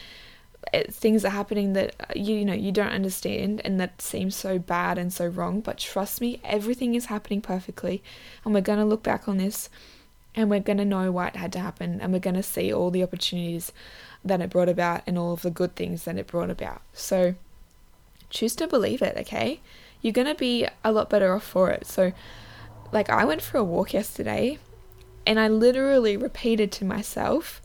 it, 0.73 0.95
things 0.95 1.25
are 1.25 1.31
happening 1.31 1.75
that 1.75 1.95
uh, 2.01 2.07
you, 2.17 2.37
you 2.37 2.45
know 2.45 2.55
you 2.55 2.73
don't 2.73 2.89
understand 2.89 3.61
and 3.65 3.79
that 3.81 4.01
seems 4.01 4.35
so 4.35 4.59
bad 4.59 4.97
and 4.97 5.13
so 5.13 5.27
wrong, 5.27 5.61
but 5.61 5.79
trust 5.79 6.21
me, 6.21 6.41
everything 6.43 6.95
is 6.95 7.07
happening 7.07 7.41
perfectly 7.41 8.03
and 8.45 8.55
we're 8.55 8.61
going 8.61 8.79
to 8.79 8.85
look 8.85 9.03
back 9.03 9.29
on 9.29 9.37
this 9.37 9.69
and 10.35 10.51
we're 10.51 10.61
going 10.61 10.79
to 10.79 10.85
know 10.85 11.11
why 11.13 11.29
it 11.29 11.37
had 11.37 11.53
to 11.53 11.61
happen 11.61 12.01
and 12.01 12.13
we're 12.13 12.19
going 12.19 12.35
to 12.35 12.43
see 12.43 12.73
all 12.73 12.91
the 12.91 13.03
opportunities 13.03 13.73
that 14.25 14.41
it 14.41 14.51
brought 14.51 14.69
about 14.69 15.03
and 15.07 15.19
all 15.19 15.33
of 15.33 15.43
the 15.43 15.51
good 15.51 15.75
things 15.77 16.05
that 16.05 16.17
it 16.17 16.27
brought 16.27 16.51
about. 16.51 16.83
So 16.93 17.35
choose 18.31 18.57
to 18.57 18.67
believe 18.67 19.03
it, 19.03 19.17
okay? 19.19 19.61
You're 20.01 20.13
going 20.13 20.27
to 20.27 20.35
be 20.35 20.67
a 20.83 20.93
lot 20.93 21.09
better 21.09 21.35
off 21.35 21.45
for 21.45 21.71
it. 21.71 21.87
So, 21.87 22.13
like, 22.93 23.09
I 23.09 23.25
went 23.25 23.43
for 23.43 23.59
a 23.59 23.65
walk 23.65 23.93
yesterday 23.93 24.59
and 25.27 25.39
I 25.39 25.49
literally 25.49 26.17
repeated 26.17 26.73
to 26.73 26.85
myself, 26.85 27.63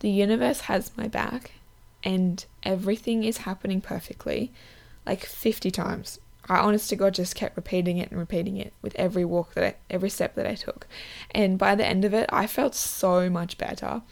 the 0.00 0.10
universe 0.10 0.62
has 0.62 0.96
my 0.96 1.08
back 1.08 1.52
and 2.02 2.44
everything 2.62 3.24
is 3.24 3.38
happening 3.38 3.80
perfectly, 3.80 4.52
like 5.04 5.24
50 5.24 5.70
times. 5.70 6.18
I 6.48 6.58
honest 6.58 6.88
to 6.90 6.96
God 6.96 7.14
just 7.14 7.34
kept 7.34 7.56
repeating 7.56 7.98
it 7.98 8.10
and 8.10 8.18
repeating 8.18 8.56
it 8.56 8.72
with 8.82 8.94
every 8.96 9.24
walk 9.24 9.54
that 9.54 9.64
I, 9.64 9.74
every 9.90 10.10
step 10.10 10.34
that 10.36 10.46
I 10.46 10.54
took. 10.54 10.86
And 11.32 11.58
by 11.58 11.74
the 11.74 11.86
end 11.86 12.04
of 12.04 12.14
it, 12.14 12.28
I 12.32 12.46
felt 12.46 12.74
so 12.74 13.28
much 13.28 13.58
better. 13.58 14.02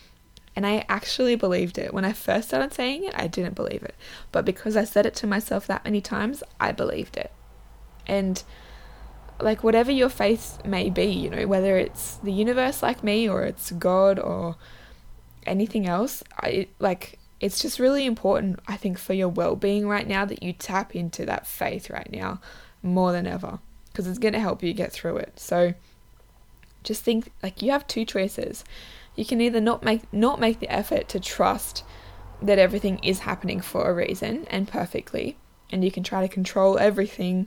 And 0.57 0.67
I 0.67 0.85
actually 0.89 1.35
believed 1.37 1.79
it. 1.79 1.93
When 1.93 2.05
I 2.05 2.13
first 2.13 2.49
started 2.49 2.73
saying 2.73 3.05
it, 3.05 3.15
I 3.17 3.27
didn't 3.27 3.55
believe 3.55 3.83
it. 3.83 3.95
But 4.33 4.45
because 4.45 4.77
I 4.77 4.85
said 4.85 5.07
it 5.07 5.15
to 5.17 5.27
myself 5.27 5.67
that 5.67 5.85
many 5.85 6.01
times, 6.01 6.43
I 6.61 6.73
believed 6.73 7.17
it. 7.17 7.33
And 8.07 8.43
like 9.41 9.65
whatever 9.65 9.91
your 9.91 10.09
faith 10.09 10.65
may 10.65 10.91
be, 10.91 11.07
you 11.07 11.31
know, 11.31 11.47
whether 11.47 11.77
it's 11.77 12.17
the 12.17 12.33
universe 12.33 12.83
like 12.83 13.03
me 13.03 13.29
or 13.29 13.45
it's 13.45 13.73
God 13.73 14.19
or 14.19 14.57
anything 15.47 15.87
else, 15.87 16.23
I 16.37 16.69
like 16.79 17.19
it's 17.45 17.61
just 17.61 17.79
really 17.79 18.07
important 18.07 18.59
I 18.67 18.77
think 18.77 18.99
for 18.99 19.13
your 19.13 19.29
well-being 19.29 19.87
right 19.87 20.09
now 20.09 20.25
that 20.25 20.43
you 20.43 20.55
tap 20.55 20.97
into 20.97 21.27
that 21.27 21.47
faith 21.47 21.91
right 21.91 22.11
now 22.11 22.41
more 22.83 23.13
than 23.13 23.27
ever 23.27 23.59
because 23.93 24.07
it's 24.07 24.19
going 24.19 24.33
to 24.33 24.41
help 24.41 24.63
you 24.63 24.73
get 24.73 24.91
through 24.93 25.19
it. 25.19 25.39
So 25.39 25.75
just 26.83 27.03
think 27.03 27.31
like 27.43 27.61
you 27.61 27.71
have 27.71 27.87
two 27.87 28.07
choices 28.07 28.65
you 29.15 29.27
can 29.27 29.43
either 29.43 29.61
not 29.61 29.83
make 29.83 30.11
not 30.11 30.41
make 30.41 30.59
the 30.59 30.73
effort 30.73 31.07
to 31.09 31.21
trust 31.21 31.85
that 32.41 32.59
everything 32.59 32.99
is 33.01 33.21
happening 33.21 33.61
for 33.61 33.91
a 33.91 33.95
reason 33.95 34.47
and 34.49 34.67
perfectly 34.67 35.37
and 35.71 35.85
you 35.85 35.91
can 35.91 36.03
try 36.03 36.23
to 36.23 36.33
control 36.33 36.79
everything 36.79 37.47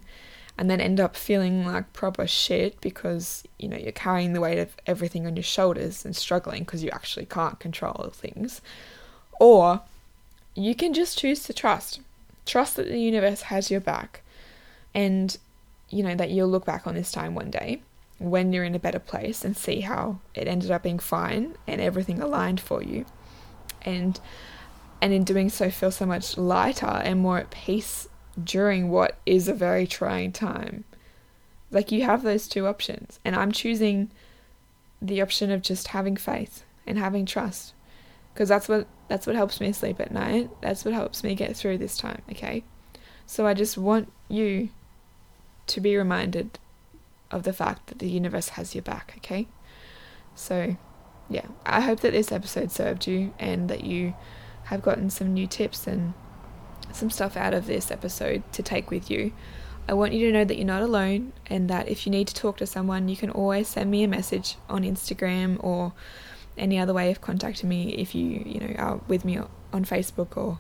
and 0.60 0.70
then 0.70 0.80
end 0.80 1.00
up 1.00 1.16
feeling 1.16 1.66
like 1.66 1.92
proper 1.94 2.28
shit 2.28 2.80
because 2.82 3.44
you 3.58 3.68
know 3.68 3.78
you're 3.78 3.92
carrying 3.92 4.34
the 4.34 4.42
weight 4.42 4.60
of 4.60 4.76
everything 4.86 5.26
on 5.26 5.36
your 5.36 5.44
shoulders 5.44 6.06
and 6.06 6.16
struggling 6.16 6.64
because 6.64 6.84
you 6.84 6.92
actually 6.92 7.26
can't 7.26 7.60
control 7.60 8.12
things 8.14 8.62
or 9.40 9.82
you 10.56 10.74
can 10.76 10.94
just 10.94 11.18
choose 11.18 11.44
to 11.44 11.54
trust. 11.54 12.02
Trust 12.46 12.76
that 12.78 12.88
the 12.88 13.00
universe 13.00 13.44
has 13.44 13.70
your 13.70 13.82
back 13.82 14.22
and 14.94 15.38
you 15.90 16.04
know 16.04 16.16
that 16.16 16.32
you'll 16.32 16.48
look 16.48 16.66
back 16.66 16.88
on 16.88 16.96
this 16.96 17.12
time 17.12 17.36
one 17.36 17.52
day 17.52 17.82
when 18.20 18.52
you're 18.52 18.64
in 18.64 18.76
a 18.76 18.80
better 18.80 19.00
place 19.00 19.46
and 19.46 19.56
see 19.56 19.82
how 19.82 20.20
it 20.34 20.48
ended 20.48 20.72
up 20.72 20.84
being 20.84 21.00
fine 21.00 21.56
and 21.68 21.80
everything 21.80 22.20
aligned 22.20 22.60
for 22.60 22.82
you. 22.82 23.06
And 23.84 24.20
and 25.02 25.14
in 25.14 25.24
doing 25.24 25.50
so 25.50 25.70
feel 25.70 25.92
so 25.92 26.06
much 26.06 26.38
lighter 26.38 26.88
and 26.88 27.20
more 27.20 27.38
at 27.38 27.52
peace 27.52 28.08
during 28.44 28.90
what 28.90 29.18
is 29.26 29.48
a 29.48 29.54
very 29.54 29.86
trying 29.86 30.32
time. 30.32 30.84
Like 31.70 31.92
you 31.92 32.04
have 32.04 32.24
those 32.24 32.48
two 32.48 32.66
options. 32.66 33.20
And 33.24 33.36
i'm 33.36 33.52
choosing 33.52 34.10
the 35.02 35.22
option 35.22 35.52
of 35.52 35.62
just 35.62 35.90
having 35.90 36.18
faith 36.18 36.64
and 36.88 36.98
having 36.98 37.26
trust 37.26 37.74
because 38.38 38.50
that's 38.50 38.70
what 38.70 38.88
that's 39.08 39.26
what 39.26 39.36
helps 39.36 39.60
me 39.60 39.72
sleep 39.72 40.00
at 40.00 40.12
night 40.12 40.48
that's 40.62 40.86
what 40.86 40.94
helps 40.94 41.24
me 41.24 41.34
get 41.34 41.58
through 41.58 41.78
this 41.78 41.98
time 41.98 42.22
okay 42.32 42.64
so 43.26 43.48
i 43.48 43.54
just 43.54 43.78
want 43.78 44.12
you 44.30 44.70
to 45.66 45.82
be 45.82 45.98
reminded 45.98 46.60
of 47.32 47.44
the 47.44 47.54
fact 47.54 47.88
that 47.88 48.00
the 48.00 48.10
universe 48.10 48.50
has 48.50 48.74
your 48.74 48.82
back, 48.82 49.14
okay? 49.18 49.48
So, 50.36 50.78
yeah, 51.30 51.46
I 51.66 51.82
hope 51.82 52.00
that 52.02 52.14
this 52.14 52.32
episode 52.32 52.72
served 52.72 53.08
you 53.08 53.34
and 53.38 53.70
that 53.70 53.84
you 53.84 54.16
have 54.66 54.82
gotten 54.82 55.10
some 55.10 55.34
new 55.34 55.48
tips 55.48 55.88
and 55.88 56.14
some 56.92 57.10
stuff 57.10 57.36
out 57.36 57.54
of 57.54 57.68
this 57.68 57.92
episode 57.92 58.44
to 58.54 58.64
take 58.64 58.90
with 58.90 59.12
you. 59.12 59.34
I 59.90 59.94
want 59.94 60.14
you 60.14 60.28
to 60.28 60.34
know 60.34 60.46
that 60.46 60.58
you're 60.58 60.66
not 60.66 60.82
alone 60.82 61.34
and 61.48 61.70
that 61.70 61.88
if 61.88 62.06
you 62.06 62.12
need 62.12 62.28
to 62.28 62.34
talk 62.34 62.58
to 62.58 62.66
someone, 62.66 63.08
you 63.08 63.16
can 63.16 63.30
always 63.30 63.70
send 63.70 63.90
me 63.90 64.04
a 64.04 64.08
message 64.08 64.56
on 64.70 64.84
Instagram 64.84 65.64
or 65.64 65.94
any 66.58 66.80
other 66.80 66.94
way 66.94 67.12
of 67.12 67.22
contacting 67.22 67.70
me 67.70 67.94
if 67.96 68.16
you, 68.16 68.44
you 68.46 68.60
know, 68.60 68.74
are 68.78 69.02
with 69.08 69.24
me 69.24 69.40
on 69.74 69.86
Facebook 69.86 70.36
or 70.38 70.60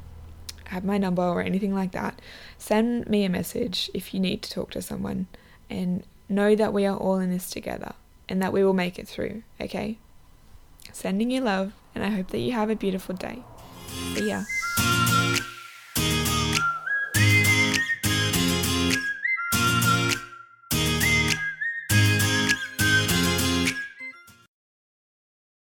have 0.65 0.83
my 0.83 0.97
number 0.97 1.23
or 1.23 1.41
anything 1.41 1.73
like 1.73 1.91
that. 1.91 2.21
Send 2.57 3.07
me 3.07 3.23
a 3.23 3.29
message 3.29 3.89
if 3.93 4.13
you 4.13 4.19
need 4.19 4.41
to 4.43 4.49
talk 4.49 4.71
to 4.71 4.81
someone 4.81 5.27
and 5.69 6.03
Know 6.29 6.55
that 6.55 6.73
we 6.73 6.85
are 6.85 6.97
all 6.97 7.19
in 7.19 7.31
this 7.31 7.49
together 7.49 7.93
and 8.27 8.41
that 8.41 8.51
we 8.51 8.63
will 8.63 8.73
make 8.73 8.99
it 8.99 9.07
through, 9.07 9.43
okay? 9.61 9.97
Sending 10.91 11.31
you 11.31 11.39
love, 11.39 11.71
and 11.95 12.03
I 12.03 12.09
hope 12.09 12.27
that 12.31 12.39
you 12.39 12.51
have 12.51 12.69
a 12.69 12.75
beautiful 12.75 13.15
day. 13.15 13.43
See 14.13 14.27
ya. 14.29 14.43